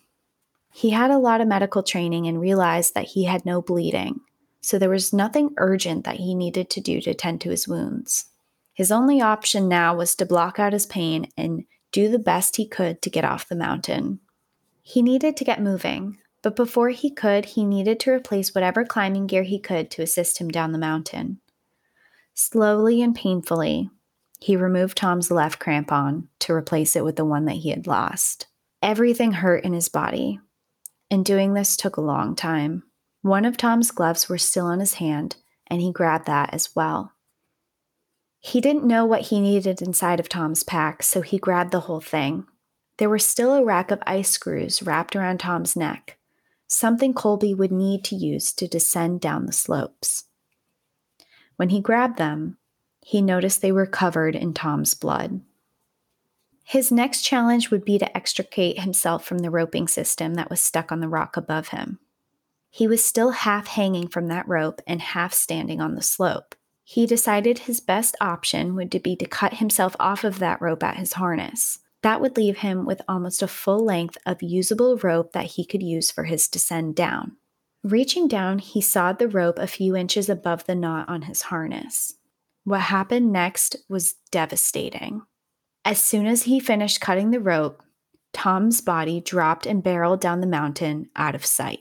He 0.72 0.90
had 0.90 1.10
a 1.10 1.18
lot 1.18 1.40
of 1.40 1.48
medical 1.48 1.82
training 1.82 2.26
and 2.26 2.40
realized 2.40 2.94
that 2.94 3.08
he 3.08 3.24
had 3.24 3.44
no 3.44 3.60
bleeding, 3.60 4.20
so 4.62 4.78
there 4.78 4.88
was 4.88 5.12
nothing 5.12 5.50
urgent 5.58 6.04
that 6.04 6.16
he 6.16 6.34
needed 6.34 6.70
to 6.70 6.80
do 6.80 7.00
to 7.02 7.14
tend 7.14 7.40
to 7.42 7.50
his 7.50 7.68
wounds. 7.68 8.26
His 8.72 8.90
only 8.90 9.20
option 9.20 9.68
now 9.68 9.94
was 9.94 10.14
to 10.14 10.26
block 10.26 10.58
out 10.58 10.72
his 10.72 10.86
pain 10.86 11.28
and 11.36 11.64
do 11.90 12.08
the 12.08 12.18
best 12.18 12.56
he 12.56 12.66
could 12.66 13.02
to 13.02 13.10
get 13.10 13.24
off 13.24 13.48
the 13.48 13.54
mountain. 13.54 14.20
He 14.82 15.02
needed 15.02 15.36
to 15.36 15.44
get 15.44 15.60
moving, 15.60 16.18
but 16.42 16.56
before 16.56 16.88
he 16.88 17.10
could, 17.10 17.44
he 17.44 17.64
needed 17.64 18.00
to 18.00 18.10
replace 18.10 18.54
whatever 18.54 18.84
climbing 18.84 19.26
gear 19.26 19.42
he 19.42 19.58
could 19.58 19.90
to 19.92 20.02
assist 20.02 20.38
him 20.38 20.48
down 20.48 20.72
the 20.72 20.78
mountain. 20.78 21.40
Slowly 22.34 23.02
and 23.02 23.14
painfully, 23.14 23.90
he 24.42 24.56
removed 24.56 24.96
Tom's 24.96 25.30
left 25.30 25.60
crampon 25.60 26.26
to 26.40 26.52
replace 26.52 26.96
it 26.96 27.04
with 27.04 27.14
the 27.14 27.24
one 27.24 27.44
that 27.44 27.58
he 27.58 27.70
had 27.70 27.86
lost. 27.86 28.48
Everything 28.82 29.30
hurt 29.30 29.64
in 29.64 29.72
his 29.72 29.88
body, 29.88 30.40
and 31.08 31.24
doing 31.24 31.54
this 31.54 31.76
took 31.76 31.96
a 31.96 32.00
long 32.00 32.34
time. 32.34 32.82
One 33.20 33.44
of 33.44 33.56
Tom's 33.56 33.92
gloves 33.92 34.28
were 34.28 34.38
still 34.38 34.66
on 34.66 34.80
his 34.80 34.94
hand, 34.94 35.36
and 35.68 35.80
he 35.80 35.92
grabbed 35.92 36.26
that 36.26 36.52
as 36.52 36.74
well. 36.74 37.12
He 38.40 38.60
didn't 38.60 38.84
know 38.84 39.04
what 39.04 39.28
he 39.28 39.40
needed 39.40 39.80
inside 39.80 40.18
of 40.18 40.28
Tom's 40.28 40.64
pack, 40.64 41.04
so 41.04 41.20
he 41.20 41.38
grabbed 41.38 41.70
the 41.70 41.80
whole 41.86 42.00
thing. 42.00 42.44
There 42.98 43.08
was 43.08 43.24
still 43.24 43.54
a 43.54 43.64
rack 43.64 43.92
of 43.92 44.02
ice 44.08 44.30
screws 44.30 44.82
wrapped 44.82 45.14
around 45.14 45.38
Tom's 45.38 45.76
neck, 45.76 46.18
something 46.66 47.14
Colby 47.14 47.54
would 47.54 47.70
need 47.70 48.02
to 48.06 48.16
use 48.16 48.52
to 48.54 48.66
descend 48.66 49.20
down 49.20 49.46
the 49.46 49.52
slopes. 49.52 50.24
When 51.54 51.68
he 51.68 51.80
grabbed 51.80 52.18
them, 52.18 52.58
he 53.02 53.20
noticed 53.20 53.60
they 53.60 53.72
were 53.72 53.86
covered 53.86 54.34
in 54.34 54.54
Tom's 54.54 54.94
blood. 54.94 55.40
His 56.64 56.92
next 56.92 57.22
challenge 57.22 57.70
would 57.70 57.84
be 57.84 57.98
to 57.98 58.16
extricate 58.16 58.80
himself 58.80 59.24
from 59.24 59.38
the 59.38 59.50
roping 59.50 59.88
system 59.88 60.34
that 60.34 60.48
was 60.48 60.60
stuck 60.60 60.92
on 60.92 61.00
the 61.00 61.08
rock 61.08 61.36
above 61.36 61.68
him. 61.68 61.98
He 62.70 62.86
was 62.86 63.04
still 63.04 63.32
half 63.32 63.66
hanging 63.66 64.08
from 64.08 64.28
that 64.28 64.48
rope 64.48 64.80
and 64.86 65.02
half 65.02 65.34
standing 65.34 65.80
on 65.80 65.94
the 65.94 66.02
slope. 66.02 66.54
He 66.84 67.06
decided 67.06 67.60
his 67.60 67.80
best 67.80 68.16
option 68.20 68.74
would 68.74 68.90
be 69.02 69.16
to 69.16 69.26
cut 69.26 69.54
himself 69.54 69.94
off 70.00 70.24
of 70.24 70.38
that 70.38 70.62
rope 70.62 70.82
at 70.82 70.96
his 70.96 71.14
harness. 71.14 71.80
That 72.02 72.20
would 72.20 72.36
leave 72.36 72.58
him 72.58 72.84
with 72.84 73.02
almost 73.08 73.42
a 73.42 73.48
full 73.48 73.84
length 73.84 74.18
of 74.26 74.42
usable 74.42 74.96
rope 74.96 75.32
that 75.32 75.52
he 75.52 75.64
could 75.64 75.82
use 75.82 76.10
for 76.10 76.24
his 76.24 76.48
descent 76.48 76.96
down. 76.96 77.36
Reaching 77.84 78.28
down, 78.28 78.58
he 78.58 78.80
sawed 78.80 79.18
the 79.18 79.28
rope 79.28 79.58
a 79.58 79.66
few 79.66 79.96
inches 79.96 80.28
above 80.28 80.64
the 80.66 80.74
knot 80.74 81.08
on 81.08 81.22
his 81.22 81.42
harness. 81.42 82.14
What 82.64 82.82
happened 82.82 83.32
next 83.32 83.76
was 83.88 84.14
devastating. 84.30 85.22
As 85.84 86.00
soon 86.00 86.26
as 86.26 86.44
he 86.44 86.60
finished 86.60 87.00
cutting 87.00 87.30
the 87.30 87.40
rope, 87.40 87.82
Tom's 88.32 88.80
body 88.80 89.20
dropped 89.20 89.66
and 89.66 89.82
barreled 89.82 90.20
down 90.20 90.40
the 90.40 90.46
mountain 90.46 91.10
out 91.16 91.34
of 91.34 91.44
sight. 91.44 91.80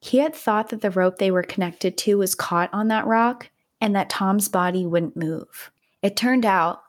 He 0.00 0.18
had 0.18 0.34
thought 0.34 0.68
that 0.70 0.80
the 0.80 0.90
rope 0.90 1.18
they 1.18 1.30
were 1.30 1.42
connected 1.42 1.96
to 1.98 2.18
was 2.18 2.34
caught 2.34 2.70
on 2.72 2.88
that 2.88 3.06
rock 3.06 3.50
and 3.80 3.94
that 3.94 4.10
Tom's 4.10 4.48
body 4.48 4.84
wouldn't 4.84 5.16
move. 5.16 5.70
It 6.02 6.16
turned 6.16 6.44
out 6.44 6.82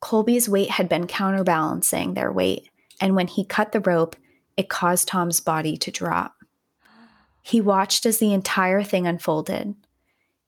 Colby's 0.00 0.48
weight 0.48 0.70
had 0.70 0.88
been 0.88 1.06
counterbalancing 1.06 2.14
their 2.14 2.30
weight, 2.32 2.68
and 3.00 3.16
when 3.16 3.26
he 3.26 3.44
cut 3.44 3.72
the 3.72 3.80
rope, 3.80 4.16
it 4.56 4.68
caused 4.68 5.08
Tom's 5.08 5.40
body 5.40 5.76
to 5.78 5.90
drop. 5.90 6.34
He 7.42 7.60
watched 7.60 8.06
as 8.06 8.18
the 8.18 8.32
entire 8.32 8.82
thing 8.82 9.06
unfolded, 9.06 9.74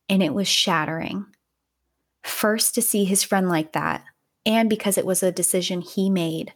and 0.09 0.23
it 0.23 0.35
was 0.35 0.49
shattering. 0.49 1.27
First, 2.29 2.75
to 2.75 2.83
see 2.83 3.05
his 3.05 3.25
friend 3.25 3.49
like 3.49 3.73
that, 3.73 4.05
and 4.47 4.71
because 4.71 4.97
it 4.97 5.07
was 5.07 5.23
a 5.23 5.33
decision 5.33 5.81
he 5.81 6.09
made, 6.09 6.53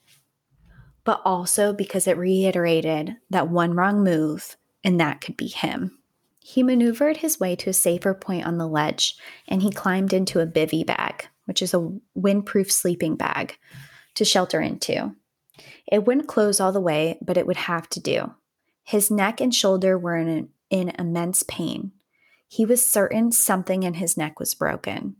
but 1.04 1.20
also 1.24 1.72
because 1.72 2.06
it 2.06 2.16
reiterated 2.16 3.16
that 3.30 3.48
one 3.48 3.74
wrong 3.74 4.04
move, 4.04 4.56
and 4.84 5.00
that 5.00 5.20
could 5.20 5.36
be 5.36 5.48
him. 5.48 5.98
He 6.38 6.62
maneuvered 6.62 7.18
his 7.18 7.40
way 7.40 7.56
to 7.56 7.70
a 7.70 7.74
safer 7.74 8.14
point 8.14 8.46
on 8.46 8.58
the 8.58 8.66
ledge 8.66 9.16
and 9.46 9.62
he 9.62 9.70
climbed 9.70 10.12
into 10.12 10.40
a 10.40 10.46
bivy 10.46 10.84
bag, 10.84 11.28
which 11.44 11.62
is 11.62 11.72
a 11.72 11.90
windproof 12.18 12.70
sleeping 12.70 13.16
bag, 13.16 13.56
to 14.16 14.24
shelter 14.24 14.60
into. 14.60 15.14
It 15.90 16.04
wouldn't 16.04 16.28
close 16.28 16.60
all 16.60 16.72
the 16.72 16.80
way, 16.80 17.18
but 17.22 17.36
it 17.36 17.46
would 17.46 17.56
have 17.56 17.88
to 17.90 18.00
do. 18.00 18.34
His 18.84 19.10
neck 19.10 19.40
and 19.40 19.54
shoulder 19.54 19.96
were 19.96 20.16
in, 20.16 20.48
in 20.68 20.90
immense 20.98 21.44
pain. 21.44 21.92
He 22.48 22.66
was 22.66 22.86
certain 22.86 23.30
something 23.30 23.84
in 23.84 23.94
his 23.94 24.16
neck 24.16 24.40
was 24.40 24.54
broken. 24.54 25.16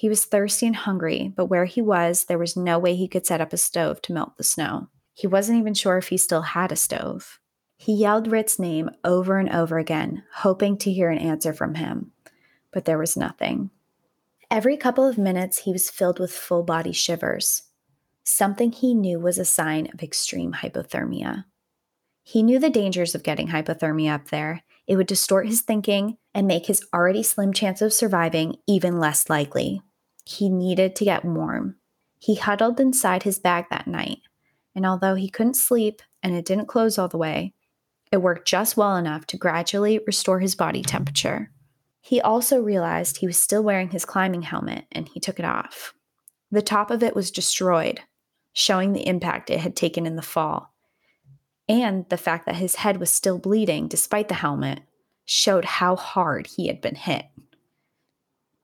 He 0.00 0.08
was 0.08 0.24
thirsty 0.24 0.66
and 0.66 0.76
hungry, 0.76 1.30
but 1.36 1.50
where 1.50 1.66
he 1.66 1.82
was, 1.82 2.24
there 2.24 2.38
was 2.38 2.56
no 2.56 2.78
way 2.78 2.96
he 2.96 3.06
could 3.06 3.26
set 3.26 3.42
up 3.42 3.52
a 3.52 3.58
stove 3.58 4.00
to 4.00 4.14
melt 4.14 4.38
the 4.38 4.42
snow. 4.42 4.88
He 5.12 5.26
wasn't 5.26 5.58
even 5.58 5.74
sure 5.74 5.98
if 5.98 6.08
he 6.08 6.16
still 6.16 6.40
had 6.40 6.72
a 6.72 6.76
stove. 6.76 7.38
He 7.76 7.92
yelled 7.92 8.26
Ritt's 8.26 8.58
name 8.58 8.88
over 9.04 9.36
and 9.36 9.50
over 9.50 9.76
again, 9.76 10.24
hoping 10.36 10.78
to 10.78 10.90
hear 10.90 11.10
an 11.10 11.18
answer 11.18 11.52
from 11.52 11.74
him, 11.74 12.12
but 12.72 12.86
there 12.86 12.96
was 12.96 13.14
nothing. 13.14 13.68
Every 14.50 14.78
couple 14.78 15.06
of 15.06 15.18
minutes, 15.18 15.58
he 15.58 15.70
was 15.70 15.90
filled 15.90 16.18
with 16.18 16.32
full 16.32 16.62
body 16.62 16.92
shivers. 16.92 17.64
Something 18.24 18.72
he 18.72 18.94
knew 18.94 19.20
was 19.20 19.36
a 19.36 19.44
sign 19.44 19.90
of 19.92 20.02
extreme 20.02 20.54
hypothermia. 20.62 21.44
He 22.22 22.42
knew 22.42 22.58
the 22.58 22.70
dangers 22.70 23.14
of 23.14 23.22
getting 23.22 23.48
hypothermia 23.48 24.14
up 24.14 24.28
there. 24.30 24.62
It 24.86 24.96
would 24.96 25.08
distort 25.08 25.46
his 25.46 25.60
thinking 25.60 26.16
and 26.32 26.46
make 26.46 26.68
his 26.68 26.86
already 26.94 27.22
slim 27.22 27.52
chance 27.52 27.82
of 27.82 27.92
surviving 27.92 28.56
even 28.66 28.98
less 28.98 29.28
likely. 29.28 29.82
He 30.30 30.48
needed 30.48 30.94
to 30.94 31.04
get 31.04 31.24
warm. 31.24 31.74
He 32.20 32.36
huddled 32.36 32.78
inside 32.78 33.24
his 33.24 33.40
bag 33.40 33.66
that 33.70 33.88
night, 33.88 34.20
and 34.76 34.86
although 34.86 35.16
he 35.16 35.28
couldn't 35.28 35.54
sleep 35.54 36.02
and 36.22 36.34
it 36.36 36.44
didn't 36.44 36.68
close 36.68 36.98
all 36.98 37.08
the 37.08 37.18
way, 37.18 37.52
it 38.12 38.18
worked 38.18 38.46
just 38.46 38.76
well 38.76 38.96
enough 38.96 39.26
to 39.26 39.36
gradually 39.36 39.98
restore 40.06 40.38
his 40.38 40.54
body 40.54 40.82
temperature. 40.82 41.50
He 42.00 42.20
also 42.20 42.60
realized 42.60 43.16
he 43.16 43.26
was 43.26 43.42
still 43.42 43.64
wearing 43.64 43.90
his 43.90 44.04
climbing 44.04 44.42
helmet 44.42 44.84
and 44.92 45.08
he 45.08 45.18
took 45.18 45.40
it 45.40 45.44
off. 45.44 45.94
The 46.52 46.62
top 46.62 46.92
of 46.92 47.02
it 47.02 47.16
was 47.16 47.32
destroyed, 47.32 48.00
showing 48.52 48.92
the 48.92 49.08
impact 49.08 49.50
it 49.50 49.58
had 49.58 49.74
taken 49.74 50.06
in 50.06 50.14
the 50.14 50.22
fall. 50.22 50.72
And 51.68 52.08
the 52.08 52.16
fact 52.16 52.46
that 52.46 52.56
his 52.56 52.76
head 52.76 52.98
was 52.98 53.10
still 53.10 53.38
bleeding 53.38 53.88
despite 53.88 54.28
the 54.28 54.34
helmet 54.34 54.80
showed 55.24 55.64
how 55.64 55.96
hard 55.96 56.46
he 56.46 56.68
had 56.68 56.80
been 56.80 56.94
hit. 56.94 57.26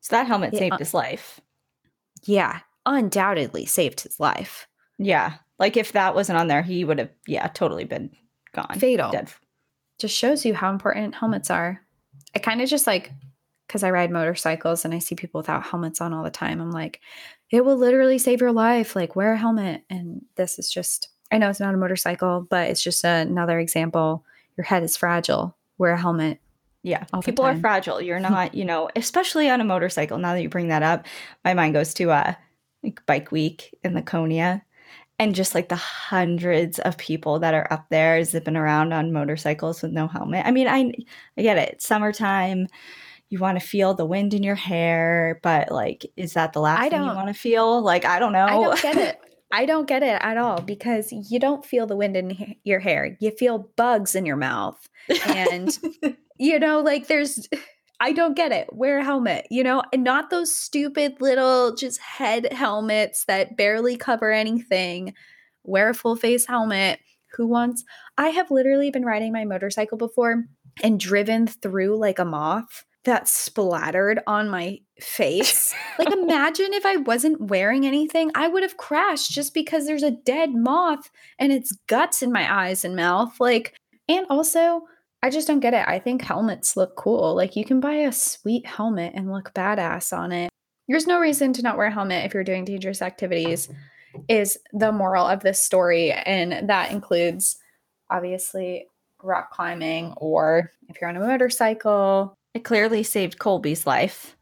So 0.00 0.14
that 0.14 0.28
helmet 0.28 0.54
saved 0.54 0.74
uh, 0.74 0.78
his 0.78 0.94
life. 0.94 1.40
Yeah, 2.24 2.60
undoubtedly 2.84 3.66
saved 3.66 4.00
his 4.00 4.18
life. 4.18 4.66
Yeah. 4.98 5.34
Like 5.58 5.76
if 5.76 5.92
that 5.92 6.14
wasn't 6.14 6.38
on 6.38 6.48
there, 6.48 6.62
he 6.62 6.84
would 6.84 6.98
have, 6.98 7.10
yeah, 7.26 7.46
totally 7.48 7.84
been 7.84 8.10
gone. 8.52 8.78
Fatal. 8.78 9.10
Dead. 9.10 9.32
Just 9.98 10.16
shows 10.16 10.44
you 10.44 10.54
how 10.54 10.70
important 10.70 11.14
helmets 11.14 11.50
are. 11.50 11.80
I 12.34 12.38
kind 12.38 12.60
of 12.60 12.68
just 12.68 12.86
like, 12.86 13.12
because 13.66 13.82
I 13.82 13.90
ride 13.90 14.10
motorcycles 14.10 14.84
and 14.84 14.92
I 14.92 14.98
see 14.98 15.14
people 15.14 15.38
without 15.38 15.64
helmets 15.64 16.00
on 16.00 16.12
all 16.12 16.22
the 16.22 16.30
time. 16.30 16.60
I'm 16.60 16.70
like, 16.70 17.00
it 17.50 17.64
will 17.64 17.76
literally 17.76 18.18
save 18.18 18.40
your 18.40 18.52
life. 18.52 18.94
Like, 18.94 19.16
wear 19.16 19.32
a 19.32 19.38
helmet. 19.38 19.82
And 19.88 20.22
this 20.36 20.58
is 20.58 20.70
just, 20.70 21.08
I 21.32 21.38
know 21.38 21.50
it's 21.50 21.60
not 21.60 21.74
a 21.74 21.78
motorcycle, 21.78 22.46
but 22.48 22.68
it's 22.68 22.82
just 22.82 23.02
another 23.04 23.58
example. 23.58 24.24
Your 24.56 24.64
head 24.64 24.82
is 24.82 24.96
fragile. 24.96 25.56
Wear 25.78 25.92
a 25.92 26.00
helmet. 26.00 26.40
Yeah, 26.86 27.02
people 27.24 27.44
are 27.44 27.58
fragile. 27.58 28.00
You're 28.00 28.20
not, 28.30 28.54
you 28.54 28.64
know, 28.64 28.88
especially 28.94 29.50
on 29.50 29.60
a 29.60 29.64
motorcycle. 29.64 30.18
Now 30.18 30.34
that 30.34 30.42
you 30.42 30.48
bring 30.48 30.68
that 30.68 30.84
up, 30.84 31.04
my 31.44 31.52
mind 31.52 31.74
goes 31.74 31.92
to 31.94 32.12
uh, 32.12 32.34
like 32.84 33.04
Bike 33.06 33.32
Week 33.32 33.76
in 33.82 33.94
Laconia 33.94 34.62
and 35.18 35.34
just 35.34 35.52
like 35.52 35.68
the 35.68 35.74
hundreds 35.74 36.78
of 36.78 36.96
people 36.96 37.40
that 37.40 37.54
are 37.54 37.66
up 37.72 37.86
there 37.90 38.22
zipping 38.22 38.54
around 38.56 38.92
on 38.92 39.12
motorcycles 39.12 39.82
with 39.82 39.90
no 39.90 40.06
helmet. 40.06 40.46
I 40.46 40.52
mean, 40.52 40.68
I 40.68 40.92
I 41.36 41.42
get 41.42 41.58
it. 41.58 41.82
Summertime. 41.82 42.68
You 43.30 43.40
want 43.40 43.58
to 43.58 43.66
feel 43.66 43.92
the 43.92 44.06
wind 44.06 44.32
in 44.32 44.44
your 44.44 44.54
hair, 44.54 45.40
but 45.42 45.72
like, 45.72 46.06
is 46.16 46.34
that 46.34 46.52
the 46.52 46.60
last 46.60 46.82
I 46.82 46.88
thing 46.88 47.02
you 47.02 47.08
want 47.08 47.26
to 47.26 47.34
feel? 47.34 47.82
Like, 47.82 48.04
I 48.04 48.20
don't 48.20 48.32
know. 48.32 48.46
I 48.46 48.50
don't 48.50 48.80
get 48.82 48.96
it. 48.96 49.20
I 49.50 49.66
don't 49.66 49.88
get 49.88 50.04
it 50.04 50.20
at 50.22 50.36
all 50.36 50.60
because 50.60 51.10
you 51.10 51.40
don't 51.40 51.64
feel 51.64 51.88
the 51.88 51.96
wind 51.96 52.16
in 52.16 52.54
your 52.62 52.78
hair. 52.78 53.16
You 53.18 53.32
feel 53.32 53.70
bugs 53.74 54.14
in 54.14 54.24
your 54.24 54.36
mouth. 54.36 54.88
And, 55.26 55.76
you 56.38 56.58
know, 56.58 56.80
like 56.80 57.06
there's 57.06 57.48
I 58.00 58.12
don't 58.12 58.36
get 58.36 58.52
it. 58.52 58.68
Wear 58.72 58.98
a 58.98 59.04
helmet, 59.04 59.46
you 59.50 59.62
know, 59.62 59.82
and 59.92 60.04
not 60.04 60.30
those 60.30 60.54
stupid 60.54 61.20
little 61.20 61.74
just 61.74 62.00
head 62.00 62.52
helmets 62.52 63.24
that 63.24 63.56
barely 63.56 63.96
cover 63.96 64.30
anything. 64.30 65.14
Wear 65.64 65.90
a 65.90 65.94
full 65.94 66.16
face 66.16 66.46
helmet. 66.46 67.00
Who 67.36 67.46
wants? 67.46 67.84
I 68.18 68.28
have 68.28 68.50
literally 68.50 68.90
been 68.90 69.04
riding 69.04 69.32
my 69.32 69.44
motorcycle 69.44 69.98
before 69.98 70.44
and 70.82 71.00
driven 71.00 71.46
through 71.46 71.98
like 71.98 72.18
a 72.18 72.24
moth 72.24 72.84
that 73.04 73.28
splattered 73.28 74.20
on 74.26 74.50
my 74.50 74.78
face. 75.00 75.74
like, 75.98 76.12
imagine 76.12 76.74
if 76.74 76.84
I 76.84 76.96
wasn't 76.96 77.40
wearing 77.40 77.86
anything, 77.86 78.30
I 78.34 78.48
would 78.48 78.62
have 78.62 78.76
crashed 78.76 79.30
just 79.30 79.54
because 79.54 79.86
there's 79.86 80.02
a 80.02 80.10
dead 80.10 80.54
moth 80.54 81.10
and 81.38 81.52
its 81.52 81.72
guts 81.86 82.20
in 82.20 82.32
my 82.32 82.52
eyes 82.52 82.84
and 82.84 82.96
mouth. 82.96 83.40
Like, 83.40 83.74
and 84.08 84.26
also, 84.28 84.82
I 85.26 85.28
just 85.28 85.48
don't 85.48 85.58
get 85.58 85.74
it. 85.74 85.84
I 85.88 85.98
think 85.98 86.22
helmets 86.22 86.76
look 86.76 86.94
cool. 86.94 87.34
Like, 87.34 87.56
you 87.56 87.64
can 87.64 87.80
buy 87.80 87.94
a 87.94 88.12
sweet 88.12 88.64
helmet 88.64 89.10
and 89.16 89.32
look 89.32 89.52
badass 89.54 90.16
on 90.16 90.30
it. 90.30 90.50
There's 90.86 91.08
no 91.08 91.18
reason 91.18 91.52
to 91.54 91.62
not 91.62 91.76
wear 91.76 91.88
a 91.88 91.92
helmet 91.92 92.24
if 92.24 92.32
you're 92.32 92.44
doing 92.44 92.64
dangerous 92.64 93.02
activities, 93.02 93.68
is 94.28 94.56
the 94.72 94.92
moral 94.92 95.26
of 95.26 95.40
this 95.40 95.58
story. 95.58 96.12
And 96.12 96.68
that 96.68 96.92
includes 96.92 97.56
obviously 98.08 98.86
rock 99.20 99.50
climbing 99.50 100.14
or 100.16 100.70
if 100.88 101.00
you're 101.00 101.10
on 101.10 101.16
a 101.16 101.20
motorcycle. 101.26 102.32
It 102.54 102.62
clearly 102.62 103.02
saved 103.02 103.40
Colby's 103.40 103.84
life. 103.84 104.36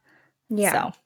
Yeah. 0.51 0.91
So. 0.91 0.99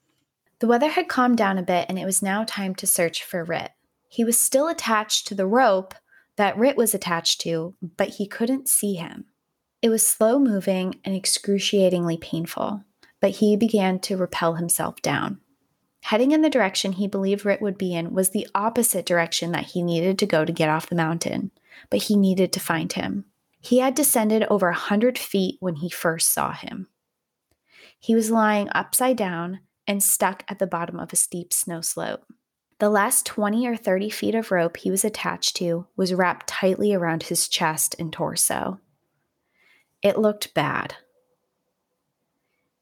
The 0.58 0.66
weather 0.66 0.88
had 0.88 1.06
calmed 1.06 1.38
down 1.38 1.56
a 1.56 1.62
bit 1.62 1.86
and 1.88 2.00
it 2.00 2.04
was 2.04 2.20
now 2.20 2.42
time 2.42 2.74
to 2.74 2.86
search 2.88 3.22
for 3.22 3.44
Ritt. 3.44 3.70
He 4.08 4.24
was 4.24 4.40
still 4.40 4.66
attached 4.66 5.28
to 5.28 5.36
the 5.36 5.46
rope 5.46 5.94
that 6.34 6.58
Ritt 6.58 6.76
was 6.76 6.94
attached 6.94 7.40
to, 7.42 7.76
but 7.96 8.08
he 8.08 8.26
couldn't 8.26 8.66
see 8.66 8.94
him. 8.94 9.26
It 9.80 9.90
was 9.90 10.04
slow 10.04 10.38
moving 10.38 10.96
and 11.04 11.14
excruciatingly 11.14 12.16
painful, 12.16 12.82
but 13.20 13.30
he 13.30 13.56
began 13.56 14.00
to 14.00 14.16
repel 14.16 14.54
himself 14.54 15.00
down. 15.02 15.40
Heading 16.02 16.32
in 16.32 16.42
the 16.42 16.50
direction 16.50 16.92
he 16.92 17.06
believed 17.06 17.44
Ritt 17.44 17.60
would 17.60 17.78
be 17.78 17.94
in 17.94 18.12
was 18.12 18.30
the 18.30 18.48
opposite 18.54 19.06
direction 19.06 19.52
that 19.52 19.66
he 19.66 19.82
needed 19.82 20.18
to 20.18 20.26
go 20.26 20.44
to 20.44 20.52
get 20.52 20.68
off 20.68 20.88
the 20.88 20.96
mountain, 20.96 21.50
but 21.90 22.04
he 22.04 22.16
needed 22.16 22.52
to 22.52 22.60
find 22.60 22.92
him. 22.92 23.26
He 23.60 23.78
had 23.78 23.94
descended 23.94 24.44
over 24.44 24.68
a 24.68 24.74
hundred 24.74 25.18
feet 25.18 25.56
when 25.60 25.76
he 25.76 25.90
first 25.90 26.32
saw 26.32 26.52
him. 26.52 26.88
He 28.00 28.14
was 28.14 28.30
lying 28.30 28.68
upside 28.72 29.16
down 29.16 29.60
and 29.86 30.02
stuck 30.02 30.44
at 30.48 30.58
the 30.58 30.66
bottom 30.66 30.98
of 30.98 31.12
a 31.12 31.16
steep 31.16 31.52
snow 31.52 31.80
slope. 31.80 32.24
The 32.78 32.90
last 32.90 33.26
20 33.26 33.66
or 33.66 33.76
30 33.76 34.10
feet 34.10 34.34
of 34.34 34.52
rope 34.52 34.76
he 34.76 34.90
was 34.90 35.04
attached 35.04 35.56
to 35.56 35.86
was 35.96 36.14
wrapped 36.14 36.46
tightly 36.46 36.94
around 36.94 37.24
his 37.24 37.48
chest 37.48 37.96
and 37.98 38.12
torso. 38.12 38.80
It 40.02 40.18
looked 40.18 40.54
bad. 40.54 40.94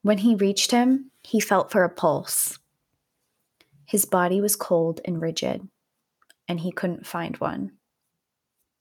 When 0.01 0.19
he 0.19 0.35
reached 0.35 0.71
him, 0.71 1.11
he 1.23 1.39
felt 1.39 1.71
for 1.71 1.83
a 1.83 1.89
pulse. 1.89 2.59
His 3.85 4.05
body 4.05 4.39
was 4.39 4.55
cold 4.55 5.01
and 5.05 5.21
rigid, 5.21 5.67
and 6.47 6.59
he 6.59 6.71
couldn't 6.71 7.07
find 7.07 7.37
one. 7.37 7.71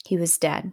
He 0.04 0.16
was 0.16 0.38
dead. 0.38 0.72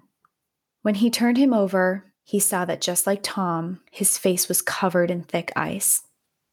When 0.81 0.95
he 0.95 1.09
turned 1.09 1.37
him 1.37 1.53
over, 1.53 2.11
he 2.23 2.39
saw 2.39 2.65
that 2.65 2.81
just 2.81 3.07
like 3.07 3.21
Tom, 3.23 3.81
his 3.91 4.17
face 4.17 4.47
was 4.47 4.61
covered 4.61 5.09
in 5.09 5.23
thick 5.23 5.51
ice. 5.55 6.03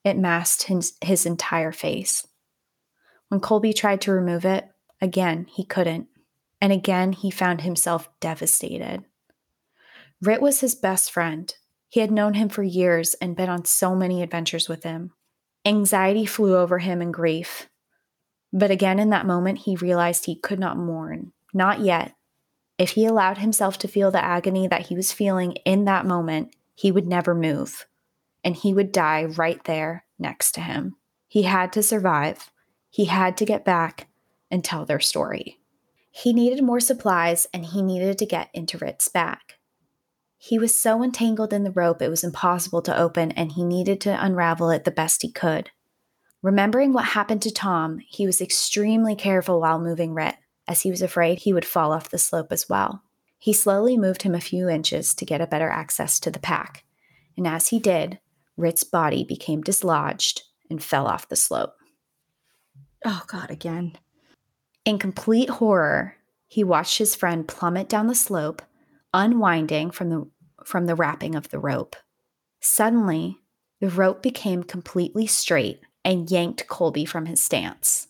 It 0.05 0.17
masked 0.17 0.65
his, 0.65 0.95
his 1.03 1.27
entire 1.27 1.73
face. 1.73 2.27
When 3.29 3.41
Colby 3.41 3.73
tried 3.73 4.01
to 4.03 4.13
remove 4.13 4.45
it, 4.45 4.69
again, 5.01 5.47
he 5.51 5.65
couldn't. 5.65 6.09
And 6.61 6.73
again, 6.73 7.13
he 7.13 7.31
found 7.31 7.61
himself 7.61 8.09
devastated. 8.21 9.05
Ritt 10.23 10.43
was 10.43 10.61
his 10.61 10.75
best 10.75 11.11
friend. 11.11 11.55
He 11.89 12.01
had 12.01 12.11
known 12.11 12.35
him 12.35 12.49
for 12.49 12.63
years 12.63 13.15
and 13.15 13.37
been 13.37 13.49
on 13.49 13.65
so 13.65 13.95
many 13.95 14.23
adventures 14.23 14.69
with 14.69 14.85
him. 14.85 15.13
Anxiety 15.65 16.27
flew 16.27 16.57
over 16.57 16.79
him 16.79 17.01
and 17.01 17.13
grief. 17.13 17.69
But 18.53 18.71
again, 18.71 18.99
in 18.99 19.11
that 19.11 19.27
moment, 19.27 19.59
he 19.59 19.77
realized 19.77 20.27
he 20.27 20.37
could 20.37 20.59
not 20.59 20.77
mourn. 20.77 21.33
Not 21.53 21.81
yet. 21.81 22.15
If 22.79 22.91
he 22.91 23.07
allowed 23.07 23.39
himself 23.39 23.79
to 23.79 23.89
feel 23.89 24.11
the 24.11 24.25
agony 24.25 24.67
that 24.69 24.87
he 24.87 24.95
was 24.95 25.13
feeling 25.13 25.53
in 25.65 25.85
that 25.85 26.07
moment, 26.07 26.55
he 26.75 26.91
would 26.91 27.07
never 27.07 27.35
move. 27.35 27.87
And 28.43 28.57
he 28.57 28.73
would 28.73 28.93
die 28.93 29.25
right 29.25 29.63
there 29.65 30.05
next 30.19 30.53
to 30.53 30.61
him. 30.61 30.97
He 31.29 31.43
had 31.43 31.73
to 31.75 31.83
survive. 31.83 32.51
He 32.89 33.05
had 33.05 33.37
to 33.37 33.45
get 33.45 33.65
back 33.65 34.09
and 34.51 34.65
tell 34.65 34.85
their 34.85 35.01
story. 35.01 35.59
He 36.11 36.33
needed 36.33 36.65
more 36.65 36.81
supplies 36.81 37.47
and 37.53 37.65
he 37.65 37.83
needed 37.83 38.19
to 38.19 38.27
get 38.27 38.49
into 38.53 38.79
Ritt's 38.79 39.09
bag. 39.09 39.39
He 40.43 40.59
was 40.59 40.75
so 40.75 41.05
entangled 41.05 41.53
in 41.53 41.65
the 41.65 41.71
rope 41.71 42.01
it 42.01 42.09
was 42.09 42.25
impossible 42.25 42.81
to 42.83 42.99
open, 42.99 43.31
and 43.33 43.53
he 43.53 43.63
needed 43.63 44.01
to 44.01 44.25
unravel 44.25 44.71
it 44.71 44.85
the 44.85 44.91
best 44.91 45.21
he 45.21 45.31
could. 45.31 45.71
Remembering 46.41 46.95
what 46.95 47.05
happened 47.05 47.43
to 47.43 47.53
Tom, 47.53 47.99
he 48.09 48.25
was 48.25 48.41
extremely 48.41 49.15
careful 49.15 49.61
while 49.61 49.79
moving 49.79 50.15
Ritt, 50.15 50.37
as 50.67 50.81
he 50.81 50.91
was 50.91 51.03
afraid 51.03 51.41
he 51.41 51.53
would 51.53 51.67
fall 51.67 51.93
off 51.93 52.09
the 52.09 52.17
slope 52.17 52.53
as 52.53 52.71
well. 52.71 53.03
He 53.39 53.53
slowly 53.53 53.99
moved 53.99 54.23
him 54.23 54.35
a 54.35 54.41
few 54.41 54.67
inches 54.67 55.15
to 55.17 55.27
get 55.27 55.43
a 55.43 55.47
better 55.47 55.69
access 55.69 56.19
to 56.21 56.31
the 56.31 56.39
pack, 56.39 56.85
and 57.37 57.47
as 57.47 57.69
he 57.69 57.79
did, 57.79 58.19
Ritt's 58.57 58.83
body 58.83 59.25
became 59.25 59.61
dislodged 59.61 60.45
and 60.71 60.83
fell 60.83 61.07
off 61.07 61.29
the 61.29 61.37
slope. 61.37 61.75
Oh, 63.05 63.25
God, 63.27 63.51
again. 63.51 63.99
In 64.87 64.99
complete 64.99 65.51
horror, 65.51 66.17
he 66.49 66.65
watched 66.65 66.97
his 66.97 67.15
friend 67.15 67.47
plummet 67.47 67.91
down 67.91 68.07
the 68.07 68.15
slope 68.15 68.63
unwinding 69.13 69.91
from 69.91 70.11
the 70.11 70.27
from 70.65 70.87
the 70.87 70.95
wrapping 70.95 71.35
of 71.35 71.49
the 71.49 71.59
rope. 71.59 71.97
Suddenly, 72.61 73.39
the 73.81 73.89
rope 73.89 74.23
became 74.23 74.63
completely 74.63 75.27
straight 75.27 75.81
and 76.05 76.31
yanked 76.31 76.67
Colby 76.69 77.05
from 77.05 77.27
his 77.27 77.43
stance. 77.43 78.09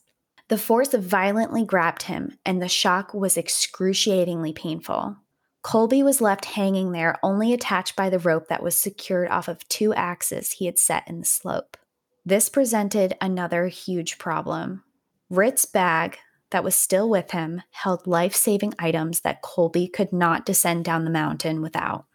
The 0.48 0.58
force 0.58 0.92
violently 0.92 1.64
grabbed 1.64 2.02
him, 2.04 2.36
and 2.44 2.60
the 2.60 2.68
shock 2.68 3.14
was 3.14 3.36
excruciatingly 3.36 4.52
painful. 4.52 5.16
Colby 5.62 6.02
was 6.02 6.20
left 6.20 6.44
hanging 6.46 6.90
there, 6.90 7.18
only 7.22 7.52
attached 7.52 7.94
by 7.94 8.10
the 8.10 8.18
rope 8.18 8.48
that 8.48 8.62
was 8.62 8.76
secured 8.76 9.28
off 9.28 9.46
of 9.46 9.66
two 9.68 9.94
axes 9.94 10.52
he 10.52 10.66
had 10.66 10.78
set 10.78 11.06
in 11.06 11.20
the 11.20 11.26
slope. 11.26 11.76
This 12.24 12.48
presented 12.48 13.16
another 13.20 13.68
huge 13.68 14.18
problem. 14.18 14.82
Ritt's 15.28 15.66
bag, 15.66 16.18
that 16.50 16.64
was 16.64 16.74
still 16.74 17.08
with 17.08 17.30
him 17.30 17.62
held 17.70 18.06
life 18.06 18.34
saving 18.34 18.74
items 18.78 19.20
that 19.20 19.42
Colby 19.42 19.88
could 19.88 20.12
not 20.12 20.46
descend 20.46 20.84
down 20.84 21.04
the 21.04 21.10
mountain 21.10 21.62
without. 21.62 22.06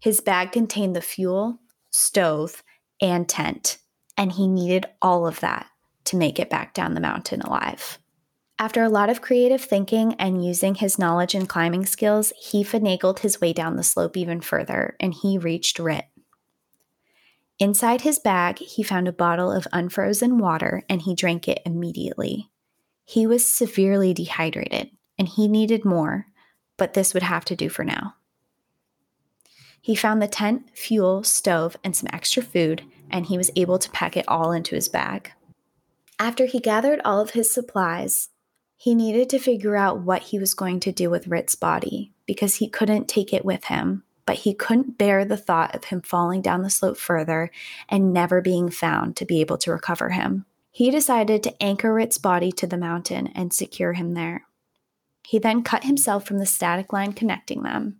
His 0.00 0.20
bag 0.20 0.52
contained 0.52 0.96
the 0.96 1.00
fuel, 1.00 1.60
stove, 1.90 2.62
and 3.00 3.28
tent, 3.28 3.78
and 4.16 4.32
he 4.32 4.48
needed 4.48 4.86
all 5.00 5.26
of 5.26 5.40
that 5.40 5.66
to 6.04 6.16
make 6.16 6.38
it 6.38 6.50
back 6.50 6.74
down 6.74 6.94
the 6.94 7.00
mountain 7.00 7.40
alive. 7.40 7.98
After 8.58 8.82
a 8.82 8.88
lot 8.88 9.10
of 9.10 9.20
creative 9.20 9.60
thinking 9.60 10.14
and 10.20 10.44
using 10.44 10.76
his 10.76 10.98
knowledge 10.98 11.34
and 11.34 11.48
climbing 11.48 11.84
skills, 11.84 12.32
he 12.38 12.62
finagled 12.62 13.20
his 13.20 13.40
way 13.40 13.52
down 13.52 13.76
the 13.76 13.82
slope 13.82 14.16
even 14.16 14.40
further 14.40 14.96
and 15.00 15.12
he 15.12 15.36
reached 15.36 15.80
Ritt. 15.80 16.04
Inside 17.58 18.02
his 18.02 18.18
bag, 18.18 18.58
he 18.58 18.84
found 18.84 19.08
a 19.08 19.12
bottle 19.12 19.50
of 19.50 19.66
unfrozen 19.72 20.38
water 20.38 20.84
and 20.88 21.02
he 21.02 21.14
drank 21.14 21.48
it 21.48 21.60
immediately. 21.64 22.51
He 23.12 23.26
was 23.26 23.46
severely 23.46 24.14
dehydrated 24.14 24.88
and 25.18 25.28
he 25.28 25.46
needed 25.46 25.84
more, 25.84 26.28
but 26.78 26.94
this 26.94 27.12
would 27.12 27.22
have 27.22 27.44
to 27.44 27.54
do 27.54 27.68
for 27.68 27.84
now. 27.84 28.14
He 29.82 29.94
found 29.94 30.22
the 30.22 30.26
tent, 30.26 30.70
fuel, 30.72 31.22
stove, 31.22 31.76
and 31.84 31.94
some 31.94 32.08
extra 32.10 32.42
food, 32.42 32.84
and 33.10 33.26
he 33.26 33.36
was 33.36 33.50
able 33.54 33.78
to 33.80 33.90
pack 33.90 34.16
it 34.16 34.26
all 34.28 34.50
into 34.50 34.74
his 34.74 34.88
bag. 34.88 35.30
After 36.18 36.46
he 36.46 36.58
gathered 36.58 37.02
all 37.04 37.20
of 37.20 37.32
his 37.32 37.52
supplies, 37.52 38.30
he 38.78 38.94
needed 38.94 39.28
to 39.28 39.38
figure 39.38 39.76
out 39.76 40.00
what 40.00 40.22
he 40.22 40.38
was 40.38 40.54
going 40.54 40.80
to 40.80 40.90
do 40.90 41.10
with 41.10 41.28
Ritt's 41.28 41.54
body 41.54 42.14
because 42.24 42.56
he 42.56 42.66
couldn't 42.66 43.08
take 43.08 43.34
it 43.34 43.44
with 43.44 43.64
him, 43.64 44.04
but 44.24 44.36
he 44.36 44.54
couldn't 44.54 44.96
bear 44.96 45.26
the 45.26 45.36
thought 45.36 45.74
of 45.74 45.84
him 45.84 46.00
falling 46.00 46.40
down 46.40 46.62
the 46.62 46.70
slope 46.70 46.96
further 46.96 47.50
and 47.90 48.14
never 48.14 48.40
being 48.40 48.70
found 48.70 49.16
to 49.16 49.26
be 49.26 49.42
able 49.42 49.58
to 49.58 49.70
recover 49.70 50.08
him. 50.08 50.46
He 50.74 50.90
decided 50.90 51.42
to 51.42 51.62
anchor 51.62 51.92
Ritt's 51.92 52.16
body 52.16 52.50
to 52.52 52.66
the 52.66 52.78
mountain 52.78 53.26
and 53.28 53.52
secure 53.52 53.92
him 53.92 54.14
there. 54.14 54.46
He 55.22 55.38
then 55.38 55.62
cut 55.62 55.84
himself 55.84 56.26
from 56.26 56.38
the 56.38 56.46
static 56.46 56.94
line 56.94 57.12
connecting 57.12 57.62
them. 57.62 57.98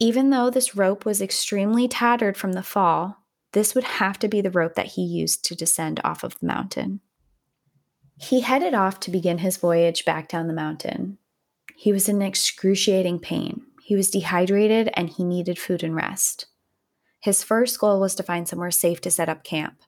Even 0.00 0.30
though 0.30 0.50
this 0.50 0.74
rope 0.74 1.04
was 1.04 1.22
extremely 1.22 1.86
tattered 1.86 2.36
from 2.36 2.52
the 2.52 2.62
fall, 2.62 3.18
this 3.52 3.72
would 3.74 3.84
have 3.84 4.18
to 4.18 4.28
be 4.28 4.40
the 4.40 4.50
rope 4.50 4.74
that 4.74 4.86
he 4.86 5.02
used 5.02 5.44
to 5.44 5.54
descend 5.54 6.00
off 6.02 6.24
of 6.24 6.38
the 6.40 6.46
mountain. 6.46 7.00
He 8.20 8.40
headed 8.40 8.74
off 8.74 8.98
to 9.00 9.12
begin 9.12 9.38
his 9.38 9.56
voyage 9.56 10.04
back 10.04 10.28
down 10.28 10.48
the 10.48 10.52
mountain. 10.52 11.18
He 11.76 11.92
was 11.92 12.08
in 12.08 12.20
excruciating 12.20 13.20
pain. 13.20 13.62
He 13.80 13.94
was 13.94 14.10
dehydrated 14.10 14.90
and 14.94 15.08
he 15.08 15.22
needed 15.22 15.56
food 15.56 15.84
and 15.84 15.94
rest. 15.94 16.46
His 17.20 17.44
first 17.44 17.78
goal 17.78 18.00
was 18.00 18.16
to 18.16 18.24
find 18.24 18.48
somewhere 18.48 18.72
safe 18.72 19.00
to 19.02 19.10
set 19.10 19.28
up 19.28 19.44
camp. 19.44 19.78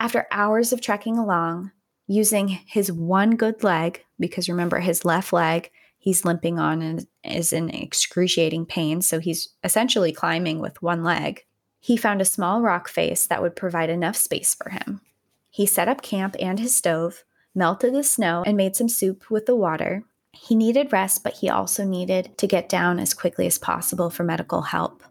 After 0.00 0.26
hours 0.30 0.72
of 0.72 0.80
trekking 0.80 1.16
along, 1.16 1.72
using 2.06 2.48
his 2.48 2.92
one 2.92 3.36
good 3.36 3.64
leg, 3.64 4.04
because 4.18 4.48
remember, 4.48 4.80
his 4.80 5.04
left 5.04 5.32
leg 5.32 5.70
he's 6.04 6.24
limping 6.26 6.58
on 6.58 6.82
and 6.82 7.06
is 7.24 7.50
in 7.50 7.70
excruciating 7.70 8.66
pain, 8.66 9.00
so 9.00 9.18
he's 9.18 9.48
essentially 9.64 10.12
climbing 10.12 10.60
with 10.60 10.82
one 10.82 11.02
leg, 11.02 11.46
he 11.80 11.96
found 11.96 12.20
a 12.20 12.26
small 12.26 12.60
rock 12.60 12.88
face 12.88 13.26
that 13.26 13.40
would 13.40 13.56
provide 13.56 13.88
enough 13.88 14.14
space 14.14 14.54
for 14.54 14.68
him. 14.68 15.00
He 15.48 15.64
set 15.64 15.88
up 15.88 16.02
camp 16.02 16.36
and 16.38 16.58
his 16.58 16.74
stove, 16.76 17.24
melted 17.54 17.94
the 17.94 18.04
snow, 18.04 18.42
and 18.46 18.54
made 18.54 18.76
some 18.76 18.88
soup 18.88 19.30
with 19.30 19.46
the 19.46 19.56
water. 19.56 20.04
He 20.32 20.54
needed 20.54 20.92
rest, 20.92 21.24
but 21.24 21.38
he 21.38 21.48
also 21.48 21.84
needed 21.84 22.36
to 22.36 22.46
get 22.46 22.68
down 22.68 22.98
as 22.98 23.14
quickly 23.14 23.46
as 23.46 23.56
possible 23.56 24.10
for 24.10 24.24
medical 24.24 24.60
help. 24.60 25.02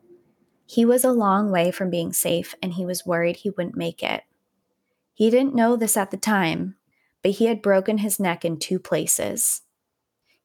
He 0.67 0.85
was 0.85 1.03
a 1.03 1.11
long 1.11 1.49
way 1.49 1.71
from 1.71 1.89
being 1.89 2.13
safe 2.13 2.53
and 2.61 2.73
he 2.73 2.85
was 2.85 3.03
worried 3.03 3.37
he 3.37 3.49
wouldn't 3.49 3.75
make 3.75 4.03
it. 4.03 4.21
He 5.13 5.29
didn't 5.29 5.55
know 5.55 5.75
this 5.75 5.95
at 5.95 6.11
the 6.11 6.17
time, 6.17 6.75
but 7.21 7.31
he 7.31 7.45
had 7.45 7.61
broken 7.61 7.99
his 7.99 8.19
neck 8.19 8.43
in 8.43 8.57
two 8.57 8.79
places. 8.79 9.61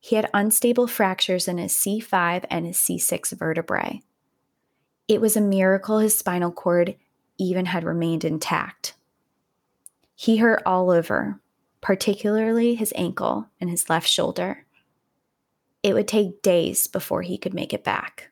He 0.01 0.17
had 0.17 0.31
unstable 0.33 0.87
fractures 0.87 1.49
in 1.49 1.59
his 1.59 1.73
C5 1.73 2.45
and 2.51 2.67
his 2.67 2.77
C6 2.77 3.37
vertebrae. 3.37 4.03
It 5.09 5.21
was 5.21 5.37
a 5.37 5.41
miracle 5.41 5.99
his 5.99 6.17
spinal 6.17 6.53
cord 6.53 6.97
even 7.39 7.67
had 7.67 7.85
remained 7.85 8.25
intact. 8.25 8.95
He 10.15 10.37
hurt 10.37 10.63
all 10.67 10.91
over, 10.91 11.41
particularly 11.81 12.75
his 12.75 12.93
ankle 12.97 13.49
and 13.61 13.71
his 13.71 13.89
left 13.89 14.09
shoulder. 14.09 14.67
It 15.83 15.95
would 15.95 16.09
take 16.09 16.43
days 16.43 16.87
before 16.87 17.23
he 17.23 17.39
could 17.39 17.55
make 17.55 17.73
it 17.73 17.85
back. 17.85 18.31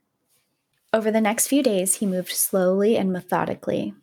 Over 0.93 1.11
the 1.11 1.20
next 1.20 1.49
few 1.49 1.62
days, 1.62 1.97
he 1.97 2.07
moved 2.07 2.32
slowly 2.32 2.97
and 2.97 3.12
methodically. 3.12 3.95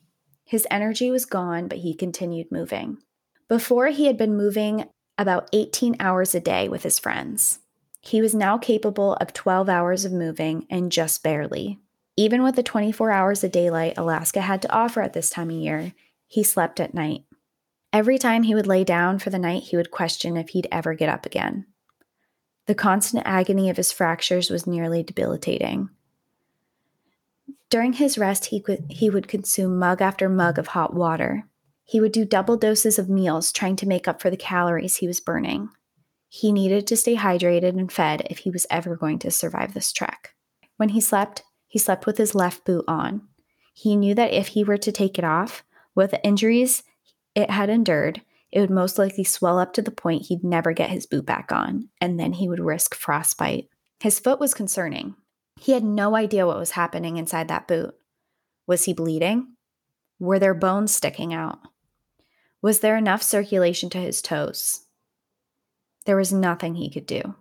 His 0.45 0.67
energy 0.69 1.09
was 1.09 1.25
gone, 1.25 1.67
but 1.67 1.79
he 1.79 1.93
continued 1.93 2.51
moving. 2.51 2.97
Before, 3.47 3.87
he 3.87 4.05
had 4.07 4.17
been 4.17 4.35
moving 4.35 4.85
about 5.17 5.49
18 5.53 5.95
hours 5.99 6.33
a 6.33 6.39
day 6.39 6.67
with 6.67 6.83
his 6.83 6.99
friends. 6.99 7.59
He 8.01 8.21
was 8.21 8.35
now 8.35 8.57
capable 8.57 9.13
of 9.15 9.33
12 9.33 9.69
hours 9.69 10.05
of 10.05 10.11
moving 10.11 10.65
and 10.69 10.91
just 10.91 11.23
barely. 11.23 11.79
Even 12.17 12.43
with 12.43 12.55
the 12.55 12.63
24 12.63 13.11
hours 13.11 13.43
of 13.43 13.51
daylight 13.51 13.97
Alaska 13.97 14.41
had 14.41 14.61
to 14.61 14.71
offer 14.71 15.01
at 15.01 15.13
this 15.13 15.29
time 15.29 15.49
of 15.49 15.55
year, 15.55 15.93
he 16.27 16.43
slept 16.43 16.79
at 16.79 16.93
night. 16.93 17.23
Every 17.91 18.17
time 18.17 18.43
he 18.43 18.55
would 18.55 18.67
lay 18.67 18.83
down 18.83 19.19
for 19.19 19.29
the 19.29 19.39
night, 19.39 19.63
he 19.63 19.77
would 19.77 19.91
question 19.91 20.35
if 20.35 20.49
he'd 20.49 20.67
ever 20.71 20.95
get 20.95 21.09
up 21.09 21.25
again. 21.25 21.67
The 22.65 22.75
constant 22.75 23.23
agony 23.25 23.69
of 23.69 23.77
his 23.77 23.91
fractures 23.91 24.49
was 24.49 24.65
nearly 24.65 25.03
debilitating. 25.03 25.89
During 27.73 27.93
his 27.93 28.19
rest, 28.19 28.45
he, 28.45 28.59
could, 28.59 28.85
he 28.87 29.09
would 29.09 29.27
consume 29.27 29.79
mug 29.79 29.99
after 29.99 30.29
mug 30.29 30.59
of 30.59 30.67
hot 30.67 30.93
water. 30.93 31.47
He 31.83 31.99
would 31.99 32.11
do 32.11 32.23
double 32.23 32.55
doses 32.55 32.99
of 32.99 33.09
meals, 33.09 33.51
trying 33.51 33.77
to 33.77 33.87
make 33.87 34.07
up 34.07 34.21
for 34.21 34.29
the 34.29 34.37
calories 34.37 34.97
he 34.97 35.07
was 35.07 35.19
burning. 35.19 35.69
He 36.29 36.51
needed 36.51 36.85
to 36.85 36.95
stay 36.95 37.15
hydrated 37.15 37.69
and 37.69 37.91
fed 37.91 38.27
if 38.29 38.37
he 38.37 38.51
was 38.51 38.67
ever 38.69 38.95
going 38.95 39.17
to 39.17 39.31
survive 39.31 39.73
this 39.73 39.91
trek. 39.91 40.35
When 40.77 40.89
he 40.89 41.01
slept, 41.01 41.41
he 41.67 41.79
slept 41.79 42.05
with 42.05 42.19
his 42.19 42.35
left 42.35 42.63
boot 42.63 42.85
on. 42.87 43.27
He 43.73 43.95
knew 43.95 44.13
that 44.13 44.33
if 44.33 44.49
he 44.49 44.63
were 44.63 44.77
to 44.77 44.91
take 44.91 45.17
it 45.17 45.25
off, 45.25 45.63
with 45.95 46.11
the 46.11 46.23
injuries 46.23 46.83
it 47.33 47.49
had 47.49 47.71
endured, 47.71 48.21
it 48.51 48.59
would 48.59 48.69
most 48.69 48.99
likely 48.99 49.23
swell 49.23 49.57
up 49.57 49.73
to 49.73 49.81
the 49.81 49.89
point 49.89 50.27
he'd 50.27 50.43
never 50.43 50.73
get 50.73 50.91
his 50.91 51.07
boot 51.07 51.25
back 51.25 51.51
on, 51.51 51.89
and 51.99 52.19
then 52.19 52.33
he 52.33 52.47
would 52.47 52.59
risk 52.59 52.93
frostbite. 52.93 53.67
His 53.99 54.19
foot 54.19 54.39
was 54.39 54.53
concerning. 54.53 55.15
He 55.59 55.71
had 55.71 55.83
no 55.83 56.15
idea 56.15 56.45
what 56.45 56.57
was 56.57 56.71
happening 56.71 57.17
inside 57.17 57.47
that 57.47 57.67
boot. 57.67 57.95
Was 58.67 58.85
he 58.85 58.93
bleeding? 58.93 59.55
Were 60.19 60.39
there 60.39 60.53
bones 60.53 60.93
sticking 60.93 61.33
out? 61.33 61.59
Was 62.61 62.79
there 62.79 62.97
enough 62.97 63.21
circulation 63.21 63.89
to 63.91 63.97
his 63.97 64.21
toes? 64.21 64.85
There 66.05 66.15
was 66.15 66.33
nothing 66.33 66.75
he 66.75 66.89
could 66.89 67.05
do. 67.05 67.35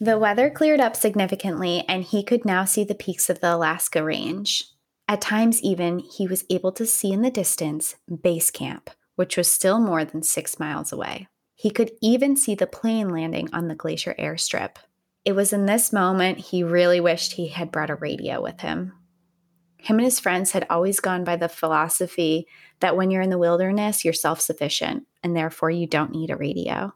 The 0.00 0.18
weather 0.18 0.50
cleared 0.50 0.80
up 0.80 0.94
significantly, 0.94 1.84
and 1.88 2.04
he 2.04 2.22
could 2.22 2.44
now 2.44 2.64
see 2.64 2.84
the 2.84 2.94
peaks 2.94 3.28
of 3.28 3.40
the 3.40 3.54
Alaska 3.54 4.04
Range. 4.04 4.64
At 5.08 5.20
times, 5.20 5.60
even, 5.62 5.98
he 5.98 6.26
was 6.26 6.44
able 6.50 6.70
to 6.72 6.86
see 6.86 7.12
in 7.12 7.22
the 7.22 7.30
distance 7.30 7.96
base 8.22 8.50
camp, 8.50 8.90
which 9.16 9.36
was 9.36 9.50
still 9.50 9.80
more 9.80 10.04
than 10.04 10.22
six 10.22 10.60
miles 10.60 10.92
away. 10.92 11.26
He 11.54 11.70
could 11.70 11.90
even 12.00 12.36
see 12.36 12.54
the 12.54 12.68
plane 12.68 13.08
landing 13.08 13.48
on 13.52 13.66
the 13.66 13.74
glacier 13.74 14.14
airstrip. 14.16 14.76
It 15.28 15.36
was 15.36 15.52
in 15.52 15.66
this 15.66 15.92
moment 15.92 16.38
he 16.38 16.62
really 16.62 17.00
wished 17.00 17.32
he 17.32 17.48
had 17.48 17.70
brought 17.70 17.90
a 17.90 17.96
radio 17.96 18.40
with 18.40 18.60
him. 18.60 18.94
Him 19.76 19.98
and 19.98 20.04
his 20.06 20.18
friends 20.18 20.52
had 20.52 20.66
always 20.70 21.00
gone 21.00 21.22
by 21.22 21.36
the 21.36 21.50
philosophy 21.50 22.46
that 22.80 22.96
when 22.96 23.10
you're 23.10 23.20
in 23.20 23.28
the 23.28 23.36
wilderness, 23.36 24.06
you're 24.06 24.14
self 24.14 24.40
sufficient 24.40 25.06
and 25.22 25.36
therefore 25.36 25.70
you 25.70 25.86
don't 25.86 26.12
need 26.12 26.30
a 26.30 26.36
radio. 26.36 26.94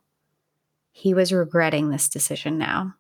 He 0.93 1.13
was 1.13 1.31
regretting 1.31 1.91
this 1.91 2.09
decision 2.09 2.57
now. 2.57 2.95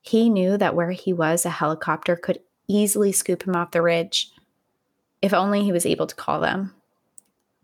He 0.00 0.30
knew 0.30 0.56
that 0.56 0.74
where 0.74 0.92
he 0.92 1.12
was, 1.12 1.44
a 1.44 1.50
helicopter 1.50 2.16
could 2.16 2.38
easily 2.66 3.12
scoop 3.12 3.42
him 3.42 3.56
off 3.56 3.72
the 3.72 3.82
ridge, 3.82 4.30
if 5.20 5.34
only 5.34 5.64
he 5.64 5.72
was 5.72 5.84
able 5.84 6.06
to 6.06 6.14
call 6.14 6.40
them 6.40 6.72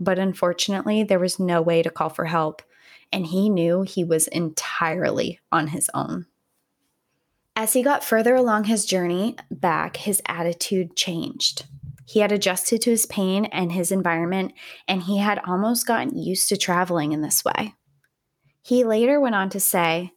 but 0.02 0.18
unfortunately, 0.18 1.04
there 1.04 1.18
was 1.18 1.38
no 1.38 1.62
way 1.62 1.82
to 1.82 1.90
call 1.90 2.08
for 2.08 2.24
help, 2.24 2.62
and 3.12 3.26
he 3.26 3.48
knew 3.48 3.82
he 3.82 4.02
was 4.02 4.26
entirely 4.28 5.38
on 5.52 5.68
his 5.68 5.88
own. 5.94 6.26
As 7.54 7.74
he 7.74 7.82
got 7.82 8.04
further 8.04 8.34
along 8.34 8.64
his 8.64 8.86
journey 8.86 9.36
back, 9.50 9.98
his 9.98 10.22
attitude 10.26 10.96
changed. 10.96 11.66
He 12.06 12.20
had 12.20 12.32
adjusted 12.32 12.82
to 12.82 12.90
his 12.90 13.06
pain 13.06 13.44
and 13.46 13.72
his 13.72 13.92
environment, 13.92 14.52
and 14.88 15.02
he 15.02 15.18
had 15.18 15.40
almost 15.46 15.86
gotten 15.86 16.16
used 16.16 16.48
to 16.48 16.56
traveling 16.56 17.12
in 17.12 17.20
this 17.20 17.44
way. 17.44 17.74
He 18.62 18.84
later 18.84 19.20
went 19.20 19.34
on 19.34 19.50
to 19.50 19.60
say, 19.60 20.12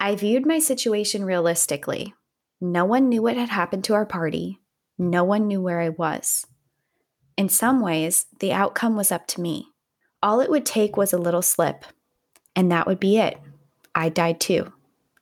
I 0.00 0.14
viewed 0.16 0.46
my 0.46 0.58
situation 0.58 1.24
realistically. 1.24 2.14
No 2.60 2.84
one 2.84 3.08
knew 3.08 3.22
what 3.22 3.36
had 3.36 3.48
happened 3.50 3.84
to 3.84 3.94
our 3.94 4.06
party. 4.06 4.60
No 4.98 5.24
one 5.24 5.46
knew 5.46 5.60
where 5.60 5.80
I 5.80 5.90
was. 5.90 6.46
In 7.36 7.48
some 7.48 7.80
ways, 7.80 8.26
the 8.40 8.52
outcome 8.52 8.96
was 8.96 9.12
up 9.12 9.26
to 9.28 9.40
me. 9.40 9.68
All 10.22 10.40
it 10.40 10.50
would 10.50 10.64
take 10.64 10.96
was 10.96 11.12
a 11.12 11.18
little 11.18 11.42
slip, 11.42 11.84
and 12.56 12.70
that 12.70 12.86
would 12.86 13.00
be 13.00 13.18
it. 13.18 13.38
I 13.94 14.08
died 14.08 14.40
too, 14.40 14.72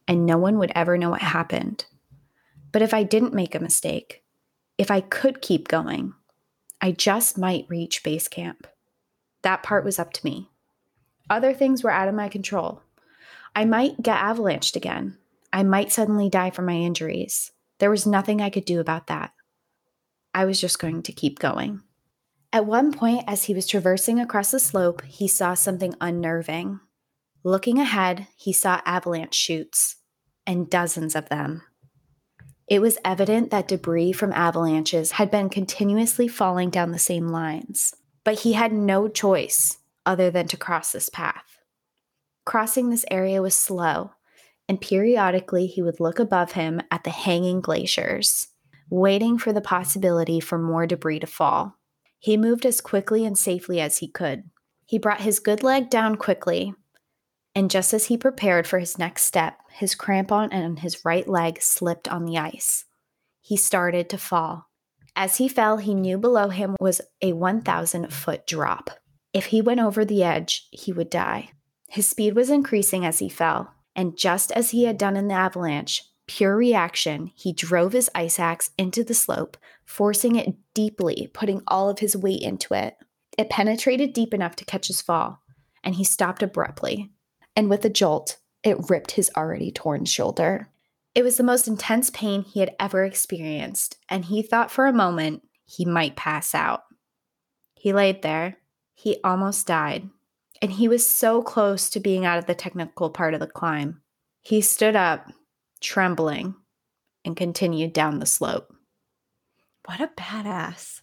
and 0.07 0.27
no 0.27 0.39
one 0.39 0.59
would 0.59 0.73
ever 0.75 0.99
know 0.99 1.11
what 1.11 1.23
happened. 1.23 1.85
But 2.73 2.83
if 2.83 2.95
I 2.95 3.03
didn't 3.03 3.35
make 3.35 3.55
a 3.55 3.61
mistake, 3.61 4.23
if 4.79 4.91
I 4.91 5.01
could 5.01 5.43
keep 5.43 5.69
going, 5.69 6.15
I 6.81 6.93
just 6.93 7.39
might 7.39 7.67
reach 7.69 8.03
base 8.03 8.29
camp. 8.29 8.67
That 9.43 9.63
part 9.63 9.85
was 9.85 9.99
up 9.99 10.13
to 10.15 10.25
me. 10.25 10.51
Other 11.31 11.55
things 11.55 11.83
were 11.83 11.91
out 11.91 12.09
of 12.09 12.15
my 12.15 12.29
control. 12.29 12.83
I 13.55 13.65
might 13.65 14.03
get 14.03 14.19
avalanched 14.19 14.77
again. 14.77 15.19
I 15.53 15.63
might 15.63 15.93
suddenly 15.93 16.29
die 16.29 16.51
from 16.51 16.65
my 16.65 16.77
injuries. 16.77 17.53
There 17.79 17.91
was 17.91 18.07
nothing 18.07 18.41
I 18.41 18.51
could 18.51 18.65
do 18.65 18.81
about 18.81 19.09
that. 19.09 19.33
I 20.35 20.45
was 20.47 20.61
just 20.61 20.79
going 20.79 21.03
to 21.03 21.13
keep 21.13 21.39
going. 21.39 21.83
At 22.53 22.67
one 22.67 22.93
point, 22.93 23.25
as 23.27 23.45
he 23.45 23.55
was 23.55 23.67
traversing 23.67 24.19
across 24.19 24.51
the 24.51 24.59
slope, 24.59 25.03
he 25.03 25.29
saw 25.29 25.55
something 25.55 25.95
unnerving. 26.01 26.81
Looking 27.45 27.78
ahead, 27.78 28.28
he 28.36 28.53
saw 28.53 28.80
avalanche 28.84 29.34
chutes, 29.34 29.97
and 30.47 30.70
dozens 30.70 31.16
of 31.16 31.28
them. 31.28 31.62
It 32.68 32.80
was 32.80 32.99
evident 33.05 33.51
that 33.51 33.68
debris 33.68 34.12
from 34.12 34.32
avalanches 34.32 35.12
had 35.12 35.30
been 35.30 35.51
continuously 35.51 36.28
falling 36.28 36.70
down 36.70 36.93
the 36.93 36.99
same 36.99 37.28
lines, 37.28 37.95
but 38.24 38.40
he 38.40 38.53
had 38.53 38.72
no 38.72 39.09
choice 39.09 39.78
other 40.07 40.30
than 40.30 40.47
to 40.49 40.57
cross 40.57 40.93
this 40.93 41.09
path. 41.09 41.59
Crossing 42.45 42.90
this 42.90 43.05
area 43.11 43.43
was 43.43 43.55
slow, 43.55 44.12
and 44.68 44.80
periodically 44.80 45.66
he 45.66 45.82
would 45.82 46.01
look 46.01 46.18
above 46.18 46.53
him 46.53 46.80
at 46.90 47.05
the 47.05 47.11
hanging 47.11 47.61
glaciers, 47.61 48.49
waiting 48.88 49.36
for 49.36 49.53
the 49.53 49.61
possibility 49.61 50.40
for 50.40 50.59
more 50.59 50.86
debris 50.86 51.20
to 51.20 51.26
fall. 51.26 51.76
He 52.18 52.36
moved 52.36 52.64
as 52.64 52.80
quickly 52.80 53.24
and 53.26 53.36
safely 53.36 53.80
as 53.80 53.99
he 53.99 54.09
could. 54.09 54.45
He 54.86 54.99
brought 54.99 55.22
his 55.22 55.40
good 55.40 55.62
leg 55.62 55.90
down 55.90 56.16
quickly, 56.16 56.74
and 57.55 57.71
just 57.71 57.93
as 57.93 58.07
he 58.07 58.17
prepared 58.17 58.67
for 58.67 58.79
his 58.79 58.99
next 58.99 59.25
step, 59.25 59.59
his 59.71 59.95
crampon 59.95 60.49
and 60.53 60.79
his 60.79 61.05
right 61.05 61.29
leg 61.29 61.61
slipped 61.61 62.09
on 62.09 62.25
the 62.25 62.39
ice. 62.39 62.85
He 63.41 63.57
started 63.57 64.09
to 64.11 64.19
fall. 64.19 64.69
As 65.15 65.37
he 65.37 65.49
fell, 65.49 65.77
he 65.77 65.95
knew 65.95 66.17
below 66.17 66.49
him 66.49 66.77
was 66.81 67.01
a 67.21 67.33
1,000 67.33 68.13
foot 68.13 68.47
drop. 68.47 68.91
If 69.35 69.47
he 69.47 69.61
went 69.61 69.81
over 69.81 70.05
the 70.05 70.23
edge, 70.23 70.69
he 70.71 70.93
would 70.93 71.11
die. 71.11 71.51
His 71.89 72.09
speed 72.09 72.35
was 72.35 72.49
increasing 72.49 73.05
as 73.05 73.19
he 73.19 73.29
fell, 73.29 73.75
and 73.95 74.17
just 74.17 74.51
as 74.53 74.71
he 74.71 74.85
had 74.85 74.97
done 74.97 75.17
in 75.17 75.29
the 75.29 75.35
avalanche, 75.35 76.05
pure 76.27 76.57
reaction, 76.57 77.31
he 77.35 77.53
drove 77.53 77.93
his 77.93 78.09
ice 78.15 78.39
axe 78.39 78.71
into 78.79 79.05
the 79.05 79.13
slope, 79.13 79.59
forcing 79.85 80.37
it 80.37 80.55
deeply, 80.73 81.31
putting 81.35 81.61
all 81.69 81.91
of 81.91 81.99
his 81.99 82.17
weight 82.17 82.41
into 82.41 82.73
it. 82.73 82.97
It 83.37 83.51
penetrated 83.51 84.15
deep 84.15 84.33
enough 84.33 84.57
to 84.57 84.65
catch 84.65 84.87
his 84.87 85.03
fall, 85.03 85.43
and 85.85 85.95
he 85.95 86.05
stopped 86.05 86.43
abruptly. 86.43 87.11
And 87.55 87.69
with 87.69 87.85
a 87.85 87.91
jolt, 87.91 88.39
it 88.63 88.89
ripped 88.89 89.13
his 89.13 89.31
already 89.37 89.71
torn 89.71 90.05
shoulder. 90.05 90.69
It 91.15 91.23
was 91.23 91.37
the 91.37 91.43
most 91.43 91.69
intense 91.69 92.11
pain 92.11 92.43
he 92.43 92.61
had 92.61 92.75
ever 92.81 93.05
experienced, 93.05 93.99
and 94.09 94.25
he 94.25 94.43
thought 94.43 94.71
for 94.71 94.87
a 94.87 94.93
moment 94.93 95.43
he 95.65 95.85
might 95.85 96.17
pass 96.17 96.55
out. 96.55 96.85
He 97.75 97.93
laid 97.93 98.23
there. 98.23 98.59
He 98.95 99.19
almost 99.23 99.67
died, 99.67 100.09
and 100.63 100.73
he 100.73 100.89
was 100.89 101.07
so 101.07 101.43
close 101.43 101.91
to 101.91 102.01
being 102.01 102.25
out 102.25 102.39
of 102.39 102.47
the 102.47 102.55
technical 102.55 103.11
part 103.11 103.35
of 103.35 103.41
the 103.41 103.47
climb. 103.47 104.01
He 104.41 104.61
stood 104.61 104.97
up 104.97 105.31
trembling, 105.83 106.55
and 107.25 107.37
continued 107.37 107.93
down 107.93 108.19
the 108.19 108.27
slope. 108.27 108.75
What 109.85 110.01
a 110.01 110.09
badass. 110.09 111.03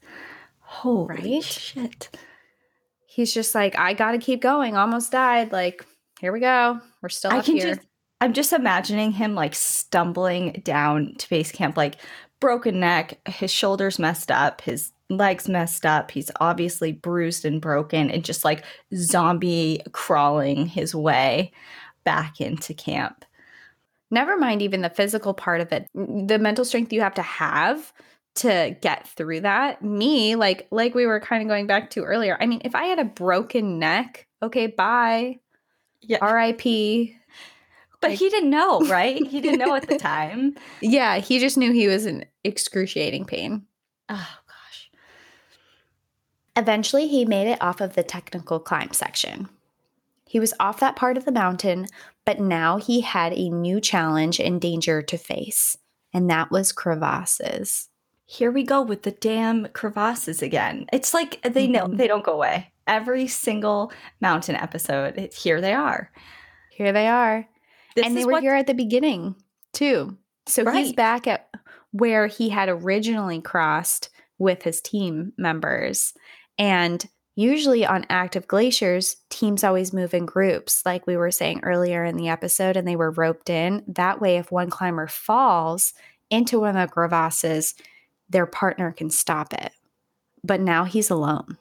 Holy 0.59 1.35
right? 1.35 1.43
shit. 1.43 2.09
He's 3.05 3.33
just 3.33 3.53
like, 3.53 3.77
I 3.77 3.93
gotta 3.93 4.17
keep 4.17 4.41
going. 4.41 4.77
Almost 4.77 5.11
died. 5.11 5.51
Like, 5.51 5.85
here 6.19 6.33
we 6.33 6.39
go. 6.39 6.79
We're 7.01 7.09
still 7.09 7.31
I 7.31 7.39
up 7.39 7.45
here. 7.45 7.75
Just, 7.75 7.87
I'm 8.21 8.33
just 8.33 8.53
imagining 8.53 9.11
him 9.11 9.35
like 9.35 9.55
stumbling 9.55 10.61
down 10.63 11.15
to 11.17 11.29
base 11.29 11.51
camp, 11.51 11.77
like 11.77 11.95
broken 12.39 12.79
neck, 12.79 13.19
his 13.27 13.51
shoulders 13.51 13.99
messed 13.99 14.29
up, 14.29 14.61
his 14.61 14.91
legs 15.09 15.47
messed 15.47 15.85
up. 15.85 16.11
He's 16.11 16.29
obviously 16.39 16.91
bruised 16.91 17.45
and 17.45 17.61
broken 17.61 18.11
and 18.11 18.23
just 18.23 18.43
like 18.45 18.63
zombie 18.93 19.81
crawling 19.91 20.67
his 20.67 20.93
way 20.93 21.51
back 22.03 22.41
into 22.41 22.73
camp. 22.73 23.25
Never 24.11 24.37
mind 24.37 24.61
even 24.61 24.81
the 24.81 24.89
physical 24.89 25.33
part 25.33 25.61
of 25.61 25.71
it. 25.71 25.87
The 25.93 26.39
mental 26.39 26.65
strength 26.65 26.91
you 26.91 27.01
have 27.01 27.13
to 27.15 27.21
have 27.21 27.93
to 28.35 28.75
get 28.81 29.07
through 29.07 29.41
that. 29.41 29.83
Me, 29.83 30.35
like 30.35 30.67
like 30.71 30.95
we 30.95 31.05
were 31.05 31.19
kind 31.19 31.41
of 31.41 31.47
going 31.47 31.67
back 31.67 31.91
to 31.91 32.03
earlier. 32.03 32.37
I 32.39 32.45
mean, 32.45 32.61
if 32.65 32.75
I 32.75 32.85
had 32.85 32.99
a 32.99 33.05
broken 33.05 33.79
neck, 33.79 34.27
okay, 34.41 34.67
bye. 34.67 35.39
Yeah. 36.01 36.23
RIP. 36.23 37.15
But 38.01 38.11
like, 38.11 38.19
he 38.19 38.29
didn't 38.29 38.49
know, 38.49 38.79
right? 38.87 39.25
he 39.25 39.41
didn't 39.41 39.59
know 39.59 39.75
at 39.75 39.87
the 39.87 39.97
time. 39.97 40.55
Yeah, 40.81 41.17
he 41.17 41.39
just 41.39 41.57
knew 41.57 41.71
he 41.71 41.87
was 41.87 42.05
in 42.05 42.25
excruciating 42.43 43.25
pain. 43.25 43.65
Oh 44.07 44.37
gosh. 44.47 44.89
Eventually, 46.55 47.07
he 47.07 47.25
made 47.25 47.47
it 47.47 47.61
off 47.61 47.81
of 47.81 47.95
the 47.95 48.03
technical 48.03 48.59
climb 48.59 48.93
section. 48.93 49.49
He 50.25 50.39
was 50.39 50.53
off 50.59 50.79
that 50.79 50.95
part 50.95 51.17
of 51.17 51.25
the 51.25 51.31
mountain, 51.31 51.87
but 52.23 52.39
now 52.39 52.77
he 52.77 53.01
had 53.01 53.33
a 53.33 53.49
new 53.49 53.81
challenge 53.81 54.39
and 54.39 54.61
danger 54.61 55.01
to 55.01 55.17
face, 55.17 55.77
and 56.13 56.29
that 56.29 56.51
was 56.51 56.71
crevasses. 56.71 57.89
Here 58.25 58.51
we 58.51 58.61
go 58.61 58.83
with 58.83 59.01
the 59.01 59.11
damn 59.11 59.65
crevasses 59.69 60.43
again. 60.43 60.85
It's 60.93 61.15
like 61.15 61.41
they 61.41 61.65
know 61.65 61.85
mm-hmm. 61.85 61.95
they 61.95 62.05
don't 62.05 62.23
go 62.23 62.33
away. 62.33 62.71
Every 62.89 63.27
single 63.27 63.93
mountain 64.19 64.55
episode, 64.55 65.31
here 65.31 65.61
they 65.61 65.73
are. 65.73 66.11
Here 66.71 66.91
they 66.91 67.07
are. 67.07 67.47
This 67.95 68.05
and 68.05 68.17
they 68.17 68.25
were 68.25 68.41
here 68.41 68.55
at 68.55 68.65
the 68.65 68.73
beginning 68.73 69.35
too. 69.73 70.17
So 70.47 70.63
right. 70.63 70.83
he's 70.83 70.93
back 70.93 71.27
at 71.27 71.49
where 71.91 72.25
he 72.25 72.49
had 72.49 72.67
originally 72.67 73.41
crossed 73.41 74.09
with 74.39 74.63
his 74.63 74.81
team 74.81 75.33
members. 75.37 76.13
And 76.57 77.05
usually 77.35 77.85
on 77.85 78.07
active 78.09 78.47
glaciers, 78.47 79.17
teams 79.29 79.63
always 79.63 79.93
move 79.93 80.13
in 80.15 80.25
groups, 80.25 80.83
like 80.85 81.05
we 81.05 81.15
were 81.15 81.31
saying 81.31 81.59
earlier 81.61 82.03
in 82.03 82.17
the 82.17 82.29
episode, 82.29 82.75
and 82.75 82.87
they 82.87 82.95
were 82.95 83.11
roped 83.11 83.49
in. 83.49 83.83
That 83.87 84.19
way, 84.19 84.37
if 84.37 84.51
one 84.51 84.69
climber 84.69 85.07
falls 85.07 85.93
into 86.29 86.61
one 86.61 86.75
of 86.75 86.89
the 86.89 86.93
crevasses, 86.93 87.75
their 88.29 88.45
partner 88.45 88.91
can 88.91 89.09
stop 89.09 89.53
it. 89.53 89.73
But 90.43 90.61
now 90.61 90.85
he's 90.85 91.09
alone. 91.09 91.57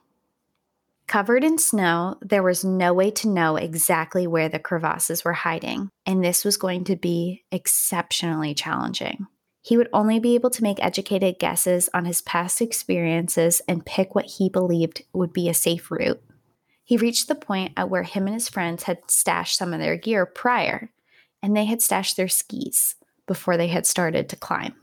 Covered 1.09 1.43
in 1.43 1.57
snow, 1.57 2.19
there 2.21 2.43
was 2.43 2.67
no 2.67 2.93
way 2.93 3.11
to 3.13 3.31
know 3.31 3.57
exactly 3.57 4.27
where 4.27 4.51
the 4.51 4.59
crevasses 4.59 5.25
were 5.25 5.33
hiding, 5.33 5.89
and 6.05 6.23
this 6.23 6.45
was 6.45 6.59
going 6.59 6.85
to 6.85 6.97
be 6.97 7.45
exceptionally 7.51 8.53
challenging. 8.53 9.27
He 9.63 9.79
would 9.79 9.89
only 9.95 10.21
be 10.21 10.35
able 10.35 10.51
to 10.51 10.63
make 10.63 10.85
educated 10.85 11.39
guesses 11.39 11.89
on 11.95 12.05
his 12.05 12.21
past 12.21 12.61
experiences 12.61 13.63
and 13.67 13.87
pick 13.87 14.15
what 14.15 14.27
he 14.27 14.51
believed 14.51 15.03
would 15.15 15.33
be 15.33 15.49
a 15.49 15.55
safe 15.55 15.91
route. 15.91 16.23
He 16.85 16.99
reached 16.99 17.27
the 17.27 17.35
point 17.35 17.73
at 17.75 17.89
where 17.89 18.03
him 18.03 18.27
and 18.27 18.35
his 18.35 18.51
friends 18.51 18.83
had 18.83 18.99
stashed 19.11 19.57
some 19.57 19.73
of 19.73 19.81
their 19.81 19.97
gear 19.97 20.27
prior, 20.27 20.91
and 21.43 21.57
they 21.57 21.65
had 21.65 21.81
stashed 21.81 22.19
their 22.19 22.29
skis 22.29 22.97
before 23.27 23.57
they 23.57 23.69
had 23.69 23.87
started 23.87 24.29
to 24.29 24.37
climb. 24.37 24.75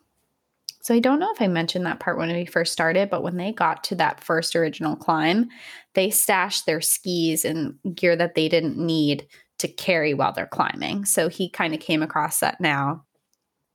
So 0.85 0.93
I 0.93 0.99
don't 0.99 1.17
know 1.17 1.31
if 1.33 1.41
I 1.41 1.47
mentioned 1.47 1.83
that 1.87 1.99
part 1.99 2.19
when 2.19 2.31
we 2.31 2.45
first 2.45 2.71
started, 2.71 3.09
but 3.09 3.23
when 3.23 3.37
they 3.37 3.51
got 3.51 3.83
to 3.85 3.95
that 3.95 4.23
first 4.23 4.55
original 4.55 4.95
climb, 4.95 5.49
they 5.95 6.11
stashed 6.11 6.67
their 6.67 6.79
skis 6.79 7.43
and 7.43 7.79
gear 7.95 8.15
that 8.15 8.35
they 8.35 8.47
didn't 8.47 8.77
need 8.77 9.25
to 9.57 9.67
carry 9.67 10.13
while 10.13 10.31
they're 10.31 10.45
climbing. 10.45 11.05
So 11.05 11.27
he 11.27 11.49
kind 11.49 11.73
of 11.73 11.79
came 11.79 12.03
across 12.03 12.39
that 12.41 12.61
now. 12.61 13.03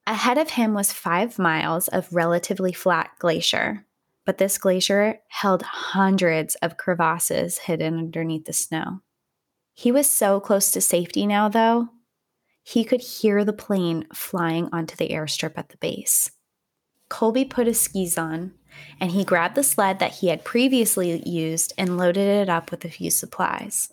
Ahead 0.07 0.39
of 0.39 0.51
him 0.51 0.73
was 0.73 0.93
five 0.93 1.37
miles 1.37 1.89
of 1.89 2.07
relatively 2.13 2.73
flat 2.73 3.11
glacier, 3.19 3.85
but 4.25 4.39
this 4.39 4.57
glacier 4.57 5.19
held 5.31 5.63
hundreds 5.63 6.55
of 6.63 6.77
crevasses 6.77 7.59
hidden 7.59 7.99
underneath 7.99 8.45
the 8.45 8.53
snow. 8.53 9.01
He 9.75 9.91
was 9.91 10.09
so 10.09 10.39
close 10.39 10.71
to 10.71 10.81
safety 10.81 11.27
now, 11.27 11.49
though, 11.49 11.89
he 12.63 12.85
could 12.85 13.01
hear 13.01 13.45
the 13.45 13.53
plane 13.53 14.07
flying 14.15 14.69
onto 14.73 14.95
the 14.95 15.09
airstrip 15.09 15.55
at 15.57 15.71
the 15.71 15.77
base. 15.79 16.31
Colby 17.11 17.45
put 17.45 17.67
his 17.67 17.79
skis 17.79 18.17
on 18.17 18.55
and 18.99 19.11
he 19.11 19.25
grabbed 19.25 19.57
the 19.57 19.63
sled 19.63 19.99
that 19.99 20.15
he 20.15 20.29
had 20.29 20.45
previously 20.45 21.23
used 21.29 21.75
and 21.77 21.99
loaded 21.99 22.27
it 22.27 22.49
up 22.49 22.71
with 22.71 22.85
a 22.85 22.89
few 22.89 23.11
supplies. 23.11 23.93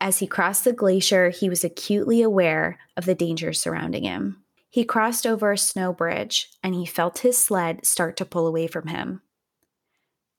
As 0.00 0.18
he 0.18 0.26
crossed 0.26 0.64
the 0.64 0.72
glacier, 0.72 1.28
he 1.30 1.48
was 1.48 1.64
acutely 1.64 2.22
aware 2.22 2.78
of 2.96 3.04
the 3.04 3.14
dangers 3.14 3.60
surrounding 3.60 4.04
him. 4.04 4.42
He 4.70 4.84
crossed 4.84 5.26
over 5.26 5.52
a 5.52 5.58
snow 5.58 5.92
bridge 5.92 6.50
and 6.62 6.74
he 6.74 6.86
felt 6.86 7.18
his 7.18 7.38
sled 7.38 7.84
start 7.84 8.16
to 8.18 8.24
pull 8.24 8.46
away 8.46 8.66
from 8.66 8.88
him. 8.88 9.22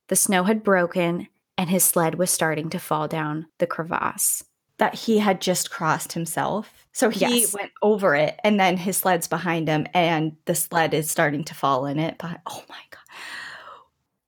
The 0.08 0.16
snow 0.16 0.44
had 0.44 0.64
broken 0.64 1.28
and 1.58 1.70
his 1.70 1.84
sled 1.84 2.16
was 2.16 2.30
starting 2.30 2.70
to 2.70 2.80
fall 2.80 3.08
down 3.08 3.48
the 3.58 3.68
crevasse. 3.68 4.44
That 4.80 4.96
he 4.96 5.18
had 5.18 5.42
just 5.42 5.72
crossed 5.72 6.14
himself. 6.14 6.72
So 6.92 7.10
he 7.10 7.42
yes. 7.42 7.54
went 7.54 7.72
over 7.82 8.16
it, 8.16 8.40
and 8.44 8.60
then 8.60 8.78
his 8.78 8.98
sled's 8.98 9.28
behind 9.28 9.68
him, 9.68 9.88
and 9.94 10.36
the 10.46 10.56
sled 10.56 10.94
is 10.94 11.10
starting 11.10 11.44
to 11.46 11.56
fall 11.56 11.86
in 11.86 12.00
it. 12.00 12.16
But 12.18 12.42
oh 12.46 12.64
my 12.70 12.80
god! 12.90 13.00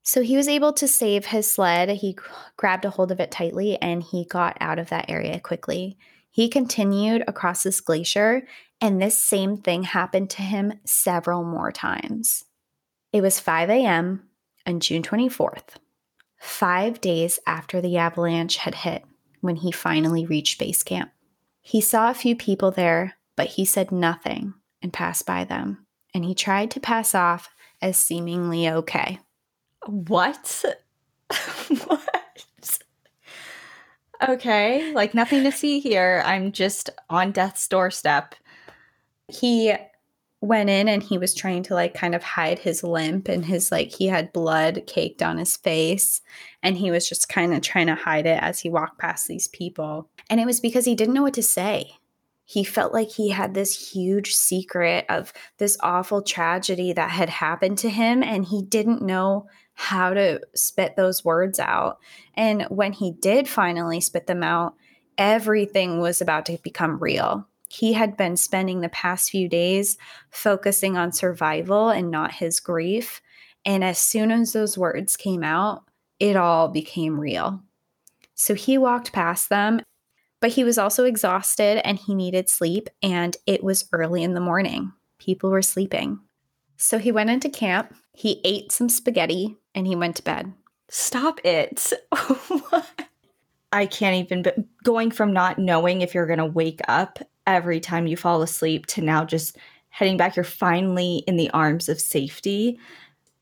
So 0.02 0.22
he 0.22 0.36
was 0.36 0.48
able 0.48 0.72
to 0.72 0.88
save 0.88 1.26
his 1.26 1.48
sled. 1.48 1.88
He 1.88 2.16
grabbed 2.56 2.84
a 2.84 2.90
hold 2.90 3.12
of 3.12 3.20
it 3.20 3.30
tightly, 3.30 3.80
and 3.80 4.02
he 4.02 4.24
got 4.24 4.56
out 4.60 4.78
of 4.78 4.88
that 4.90 5.08
area 5.08 5.38
quickly. 5.38 5.98
He 6.32 6.48
continued 6.48 7.24
across 7.26 7.62
this 7.62 7.80
glacier, 7.80 8.46
and 8.80 9.00
this 9.00 9.18
same 9.18 9.56
thing 9.56 9.82
happened 9.82 10.30
to 10.30 10.42
him 10.42 10.74
several 10.84 11.44
more 11.44 11.72
times. 11.72 12.44
It 13.12 13.20
was 13.20 13.40
5 13.40 13.70
a.m. 13.70 14.28
on 14.66 14.80
June 14.80 15.02
24th, 15.02 15.76
five 16.38 17.00
days 17.00 17.40
after 17.46 17.80
the 17.80 17.96
avalanche 17.96 18.58
had 18.58 18.76
hit, 18.76 19.04
when 19.40 19.56
he 19.56 19.72
finally 19.72 20.26
reached 20.26 20.58
base 20.58 20.82
camp. 20.82 21.10
He 21.60 21.80
saw 21.80 22.10
a 22.10 22.14
few 22.14 22.34
people 22.34 22.70
there, 22.70 23.14
but 23.36 23.48
he 23.48 23.64
said 23.64 23.92
nothing 23.92 24.54
and 24.82 24.92
passed 24.92 25.26
by 25.26 25.44
them, 25.44 25.86
and 26.14 26.24
he 26.24 26.34
tried 26.34 26.70
to 26.72 26.80
pass 26.80 27.14
off 27.14 27.50
as 27.82 27.96
seemingly 27.96 28.68
okay. 28.68 29.18
What? 29.86 30.64
what? 31.86 32.20
Okay, 34.28 34.92
like 34.92 35.14
nothing 35.14 35.44
to 35.44 35.52
see 35.52 35.80
here. 35.80 36.22
I'm 36.26 36.52
just 36.52 36.90
on 37.08 37.32
death's 37.32 37.66
doorstep. 37.66 38.34
He 39.28 39.74
went 40.40 40.70
in 40.70 40.88
and 40.88 41.02
he 41.02 41.18
was 41.18 41.34
trying 41.34 41.62
to 41.62 41.74
like 41.74 41.92
kind 41.92 42.14
of 42.14 42.22
hide 42.22 42.58
his 42.58 42.82
limp 42.82 43.28
and 43.28 43.44
his 43.44 43.70
like 43.70 43.90
he 43.90 44.06
had 44.06 44.32
blood 44.32 44.82
caked 44.86 45.22
on 45.22 45.36
his 45.36 45.56
face 45.56 46.22
and 46.62 46.76
he 46.78 46.90
was 46.90 47.08
just 47.08 47.28
kind 47.28 47.52
of 47.52 47.60
trying 47.60 47.88
to 47.88 47.94
hide 47.94 48.26
it 48.26 48.42
as 48.42 48.60
he 48.60 48.70
walked 48.70 48.98
past 48.98 49.28
these 49.28 49.48
people. 49.48 50.08
And 50.30 50.40
it 50.40 50.46
was 50.46 50.60
because 50.60 50.86
he 50.86 50.94
didn't 50.94 51.14
know 51.14 51.22
what 51.22 51.34
to 51.34 51.42
say. 51.42 51.92
He 52.44 52.64
felt 52.64 52.92
like 52.92 53.10
he 53.10 53.28
had 53.28 53.54
this 53.54 53.92
huge 53.92 54.34
secret 54.34 55.04
of 55.08 55.32
this 55.58 55.76
awful 55.80 56.22
tragedy 56.22 56.92
that 56.94 57.10
had 57.10 57.28
happened 57.28 57.78
to 57.78 57.90
him 57.90 58.22
and 58.22 58.44
he 58.44 58.62
didn't 58.62 59.02
know 59.02 59.46
how 59.74 60.14
to 60.14 60.40
spit 60.54 60.96
those 60.96 61.24
words 61.24 61.60
out. 61.60 61.98
And 62.34 62.62
when 62.70 62.92
he 62.92 63.12
did 63.12 63.46
finally 63.46 64.00
spit 64.00 64.26
them 64.26 64.42
out 64.42 64.74
everything 65.20 66.00
was 66.00 66.22
about 66.22 66.46
to 66.46 66.58
become 66.62 66.98
real 66.98 67.46
he 67.70 67.92
had 67.92 68.16
been 68.16 68.36
spending 68.36 68.80
the 68.80 68.88
past 68.88 69.30
few 69.30 69.48
days 69.48 69.96
focusing 70.30 70.96
on 70.96 71.12
survival 71.12 71.88
and 71.88 72.10
not 72.10 72.32
his 72.32 72.58
grief. 72.58 73.22
And 73.64 73.84
as 73.84 73.98
soon 73.98 74.32
as 74.32 74.52
those 74.52 74.76
words 74.76 75.16
came 75.16 75.44
out, 75.44 75.84
it 76.18 76.34
all 76.34 76.66
became 76.68 77.18
real. 77.18 77.62
So 78.34 78.54
he 78.54 78.76
walked 78.76 79.12
past 79.12 79.50
them, 79.50 79.82
but 80.40 80.50
he 80.50 80.64
was 80.64 80.78
also 80.78 81.04
exhausted 81.04 81.80
and 81.86 81.96
he 81.96 82.12
needed 82.12 82.48
sleep. 82.48 82.90
And 83.04 83.36
it 83.46 83.62
was 83.62 83.88
early 83.92 84.24
in 84.24 84.34
the 84.34 84.40
morning. 84.40 84.92
People 85.18 85.50
were 85.50 85.62
sleeping. 85.62 86.18
So 86.76 86.98
he 86.98 87.12
went 87.12 87.30
into 87.30 87.48
camp, 87.48 87.94
he 88.14 88.40
ate 88.42 88.72
some 88.72 88.88
spaghetti, 88.88 89.56
and 89.76 89.86
he 89.86 89.94
went 89.94 90.16
to 90.16 90.24
bed. 90.24 90.52
Stop 90.88 91.38
it. 91.44 91.92
I 93.72 93.86
can't 93.86 94.16
even, 94.16 94.42
but 94.42 94.56
going 94.82 95.12
from 95.12 95.32
not 95.32 95.58
knowing 95.58 96.00
if 96.00 96.14
you're 96.14 96.26
going 96.26 96.40
to 96.40 96.46
wake 96.46 96.80
up 96.88 97.20
every 97.46 97.80
time 97.80 98.06
you 98.06 98.16
fall 98.16 98.42
asleep 98.42 98.86
to 98.86 99.02
now 99.02 99.24
just 99.24 99.56
heading 99.88 100.16
back, 100.16 100.36
you're 100.36 100.44
finally 100.44 101.24
in 101.26 101.36
the 101.36 101.50
arms 101.50 101.88
of 101.88 102.00
safety. 102.00 102.78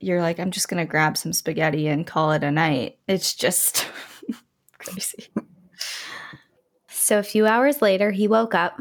You're 0.01 0.23
like, 0.23 0.39
I'm 0.39 0.51
just 0.51 0.69
going 0.69 0.85
to 0.85 0.91
grab 0.91 1.17
some 1.17 1.33
spaghetti 1.33 1.89
and 1.89 2.07
call 2.07 2.33
it 2.33 2.43
a 2.45 2.51
night. 2.51 2.99
It's 3.07 3.35
just 3.35 3.87
crazy. 4.79 5.29
So 6.89 7.19
a 7.19 7.25
few 7.25 7.47
hours 7.47 7.83
later, 7.83 8.11
he 8.11 8.29
woke 8.29 8.55
up, 8.55 8.81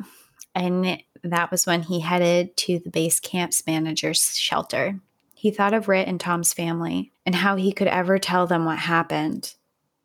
and 0.53 1.01
that 1.23 1.51
was 1.51 1.65
when 1.65 1.83
he 1.83 1.99
headed 1.99 2.55
to 2.57 2.79
the 2.79 2.89
base 2.89 3.19
camp's 3.19 3.65
manager's 3.65 4.37
shelter. 4.37 4.99
He 5.33 5.51
thought 5.51 5.73
of 5.73 5.87
Ritt 5.87 6.07
and 6.07 6.19
Tom's 6.19 6.53
family 6.53 7.11
and 7.25 7.35
how 7.35 7.55
he 7.55 7.71
could 7.71 7.87
ever 7.87 8.17
tell 8.17 8.47
them 8.47 8.65
what 8.65 8.79
happened. 8.79 9.53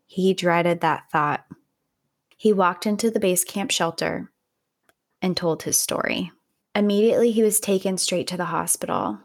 He 0.06 0.34
dreaded 0.34 0.80
that 0.80 1.10
thought. 1.10 1.46
He 2.36 2.52
walked 2.52 2.86
into 2.86 3.10
the 3.10 3.20
base 3.20 3.44
camp 3.44 3.70
shelter 3.70 4.31
and 5.22 5.36
told 5.36 5.62
his 5.62 5.78
story. 5.78 6.32
Immediately, 6.74 7.30
he 7.30 7.42
was 7.42 7.60
taken 7.60 7.96
straight 7.96 8.26
to 8.26 8.36
the 8.36 8.46
hospital. 8.46 9.20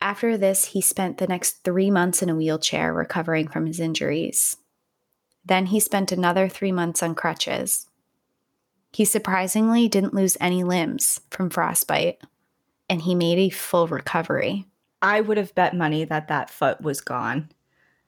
After 0.00 0.36
this, 0.36 0.66
he 0.66 0.80
spent 0.80 1.18
the 1.18 1.26
next 1.26 1.64
three 1.64 1.90
months 1.90 2.22
in 2.22 2.28
a 2.28 2.36
wheelchair 2.36 2.92
recovering 2.92 3.48
from 3.48 3.66
his 3.66 3.80
injuries. 3.80 4.56
Then 5.44 5.66
he 5.66 5.80
spent 5.80 6.12
another 6.12 6.48
three 6.48 6.72
months 6.72 7.02
on 7.02 7.14
crutches. 7.14 7.86
He 8.92 9.04
surprisingly 9.04 9.88
didn't 9.88 10.14
lose 10.14 10.36
any 10.40 10.62
limbs 10.62 11.20
from 11.30 11.50
frostbite, 11.50 12.20
and 12.88 13.02
he 13.02 13.14
made 13.14 13.38
a 13.38 13.50
full 13.50 13.88
recovery. 13.88 14.66
I 15.00 15.20
would 15.20 15.36
have 15.36 15.54
bet 15.54 15.74
money 15.74 16.04
that 16.04 16.28
that 16.28 16.50
foot 16.50 16.80
was 16.80 17.00
gone. 17.00 17.50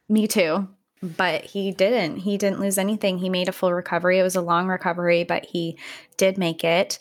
Me 0.09 0.27
too. 0.27 0.69
But 1.03 1.45
he 1.45 1.73
didn't. 1.73 2.19
He 2.19 2.37
didn't 2.37 2.61
lose 2.61 2.77
anything. 2.77 3.19
He 3.19 3.31
made 3.31 3.49
a 3.49 3.53
full 3.53 3.73
recovery. 3.73 4.19
It 4.19 4.23
was 4.23 4.37
a 4.37 4.43
long 4.43 4.69
recovery, 4.69 5.25
but 5.25 5.47
he 5.47 5.79
did 6.17 6.37
make 6.37 6.63
it. 6.63 6.99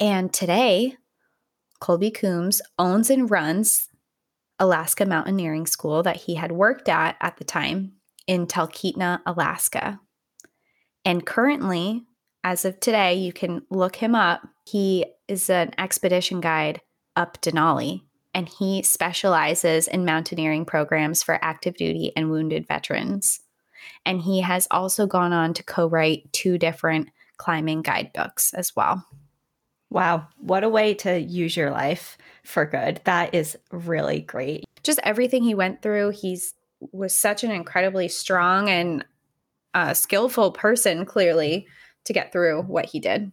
And 0.00 0.32
today, 0.32 0.96
Colby 1.80 2.10
Coombs 2.10 2.60
owns 2.78 3.10
and 3.10 3.30
runs 3.30 3.88
Alaska 4.58 5.06
Mountaineering 5.06 5.66
School 5.66 6.02
that 6.02 6.16
he 6.16 6.34
had 6.34 6.52
worked 6.52 6.88
at 6.88 7.16
at 7.20 7.36
the 7.36 7.44
time 7.44 7.92
in 8.26 8.46
Talkeetna, 8.46 9.20
Alaska. 9.26 10.00
And 11.04 11.26
currently, 11.26 12.02
as 12.42 12.64
of 12.64 12.80
today, 12.80 13.14
you 13.14 13.32
can 13.32 13.62
look 13.70 13.96
him 13.96 14.14
up. 14.14 14.42
He 14.64 15.06
is 15.28 15.50
an 15.50 15.72
expedition 15.78 16.40
guide 16.40 16.80
up 17.16 17.40
Denali, 17.40 18.02
and 18.34 18.48
he 18.48 18.82
specializes 18.82 19.86
in 19.86 20.04
mountaineering 20.04 20.64
programs 20.64 21.22
for 21.22 21.38
active 21.42 21.76
duty 21.76 22.12
and 22.16 22.30
wounded 22.30 22.66
veterans. 22.66 23.40
And 24.06 24.22
he 24.22 24.40
has 24.40 24.66
also 24.70 25.06
gone 25.06 25.32
on 25.32 25.54
to 25.54 25.62
co 25.62 25.86
write 25.86 26.32
two 26.32 26.58
different 26.58 27.10
climbing 27.36 27.82
guidebooks 27.82 28.54
as 28.54 28.74
well. 28.74 29.04
Wow, 29.94 30.26
what 30.38 30.64
a 30.64 30.68
way 30.68 30.92
to 30.94 31.20
use 31.20 31.56
your 31.56 31.70
life 31.70 32.18
for 32.42 32.66
good. 32.66 33.00
That 33.04 33.32
is 33.32 33.56
really 33.70 34.18
great. 34.18 34.64
Just 34.82 34.98
everything 35.04 35.44
he 35.44 35.54
went 35.54 35.82
through, 35.82 36.10
he's 36.10 36.52
was 36.90 37.16
such 37.16 37.44
an 37.44 37.52
incredibly 37.52 38.08
strong 38.08 38.68
and 38.68 39.04
uh, 39.72 39.94
skillful 39.94 40.50
person, 40.50 41.06
clearly, 41.06 41.68
to 42.06 42.12
get 42.12 42.32
through 42.32 42.62
what 42.62 42.86
he 42.86 42.98
did. 42.98 43.30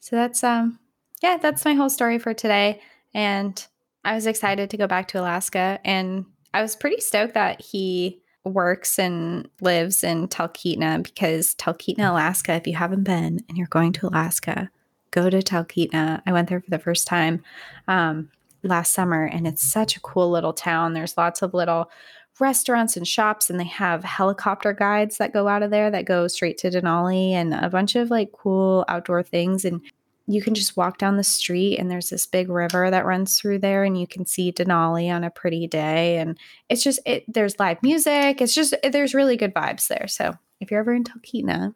So 0.00 0.16
that's 0.16 0.42
um, 0.42 0.80
yeah, 1.22 1.36
that's 1.40 1.64
my 1.64 1.74
whole 1.74 1.90
story 1.90 2.18
for 2.18 2.34
today. 2.34 2.80
And 3.14 3.64
I 4.04 4.16
was 4.16 4.26
excited 4.26 4.68
to 4.70 4.76
go 4.76 4.88
back 4.88 5.06
to 5.08 5.20
Alaska, 5.20 5.78
and 5.84 6.26
I 6.54 6.60
was 6.60 6.74
pretty 6.74 7.00
stoked 7.00 7.34
that 7.34 7.60
he 7.60 8.20
works 8.44 8.98
and 8.98 9.48
lives 9.60 10.02
in 10.02 10.26
Talkeetna 10.26 11.04
because 11.04 11.54
Talkeetna, 11.54 12.10
Alaska. 12.10 12.54
If 12.54 12.66
you 12.66 12.74
haven't 12.74 13.04
been 13.04 13.44
and 13.48 13.56
you're 13.56 13.68
going 13.68 13.92
to 13.92 14.08
Alaska, 14.08 14.70
go 15.16 15.30
to 15.30 15.38
Talkeetna. 15.38 16.20
I 16.26 16.32
went 16.32 16.48
there 16.48 16.60
for 16.60 16.70
the 16.70 16.78
first 16.78 17.06
time 17.06 17.42
um, 17.88 18.30
last 18.62 18.92
summer, 18.92 19.24
and 19.24 19.46
it's 19.46 19.62
such 19.62 19.96
a 19.96 20.00
cool 20.00 20.30
little 20.30 20.52
town. 20.52 20.92
There's 20.92 21.16
lots 21.16 21.40
of 21.40 21.54
little 21.54 21.90
restaurants 22.38 22.98
and 22.98 23.08
shops, 23.08 23.48
and 23.48 23.58
they 23.58 23.64
have 23.64 24.04
helicopter 24.04 24.74
guides 24.74 25.16
that 25.16 25.32
go 25.32 25.48
out 25.48 25.62
of 25.62 25.70
there 25.70 25.90
that 25.90 26.04
go 26.04 26.28
straight 26.28 26.58
to 26.58 26.70
Denali 26.70 27.30
and 27.30 27.54
a 27.54 27.70
bunch 27.70 27.96
of 27.96 28.10
like 28.10 28.30
cool 28.32 28.84
outdoor 28.88 29.22
things. 29.22 29.64
And 29.64 29.80
you 30.26 30.42
can 30.42 30.54
just 30.54 30.76
walk 30.76 30.98
down 30.98 31.16
the 31.16 31.24
street, 31.24 31.78
and 31.78 31.90
there's 31.90 32.10
this 32.10 32.26
big 32.26 32.50
river 32.50 32.90
that 32.90 33.06
runs 33.06 33.40
through 33.40 33.60
there, 33.60 33.84
and 33.84 33.98
you 33.98 34.06
can 34.06 34.26
see 34.26 34.52
Denali 34.52 35.10
on 35.10 35.24
a 35.24 35.30
pretty 35.30 35.66
day. 35.66 36.18
And 36.18 36.38
it's 36.68 36.82
just, 36.82 37.00
it, 37.06 37.24
there's 37.26 37.58
live 37.58 37.82
music. 37.82 38.42
It's 38.42 38.54
just, 38.54 38.74
there's 38.82 39.14
really 39.14 39.38
good 39.38 39.54
vibes 39.54 39.86
there. 39.88 40.08
So 40.08 40.34
if 40.60 40.70
you're 40.70 40.80
ever 40.80 40.92
in 40.92 41.04
Talkeetna, 41.04 41.74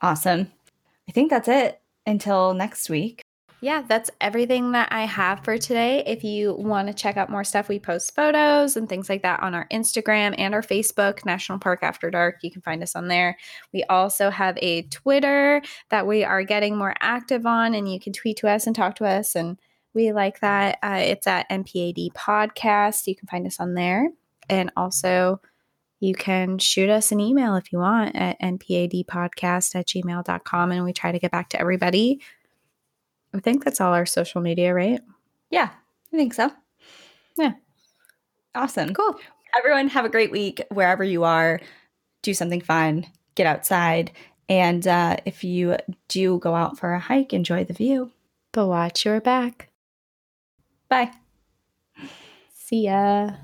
awesome. 0.00 0.50
I 1.08 1.12
think 1.12 1.30
that's 1.30 1.48
it 1.48 1.81
until 2.06 2.54
next 2.54 2.90
week. 2.90 3.22
Yeah, 3.62 3.84
that's 3.86 4.10
everything 4.20 4.72
that 4.72 4.88
I 4.90 5.04
have 5.04 5.44
for 5.44 5.56
today. 5.56 6.02
If 6.04 6.24
you 6.24 6.54
want 6.54 6.88
to 6.88 6.94
check 6.94 7.16
out 7.16 7.30
more 7.30 7.44
stuff, 7.44 7.68
we 7.68 7.78
post 7.78 8.12
photos 8.12 8.76
and 8.76 8.88
things 8.88 9.08
like 9.08 9.22
that 9.22 9.40
on 9.40 9.54
our 9.54 9.68
Instagram 9.72 10.34
and 10.36 10.52
our 10.52 10.62
Facebook, 10.62 11.24
National 11.24 11.60
Park 11.60 11.84
After 11.84 12.10
Dark. 12.10 12.38
You 12.42 12.50
can 12.50 12.60
find 12.60 12.82
us 12.82 12.96
on 12.96 13.06
there. 13.06 13.38
We 13.72 13.84
also 13.84 14.30
have 14.30 14.58
a 14.60 14.82
Twitter 14.82 15.62
that 15.90 16.08
we 16.08 16.24
are 16.24 16.42
getting 16.42 16.76
more 16.76 16.96
active 16.98 17.46
on, 17.46 17.76
and 17.76 17.90
you 17.90 18.00
can 18.00 18.12
tweet 18.12 18.38
to 18.38 18.48
us 18.48 18.66
and 18.66 18.74
talk 18.74 18.96
to 18.96 19.04
us. 19.04 19.36
And 19.36 19.60
we 19.94 20.10
like 20.10 20.40
that. 20.40 20.78
Uh, 20.82 20.98
it's 21.00 21.28
at 21.28 21.48
NPAD 21.48 22.14
Podcast. 22.14 23.06
You 23.06 23.14
can 23.14 23.28
find 23.28 23.46
us 23.46 23.60
on 23.60 23.74
there. 23.74 24.10
And 24.50 24.72
also, 24.76 25.40
you 26.02 26.14
can 26.16 26.58
shoot 26.58 26.90
us 26.90 27.12
an 27.12 27.20
email 27.20 27.54
if 27.54 27.70
you 27.70 27.78
want 27.78 28.16
at 28.16 28.36
npadpodcast 28.40 29.76
at 29.76 29.86
gmail.com 29.86 30.72
and 30.72 30.84
we 30.84 30.92
try 30.92 31.12
to 31.12 31.18
get 31.20 31.30
back 31.30 31.48
to 31.50 31.60
everybody. 31.60 32.20
I 33.32 33.38
think 33.38 33.64
that's 33.64 33.80
all 33.80 33.94
our 33.94 34.04
social 34.04 34.40
media, 34.40 34.74
right? 34.74 35.00
Yeah, 35.52 35.70
I 36.12 36.16
think 36.16 36.34
so. 36.34 36.50
Yeah. 37.38 37.52
Awesome. 38.52 38.92
Cool. 38.94 39.14
Everyone, 39.56 39.86
have 39.90 40.04
a 40.04 40.08
great 40.08 40.32
week 40.32 40.60
wherever 40.70 41.04
you 41.04 41.22
are. 41.22 41.60
Do 42.22 42.34
something 42.34 42.60
fun, 42.60 43.06
get 43.36 43.46
outside. 43.46 44.10
And 44.48 44.84
uh, 44.88 45.18
if 45.24 45.44
you 45.44 45.76
do 46.08 46.38
go 46.38 46.56
out 46.56 46.80
for 46.80 46.94
a 46.94 46.98
hike, 46.98 47.32
enjoy 47.32 47.62
the 47.62 47.74
view. 47.74 48.10
But 48.50 48.66
watch 48.66 49.04
your 49.04 49.20
back. 49.20 49.70
Bye. 50.88 51.12
See 52.52 52.86
ya. 52.86 53.34